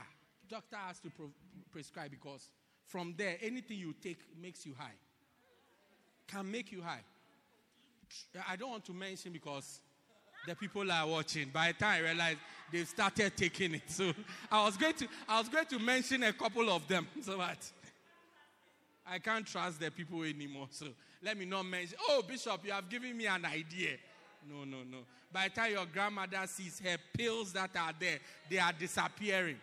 doctor 0.50 0.76
has 0.76 0.98
to 1.00 1.10
pro- 1.10 1.30
prescribe 1.70 2.10
because 2.10 2.48
from 2.86 3.14
there, 3.16 3.36
anything 3.40 3.78
you 3.78 3.94
take 4.02 4.18
makes 4.40 4.66
you 4.66 4.74
high. 4.76 4.96
Can 6.26 6.50
make 6.50 6.72
you 6.72 6.82
high. 6.82 7.02
I 8.48 8.56
don't 8.56 8.70
want 8.70 8.84
to 8.86 8.92
mention 8.92 9.32
because 9.32 9.80
the 10.44 10.56
people 10.56 10.90
are 10.90 11.06
watching. 11.06 11.50
By 11.52 11.68
the 11.68 11.74
time 11.74 11.98
I 12.02 12.08
realized 12.08 12.38
they've 12.72 12.88
started 12.88 13.36
taking 13.36 13.74
it. 13.74 13.82
So 13.86 14.12
I 14.50 14.64
was 14.64 14.76
going 14.76 14.94
to 14.94 15.06
I 15.28 15.38
was 15.38 15.48
going 15.48 15.66
to 15.66 15.78
mention 15.78 16.24
a 16.24 16.32
couple 16.32 16.68
of 16.68 16.86
them. 16.88 17.06
So 17.22 17.36
that 17.38 17.58
I 19.08 19.20
can't 19.20 19.46
trust 19.46 19.78
the 19.78 19.92
people 19.92 20.24
anymore. 20.24 20.66
So 20.70 20.86
let 21.22 21.38
me 21.38 21.44
not 21.44 21.64
mention. 21.64 21.96
Oh, 22.08 22.24
Bishop, 22.26 22.60
you 22.64 22.72
have 22.72 22.88
given 22.88 23.16
me 23.16 23.26
an 23.28 23.44
idea. 23.44 23.98
No, 24.50 24.64
no, 24.64 24.78
no. 24.78 24.98
By 25.32 25.48
the 25.48 25.54
time 25.54 25.72
your 25.72 25.86
grandmother 25.86 26.40
sees 26.46 26.80
her 26.80 26.96
pills 27.16 27.52
that 27.52 27.70
are 27.76 27.92
there, 27.98 28.18
they 28.50 28.58
are 28.58 28.72
disappearing. 28.72 29.58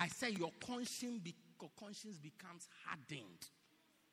I 0.00 0.08
say 0.08 0.30
your 0.30 0.50
conscience, 0.66 1.20
be, 1.22 1.34
your 1.60 1.70
conscience 1.78 2.16
becomes 2.16 2.68
hardened. 2.86 3.46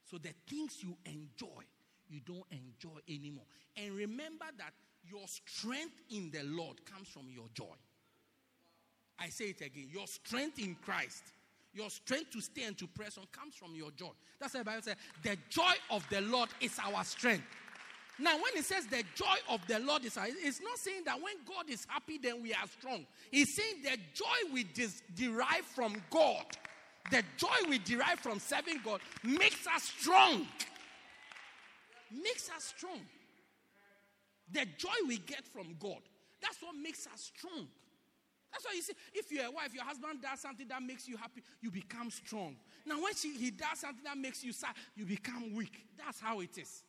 So 0.04 0.18
the 0.18 0.34
things 0.48 0.84
you 0.84 0.98
enjoy, 1.06 1.64
you 2.10 2.20
don't 2.26 2.46
enjoy 2.52 3.00
anymore. 3.10 3.46
And 3.78 3.96
remember 3.96 4.46
that 4.58 4.74
your 5.10 5.26
strength 5.28 6.02
in 6.12 6.30
the 6.32 6.44
Lord 6.44 6.86
comes 6.86 7.08
from 7.08 7.28
your 7.34 7.46
joy. 7.54 7.76
I 9.18 9.30
say 9.30 9.46
it 9.46 9.62
again. 9.62 9.88
Your 9.92 10.08
strength 10.08 10.60
in 10.60 10.76
Christ, 10.84 11.24
your 11.74 11.90
strength 11.90 12.32
to 12.32 12.42
stay 12.42 12.64
and 12.64 12.78
to 12.78 12.88
press 12.88 13.18
on 13.18 13.26
comes 13.32 13.56
from 13.56 13.74
your 13.74 13.92
joy. 13.92 14.12
That's 14.40 14.54
why 14.54 14.60
the 14.60 14.66
Bible 14.66 14.84
says, 14.84 14.96
the 15.24 15.38
joy 15.50 15.74
of 15.90 16.06
the 16.10 16.22
Lord 16.22 16.50
is 16.60 16.78
our 16.84 17.04
strength. 17.04 17.46
Now, 18.20 18.36
when 18.36 18.56
it 18.56 18.66
says 18.66 18.88
the 18.88 19.04
joy 19.16 19.36
of 19.50 19.66
the 19.68 19.80
Lord 19.80 20.04
is, 20.04 20.18
it's 20.18 20.62
not 20.62 20.78
saying 20.78 21.04
that 21.06 21.22
when 21.22 21.36
God 21.46 21.70
is 21.70 21.86
happy, 21.88 22.18
then 22.18 22.42
we 22.42 22.52
are 22.54 22.68
strong. 22.68 23.06
He's 23.32 23.56
saying 23.56 23.84
the 23.84 23.98
joy 24.14 24.54
we 24.54 24.64
dis- 24.64 25.04
derive 25.16 25.66
from 25.76 26.02
God, 26.10 26.46
the 27.12 27.24
joy 27.38 27.70
we 27.70 27.78
derive 27.78 28.20
from 28.20 28.40
serving 28.40 28.82
God, 28.84 29.02
makes 29.24 29.68
us 29.68 29.84
strong. 29.84 30.48
Makes 32.12 32.50
us 32.50 32.74
strong. 32.76 33.02
The 34.52 34.66
joy 34.78 34.96
we 35.08 35.20
get 35.20 35.46
from 35.46 35.76
God, 35.80 36.00
that's 36.42 36.62
what 36.62 36.76
makes 36.76 37.06
us 37.08 37.32
strong. 37.36 37.68
That's 38.52 38.66
why 38.66 38.72
you 38.74 38.82
see, 38.82 38.94
if 39.14 39.32
you're 39.32 39.46
a 39.46 39.52
wife, 39.52 39.74
your 39.74 39.84
husband 39.84 40.22
does 40.22 40.40
something 40.40 40.68
that 40.70 40.82
makes 40.82 41.08
you 41.08 41.18
happy, 41.18 41.44
you 41.62 41.70
become 41.70 42.10
strong. 42.10 42.56
Now, 42.86 42.96
when 43.02 43.14
she, 43.14 43.38
he 43.38 43.52
does 43.52 43.80
something 43.80 44.04
that 44.06 44.18
makes 44.18 44.44
you 44.44 44.54
sad, 44.54 44.72
you 44.96 45.06
become 45.06 45.54
weak. 45.54 45.86
That's 45.98 46.20
how 46.20 46.40
it 46.40 46.58
is. 46.58 46.84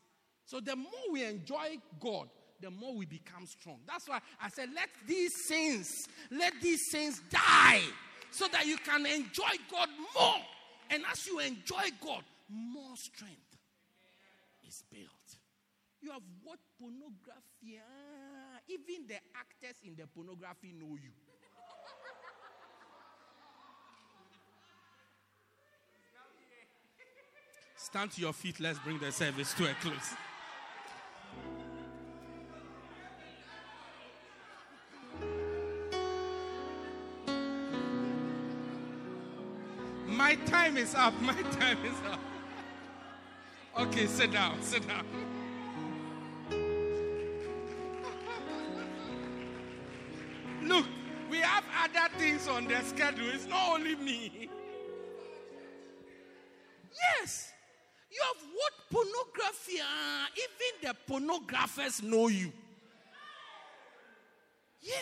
So 0.48 0.60
the 0.60 0.74
more 0.74 1.12
we 1.12 1.24
enjoy 1.24 1.76
God, 2.00 2.30
the 2.62 2.70
more 2.70 2.96
we 2.96 3.04
become 3.04 3.44
strong. 3.46 3.80
That's 3.86 4.08
why 4.08 4.18
I 4.42 4.48
said, 4.48 4.70
let 4.74 4.88
these 5.06 5.46
sins, 5.46 6.08
let 6.30 6.54
these 6.62 6.90
sins 6.90 7.20
die 7.28 7.82
so 8.30 8.46
that 8.50 8.64
you 8.64 8.78
can 8.78 9.04
enjoy 9.04 9.50
God 9.70 9.90
more. 10.16 10.40
And 10.88 11.02
as 11.12 11.26
you 11.26 11.38
enjoy 11.40 11.90
God, 12.02 12.24
more 12.48 12.96
strength 12.96 13.58
is 14.66 14.82
built. 14.90 15.10
You 16.00 16.12
have 16.12 16.22
what 16.42 16.58
pornography? 16.80 17.78
Ah, 17.78 18.58
even 18.68 19.06
the 19.06 19.16
actors 19.38 19.76
in 19.84 19.96
the 19.96 20.06
pornography 20.06 20.72
know 20.72 20.96
you. 20.96 21.10
Stand 27.76 28.12
to 28.12 28.20
your 28.22 28.32
feet. 28.32 28.58
Let's 28.60 28.78
bring 28.78 28.98
the 28.98 29.12
service 29.12 29.52
to 29.52 29.70
a 29.70 29.74
close. 29.74 30.14
My 40.28 40.34
time 40.34 40.76
is 40.76 40.94
up. 40.94 41.18
My 41.22 41.32
time 41.32 41.78
is 41.86 41.98
up. 42.12 42.20
Okay, 43.78 44.06
sit 44.06 44.30
down. 44.30 44.60
Sit 44.60 44.86
down. 44.86 45.06
Look, 50.62 50.84
we 51.30 51.38
have 51.38 51.64
other 51.82 52.14
things 52.18 52.46
on 52.46 52.66
the 52.68 52.78
schedule. 52.82 53.30
It's 53.32 53.46
not 53.46 53.70
only 53.72 53.96
me. 53.96 54.50
Yes. 56.92 57.50
You 58.10 58.20
have 58.22 58.42
what 58.52 58.72
pornography? 58.90 59.80
Uh, 59.80 60.26
even 60.44 60.90
the 60.90 61.10
pornographers 61.10 62.02
know 62.02 62.28
you. 62.28 62.52
Yeah. 64.82 64.92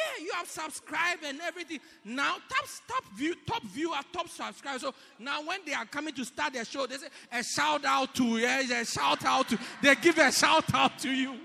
Yeah, 0.00 0.24
you 0.24 0.32
have 0.34 0.48
subscribed 0.48 1.24
and 1.24 1.40
everything. 1.40 1.80
Now, 2.04 2.36
top, 2.48 2.66
top 2.88 3.04
view, 3.16 3.34
top 3.46 3.62
viewer, 3.64 3.96
top 4.12 4.28
subscriber. 4.28 4.78
So 4.78 4.94
now, 5.18 5.42
when 5.42 5.60
they 5.66 5.72
are 5.72 5.86
coming 5.86 6.14
to 6.14 6.24
start 6.24 6.52
their 6.52 6.64
show, 6.64 6.86
they 6.86 6.96
say 6.96 7.08
a 7.32 7.42
shout 7.42 7.84
out 7.84 8.14
to, 8.16 8.24
yeah, 8.38 8.80
a 8.80 8.84
shout 8.84 9.24
out 9.24 9.48
to. 9.48 9.58
They 9.82 9.94
give 9.96 10.18
a 10.18 10.32
shout 10.32 10.72
out 10.74 10.98
to 11.00 11.10
you. 11.10 11.36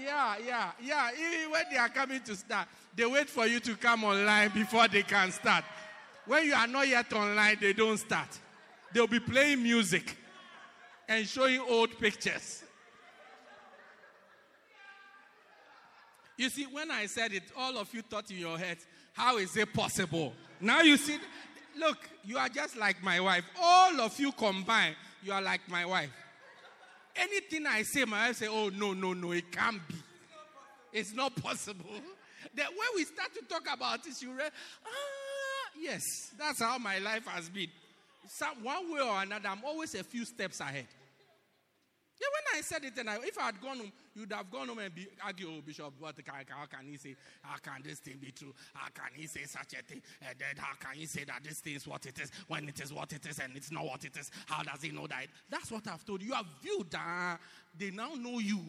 yeah, 0.00 0.36
yeah, 0.44 0.70
yeah. 0.82 1.10
Even 1.14 1.50
when 1.64 1.72
they 1.74 1.78
are 1.78 1.88
coming 1.88 2.20
to 2.22 2.36
start, 2.36 2.68
they 2.94 3.06
wait 3.06 3.28
for 3.28 3.46
you 3.46 3.60
to 3.60 3.76
come 3.76 4.04
online 4.04 4.50
before 4.50 4.88
they 4.88 5.02
can 5.02 5.30
start. 5.30 5.64
When 6.26 6.44
you 6.44 6.54
are 6.54 6.66
not 6.66 6.88
yet 6.88 7.12
online, 7.12 7.56
they 7.60 7.72
don't 7.72 7.98
start. 7.98 8.28
They'll 8.92 9.06
be 9.06 9.20
playing 9.20 9.62
music 9.62 10.16
and 11.08 11.26
showing 11.26 11.60
old 11.60 11.98
pictures. 11.98 12.62
You 16.36 16.48
see, 16.48 16.64
when 16.64 16.90
I 16.90 17.06
said 17.06 17.32
it, 17.32 17.44
all 17.56 17.78
of 17.78 17.92
you 17.94 18.02
thought 18.02 18.30
in 18.30 18.38
your 18.38 18.58
heads, 18.58 18.84
how 19.12 19.38
is 19.38 19.56
it 19.56 19.72
possible? 19.72 20.32
Now 20.60 20.80
you 20.82 20.96
see, 20.96 21.18
look, 21.78 21.98
you 22.24 22.38
are 22.38 22.48
just 22.48 22.76
like 22.76 23.02
my 23.02 23.20
wife. 23.20 23.44
All 23.60 24.00
of 24.00 24.18
you 24.18 24.32
combined, 24.32 24.96
you 25.22 25.32
are 25.32 25.42
like 25.42 25.60
my 25.68 25.84
wife. 25.84 26.10
Anything 27.14 27.66
I 27.66 27.82
say, 27.82 28.04
my 28.04 28.28
wife 28.28 28.36
say, 28.36 28.48
oh, 28.48 28.70
no, 28.70 28.92
no, 28.92 29.12
no, 29.12 29.30
it 29.32 29.52
can't 29.52 29.86
be. 29.86 29.94
It's 30.94 31.12
not 31.12 31.34
possible. 31.42 31.90
That 32.54 32.68
when 32.68 32.88
we 32.94 33.04
start 33.04 33.34
to 33.34 33.44
talk 33.46 33.66
about 33.72 34.04
this, 34.04 34.22
you 34.22 34.32
read, 34.32 34.52
ah, 34.86 35.70
yes, 35.78 36.32
that's 36.38 36.62
how 36.62 36.78
my 36.78 36.98
life 36.98 37.26
has 37.26 37.48
been. 37.48 37.68
Some, 38.28 38.62
one 38.62 38.92
way 38.94 39.00
or 39.00 39.22
another, 39.22 39.48
I'm 39.48 39.64
always 39.64 39.94
a 39.96 40.04
few 40.04 40.24
steps 40.24 40.60
ahead. 40.60 40.86
Yeah, 42.24 42.30
when 42.32 42.58
I 42.58 42.62
said 42.62 42.84
it, 42.84 42.98
and 42.98 43.10
I, 43.10 43.16
if 43.26 43.38
I 43.38 43.46
had 43.46 43.60
gone 43.60 43.78
home, 43.78 43.92
you'd 44.14 44.32
have 44.32 44.50
gone 44.50 44.68
home 44.68 44.78
and 44.78 44.94
be 44.94 45.06
argue, 45.24 45.48
oh, 45.48 45.60
Bishop, 45.60 45.92
what 45.98 46.16
can, 46.16 46.34
how 46.48 46.66
can 46.66 46.86
he 46.88 46.96
say, 46.96 47.16
how 47.42 47.56
can 47.58 47.82
this 47.82 47.98
thing 47.98 48.16
be 48.20 48.30
true? 48.30 48.54
How 48.72 48.88
can 48.94 49.12
he 49.14 49.26
say 49.26 49.44
such 49.44 49.74
a 49.78 49.82
thing? 49.82 50.00
And 50.22 50.34
then 50.38 50.56
how 50.56 50.74
can 50.78 50.98
he 50.98 51.06
say 51.06 51.24
that 51.24 51.42
this 51.42 51.60
thing 51.60 51.74
is 51.74 51.86
what 51.86 52.06
it 52.06 52.18
is 52.18 52.30
when 52.48 52.68
it 52.68 52.80
is 52.80 52.92
what 52.92 53.12
it 53.12 53.26
is 53.26 53.38
and 53.40 53.56
it's 53.56 53.70
not 53.70 53.84
what 53.84 54.04
it 54.04 54.16
is? 54.16 54.30
How 54.46 54.62
does 54.62 54.82
he 54.82 54.90
know 54.90 55.06
that? 55.06 55.26
That's 55.50 55.70
what 55.70 55.86
I've 55.86 56.04
told 56.04 56.22
you. 56.22 56.28
You 56.28 56.34
have 56.34 56.46
viewed 56.62 56.90
that. 56.92 57.38
They 57.76 57.90
now 57.90 58.14
know 58.14 58.38
you. 58.38 58.60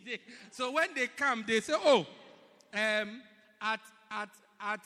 so 0.50 0.72
when 0.72 0.94
they 0.94 1.06
come, 1.08 1.44
they 1.46 1.60
say, 1.60 1.74
oh, 1.76 2.06
um, 2.72 3.22
at, 3.60 3.80
at, 4.10 4.30
at, 4.60 4.80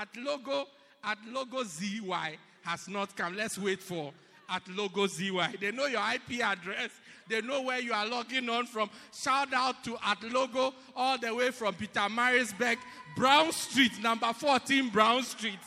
at 0.00 0.08
logo, 0.16 0.66
at 1.04 1.18
logo 1.30 1.62
ZY 1.64 2.38
has 2.62 2.88
not 2.88 3.14
come. 3.16 3.36
Let's 3.36 3.58
wait 3.58 3.82
for 3.82 4.12
at 4.48 4.62
logo 4.68 5.06
ZY. 5.06 5.56
They 5.60 5.72
know 5.72 5.86
your 5.86 6.02
IP 6.14 6.40
address. 6.42 6.90
They 7.28 7.40
know 7.40 7.62
where 7.62 7.80
you 7.80 7.92
are 7.92 8.06
logging 8.06 8.48
on 8.48 8.66
from. 8.66 8.88
Shout 9.12 9.52
out 9.52 9.82
to 9.84 9.96
at 10.04 10.22
logo 10.32 10.72
all 10.94 11.18
the 11.18 11.34
way 11.34 11.50
from 11.50 11.74
Pietermaritzburg, 11.74 12.76
Brown 13.16 13.50
Street, 13.52 14.00
number 14.02 14.32
14 14.32 14.90
Brown 14.90 15.22
Street, 15.22 15.58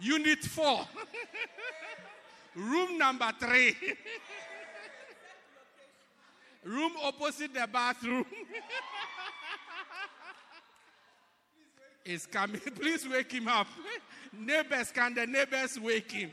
Unit 0.00 0.44
4, 0.44 0.86
room 2.56 2.98
number 2.98 3.30
3. 3.38 3.76
room 6.64 6.92
opposite 7.02 7.54
the 7.54 7.68
bathroom. 7.72 8.24
is 12.04 12.26
coming. 12.26 12.60
Please 12.60 13.08
wake 13.08 13.32
him 13.32 13.48
up. 13.48 13.66
neighbors, 14.32 14.90
can 14.90 15.14
the 15.14 15.26
neighbors 15.26 15.80
wake 15.80 16.12
him? 16.12 16.30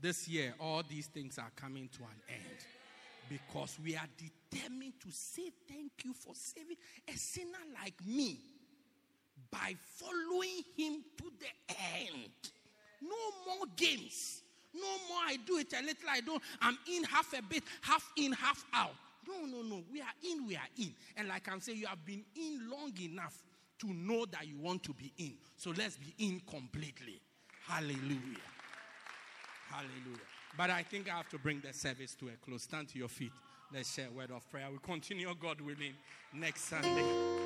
This 0.00 0.28
year, 0.28 0.54
all 0.58 0.82
these 0.88 1.06
things 1.06 1.38
are 1.38 1.50
coming 1.56 1.88
to 1.92 2.02
an 2.02 2.20
end 2.28 2.58
because 3.28 3.76
we 3.84 3.96
are 3.96 4.08
determined 4.16 4.94
to 5.00 5.10
say 5.10 5.50
thank 5.68 5.92
you 6.04 6.14
for 6.14 6.34
saving 6.34 6.76
a 7.06 7.16
sinner 7.16 7.58
like 7.82 7.94
me 8.06 8.38
by 9.50 9.74
following 9.96 10.62
him 10.76 11.02
to 11.18 11.24
the 11.38 11.74
end. 11.98 12.30
No 13.02 13.16
more 13.46 13.66
games. 13.76 14.42
No 14.72 14.88
more 15.08 15.22
I 15.26 15.36
do 15.46 15.58
it 15.58 15.72
a 15.72 15.82
little, 15.82 16.08
I 16.08 16.20
don't. 16.20 16.42
I'm 16.62 16.78
in 16.90 17.04
half 17.04 17.32
a 17.36 17.42
bit, 17.42 17.62
half 17.82 18.08
in, 18.16 18.32
half 18.32 18.64
out. 18.72 18.94
No, 19.28 19.44
no, 19.44 19.62
no. 19.62 19.82
We 19.92 20.00
are 20.00 20.06
in, 20.22 20.46
we 20.46 20.56
are 20.56 20.68
in. 20.78 20.94
And 21.16 21.28
like 21.28 21.48
I'm 21.50 21.60
saying, 21.60 21.78
you 21.78 21.86
have 21.86 22.04
been 22.04 22.24
in 22.36 22.70
long 22.70 22.92
enough 23.00 23.42
to 23.80 23.86
know 23.88 24.26
that 24.26 24.46
you 24.46 24.58
want 24.58 24.82
to 24.84 24.92
be 24.92 25.12
in. 25.18 25.34
So 25.56 25.72
let's 25.76 25.96
be 25.96 26.14
in 26.18 26.40
completely. 26.48 27.20
Hallelujah. 27.66 28.38
Hallelujah. 29.70 30.26
But 30.56 30.70
I 30.70 30.82
think 30.82 31.08
I 31.08 31.16
have 31.16 31.28
to 31.30 31.38
bring 31.38 31.60
the 31.60 31.72
service 31.72 32.14
to 32.16 32.28
a 32.28 32.32
close. 32.44 32.64
Stand 32.64 32.88
to 32.88 32.98
your 32.98 33.08
feet. 33.08 33.32
Let's 33.72 33.94
share 33.94 34.08
a 34.08 34.10
word 34.10 34.30
of 34.32 34.48
prayer. 34.50 34.66
We 34.70 34.78
continue, 34.82 35.32
God 35.40 35.60
willing, 35.60 35.94
next 36.34 36.62
Sunday. 36.62 37.38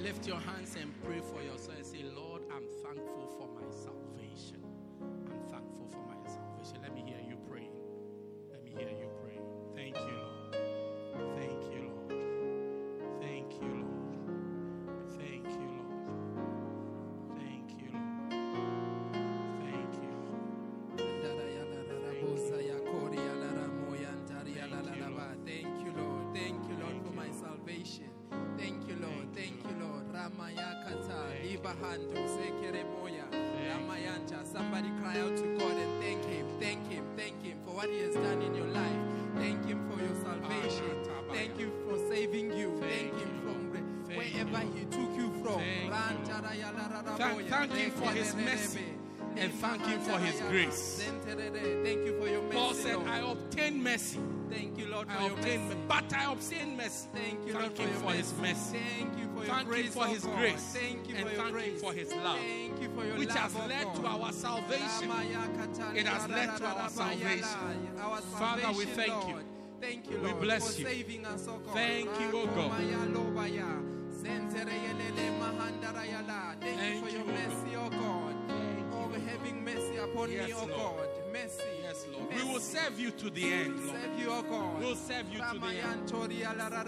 Lift 0.00 0.26
your 0.28 0.38
hands 0.38 0.76
and 0.80 0.92
pray 1.02 1.20
for 1.20 1.42
yourself 1.42 1.76
say, 1.82 2.04
Lord, 2.14 2.42
I'm 2.54 2.64
thankful 2.82 3.28
for 3.38 3.48
my 3.48 3.70
Ramayakata, 31.82 31.98
Libahanto, 32.10 32.20
Sekeremoya, 32.28 33.24
Ramayanta. 33.68 34.46
Somebody 34.52 34.90
cry 35.00 35.20
out 35.20 35.36
to 35.36 35.58
God 35.58 35.76
and 35.76 36.02
thank 36.02 36.24
Him. 36.24 36.46
Thank 36.60 36.90
Him. 36.90 37.04
Thank 37.16 37.42
Him 37.42 37.58
for 37.64 37.74
what 37.74 37.88
He 37.88 38.00
has 38.00 38.14
done 38.14 38.42
in 38.42 38.54
your 38.54 38.66
life. 38.66 38.98
Thank 39.36 39.66
Him 39.66 39.88
for 39.90 40.00
your 40.00 40.14
salvation. 40.22 41.04
Thank 41.32 41.58
you 41.58 41.72
for 41.86 41.98
saving 42.08 42.52
you. 42.56 42.78
Thank 42.80 43.18
Him 43.18 43.40
from 43.42 44.16
wherever 44.16 44.58
He 44.74 44.84
took 44.86 45.16
you 45.16 45.32
from. 45.42 45.60
Thank, 47.16 47.48
thank 47.48 47.72
Him 47.72 47.90
for 47.90 48.10
His 48.10 48.34
mercy 48.34 48.95
and 49.38 49.52
thank 49.54 49.84
Him 49.86 50.00
for 50.00 50.18
His 50.18 50.40
grace. 50.42 51.02
Thank 51.02 52.06
you 52.06 52.18
for 52.18 52.28
your 52.28 52.42
mercy. 52.42 52.56
Paul 52.56 52.74
said, 52.74 52.96
Lord. 52.96 53.08
I 53.08 53.18
obtained 53.30 53.82
mercy. 53.84 54.18
Thank 54.50 54.78
you, 54.78 54.86
Lord, 54.86 55.08
for 55.08 55.18
I 55.18 55.24
your 55.26 55.32
obtained, 55.32 55.68
mercy. 55.68 55.78
but 55.88 56.12
I 56.14 56.32
obtained 56.32 56.76
mercy. 56.76 57.08
Thank 57.12 57.46
you, 57.46 57.52
Thank 57.52 57.78
Lord, 57.78 57.88
Him 57.90 57.92
for, 57.94 58.00
for 58.08 58.12
His 58.12 58.34
mercy. 58.40 58.78
Thank 58.96 59.18
you 59.18 59.28
for 59.34 59.44
your 59.44 59.46
grace. 59.46 59.48
Thank 59.56 59.68
grace, 59.68 59.86
Him 59.86 59.92
for 59.92 60.04
oh 60.04 60.12
His 60.12 60.24
God. 60.24 60.36
grace. 60.38 60.76
Thank 60.78 61.08
you 61.08 61.14
and 61.16 61.24
your 61.30 61.34
thank 61.40 61.52
grace. 61.52 61.66
Him 61.66 61.78
for 61.80 61.92
His 61.92 62.14
love, 62.14 62.38
Thank 62.38 62.82
you 62.82 62.88
for 62.94 63.04
your 63.04 63.18
which 63.18 63.28
love, 63.28 63.38
has 63.38 63.56
oh 63.56 63.66
led 63.66 63.84
God. 63.84 63.96
to 63.96 64.06
our 64.06 64.32
salvation. 64.32 65.10
It 65.94 66.06
has 66.06 66.28
led 66.28 66.56
to 66.56 66.66
our 66.66 66.88
salvation. 66.88 67.42
Father, 68.38 68.72
we 68.78 68.84
thank 68.84 69.28
you. 69.28 69.38
Thank 69.80 70.10
you, 70.10 70.18
We 70.20 70.32
bless 70.32 70.74
for 70.74 70.80
you. 70.80 70.86
saving 70.86 71.26
us, 71.26 71.46
oh 71.48 71.58
God. 71.58 71.74
Thank 71.74 72.06
you, 72.06 72.30
oh 72.32 72.46
God. 72.46 72.80
Rakomaya 72.80 73.82
Sentereyelele 74.10 75.38
mahandarayala. 75.38 76.56
Thank, 76.60 76.78
Thank 76.78 76.94
you 76.94 77.02
for 77.02 77.08
your 77.10 77.22
oh 77.22 77.26
mercy, 77.26 77.76
oh 77.76 77.90
God. 77.90 78.35
Mercy 79.66 79.96
upon 79.96 80.30
Yes, 80.30 80.48
me, 80.48 80.54
oh 80.54 80.66
Lord. 80.66 80.76
God. 80.76 81.32
Mercy. 81.32 81.62
Yes, 81.82 82.06
Lord. 82.12 82.30
Mercy. 82.30 82.44
We 82.44 82.52
will 82.52 82.60
serve 82.60 83.00
you 83.00 83.10
to 83.10 83.30
the 83.30 83.52
end, 83.52 83.86
Lord. 83.86 83.98
Serve 84.00 84.18
you, 84.20 84.26
oh 84.30 84.42
God. 84.42 84.80
We'll 84.80 84.94
serve 84.94 85.32
you 85.32 85.38
to 85.38 85.58
the 85.58 85.66
end. 85.66 86.12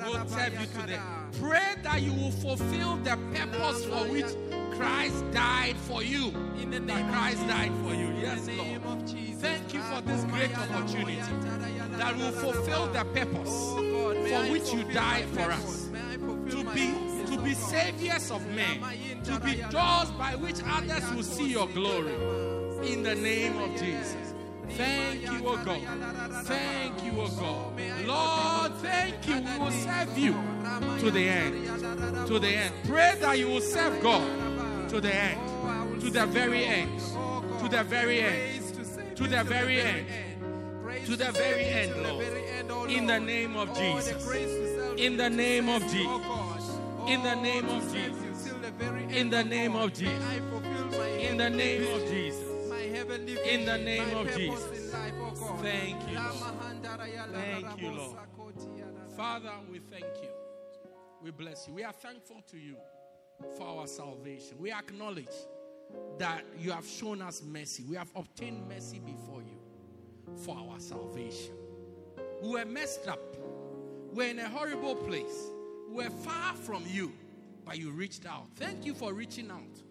We'll 0.07 0.29
serve 0.29 0.61
you 0.61 0.67
to 0.67 0.87
the 0.87 0.95
end. 0.95 1.03
Pray 1.41 1.75
that 1.83 2.03
you 2.03 2.13
will 2.15 2.31
fulfill 2.31 2.97
the 2.99 3.19
purpose 3.35 3.85
for 3.85 4.05
which 4.13 4.33
Christ 4.79 5.25
died 5.33 5.77
for 5.77 6.03
you. 6.05 6.29
In 6.63 6.71
the 6.71 6.79
That 6.79 7.13
Christ 7.13 7.47
died 7.49 7.73
for 7.85 7.95
you. 7.95 8.09
Yes, 8.21 8.47
name 8.47 8.83
Lord. 8.85 9.09
Thank 9.41 9.75
you 9.75 9.81
for 9.81 10.01
this 10.03 10.25
great 10.25 10.57
opportunity 10.57 11.21
that 11.97 12.17
will 12.17 12.33
fulfill 12.33 12.87
the 12.89 13.05
purpose 13.05 13.49
Oh 13.51 14.15
God, 14.15 14.29
for 14.29 14.53
which 14.53 14.73
you 14.73 14.85
died 14.93 15.27
for 15.27 15.51
us. 15.51 15.89
May 15.93 16.01
I 16.01 16.17
fulfill 16.17 16.65
to 16.65 16.71
be 16.75 16.95
to 17.27 17.43
be 17.43 17.55
saviors 17.55 18.31
of 18.31 18.47
men, 18.49 18.81
to 19.25 19.41
be 19.41 19.57
doors 19.71 20.11
by 20.13 20.35
which 20.37 20.61
others 20.65 21.05
will 21.15 21.23
see 21.23 21.49
your 21.49 21.67
glory. 21.69 22.48
In 22.83 23.03
the 23.03 23.15
name 23.15 23.59
of 23.59 23.71
Jesus. 23.73 24.35
Thank 24.71 25.23
you, 25.23 25.47
O 25.47 25.57
God. 25.57 25.81
Thank 26.45 27.05
you, 27.05 27.13
O 27.21 27.29
God. 27.29 28.07
Lord, 28.07 28.73
thank 28.81 29.27
you. 29.27 29.41
We 29.41 29.59
will 29.59 29.71
serve 29.71 30.19
you 30.19 30.33
to 31.01 31.11
the 31.11 31.29
end. 31.29 32.27
To 32.29 32.39
the 32.39 32.49
end. 32.49 32.75
Pray 32.85 33.17
that 33.21 33.39
you 33.39 33.49
will 33.49 33.61
serve 33.61 34.01
God 34.03 34.89
To 34.91 35.01
the 35.01 35.15
end. 35.15 36.01
To 36.01 36.11
the 36.11 36.27
very 36.27 36.65
end. 36.65 37.01
To 37.61 37.69
the 37.69 37.85
very 37.85 38.21
end. 38.21 39.17
To 39.17 39.27
the 39.27 39.45
very 39.45 39.81
end. 39.81 40.07
To 41.07 41.17
the 41.17 41.33
very 41.33 41.65
end, 41.65 42.03
Lord. 42.03 42.91
In 42.91 43.07
the 43.07 43.19
name 43.19 43.57
of 43.57 43.77
Jesus. 43.77 44.27
In 44.97 45.17
the 45.17 45.29
name 45.29 45.69
of 45.69 45.83
Jesus. 45.83 46.79
In 47.07 47.23
the 47.23 47.35
name 47.35 47.69
of 47.69 47.93
Jesus. 47.93 48.53
In 49.11 49.31
the 49.31 49.45
name 49.45 49.77
of 49.77 49.93
Jesus. 49.93 50.25
In 51.21 51.37
the 51.37 51.51
name 51.51 51.87
of 51.95 52.01
Jesus. 52.09 52.48
In 53.27 53.65
the 53.65 53.79
name 53.79 54.17
of 54.17 54.35
Jesus. 54.37 54.93
Thank 55.61 56.09
you. 56.09 56.19
Thank 57.33 57.81
you, 57.81 57.91
Lord. 57.91 58.17
Father, 59.17 59.53
we 59.71 59.81
thank 59.81 60.05
you. 60.23 60.29
We 61.23 61.31
bless 61.33 61.67
you. 61.67 61.75
We 61.75 61.83
are 61.83 61.93
thankful 61.93 62.43
to 62.51 62.57
you 62.57 62.77
for 63.57 63.67
our 63.67 63.87
salvation. 63.87 64.57
We 64.59 64.73
acknowledge 64.73 65.27
that 66.19 66.45
you 66.59 66.71
have 66.71 66.87
shown 66.87 67.23
us 67.23 67.43
mercy. 67.43 67.85
We 67.89 67.97
have 67.97 68.11
obtained 68.15 68.69
mercy 68.69 69.01
before 69.01 69.43
you 69.43 69.59
for 70.45 70.57
our 70.57 70.79
salvation. 70.79 71.55
We 72.43 72.51
were 72.51 72.65
messed 72.65 73.09
up. 73.09 73.21
We're 74.13 74.31
in 74.31 74.39
a 74.39 74.49
horrible 74.49 74.95
place. 74.95 75.49
We're 75.91 76.11
far 76.11 76.55
from 76.55 76.85
you, 76.87 77.13
but 77.65 77.79
you 77.79 77.91
reached 77.91 78.27
out. 78.27 78.47
Thank 78.57 78.85
you 78.87 78.95
for 78.95 79.13
reaching 79.13 79.51
out. 79.51 79.83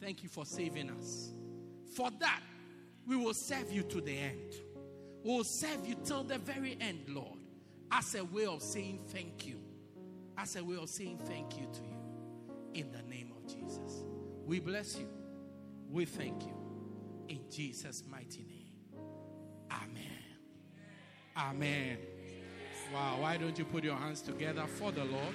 Thank 0.00 0.22
you 0.22 0.28
for 0.28 0.44
saving 0.44 0.90
us. 0.90 1.30
For 1.94 2.10
that, 2.18 2.40
we 3.06 3.16
will 3.16 3.34
serve 3.34 3.70
you 3.70 3.82
to 3.84 4.00
the 4.00 4.16
end. 4.16 4.54
We 5.22 5.36
will 5.36 5.44
serve 5.44 5.86
you 5.86 5.96
till 6.04 6.22
the 6.24 6.38
very 6.38 6.76
end, 6.80 7.04
Lord, 7.08 7.38
as 7.90 8.14
a 8.14 8.24
way 8.24 8.46
of 8.46 8.62
saying 8.62 9.00
thank 9.08 9.46
you. 9.46 9.60
As 10.36 10.56
a 10.56 10.64
way 10.64 10.76
of 10.76 10.88
saying 10.88 11.18
thank 11.24 11.56
you 11.58 11.66
to 11.72 11.80
you. 11.80 12.82
In 12.82 12.90
the 12.90 13.02
name 13.02 13.32
of 13.36 13.46
Jesus. 13.46 14.04
We 14.44 14.60
bless 14.60 14.98
you. 14.98 15.08
We 15.90 16.04
thank 16.04 16.44
you. 16.44 16.54
In 17.28 17.40
Jesus' 17.50 18.02
mighty 18.10 18.44
name. 18.44 19.00
Amen. 19.70 20.04
Amen. 21.36 21.98
Wow. 22.92 23.18
Why 23.20 23.36
don't 23.36 23.58
you 23.58 23.64
put 23.64 23.84
your 23.84 23.96
hands 23.96 24.20
together 24.20 24.66
for 24.66 24.92
the 24.92 25.04
Lord? 25.04 25.34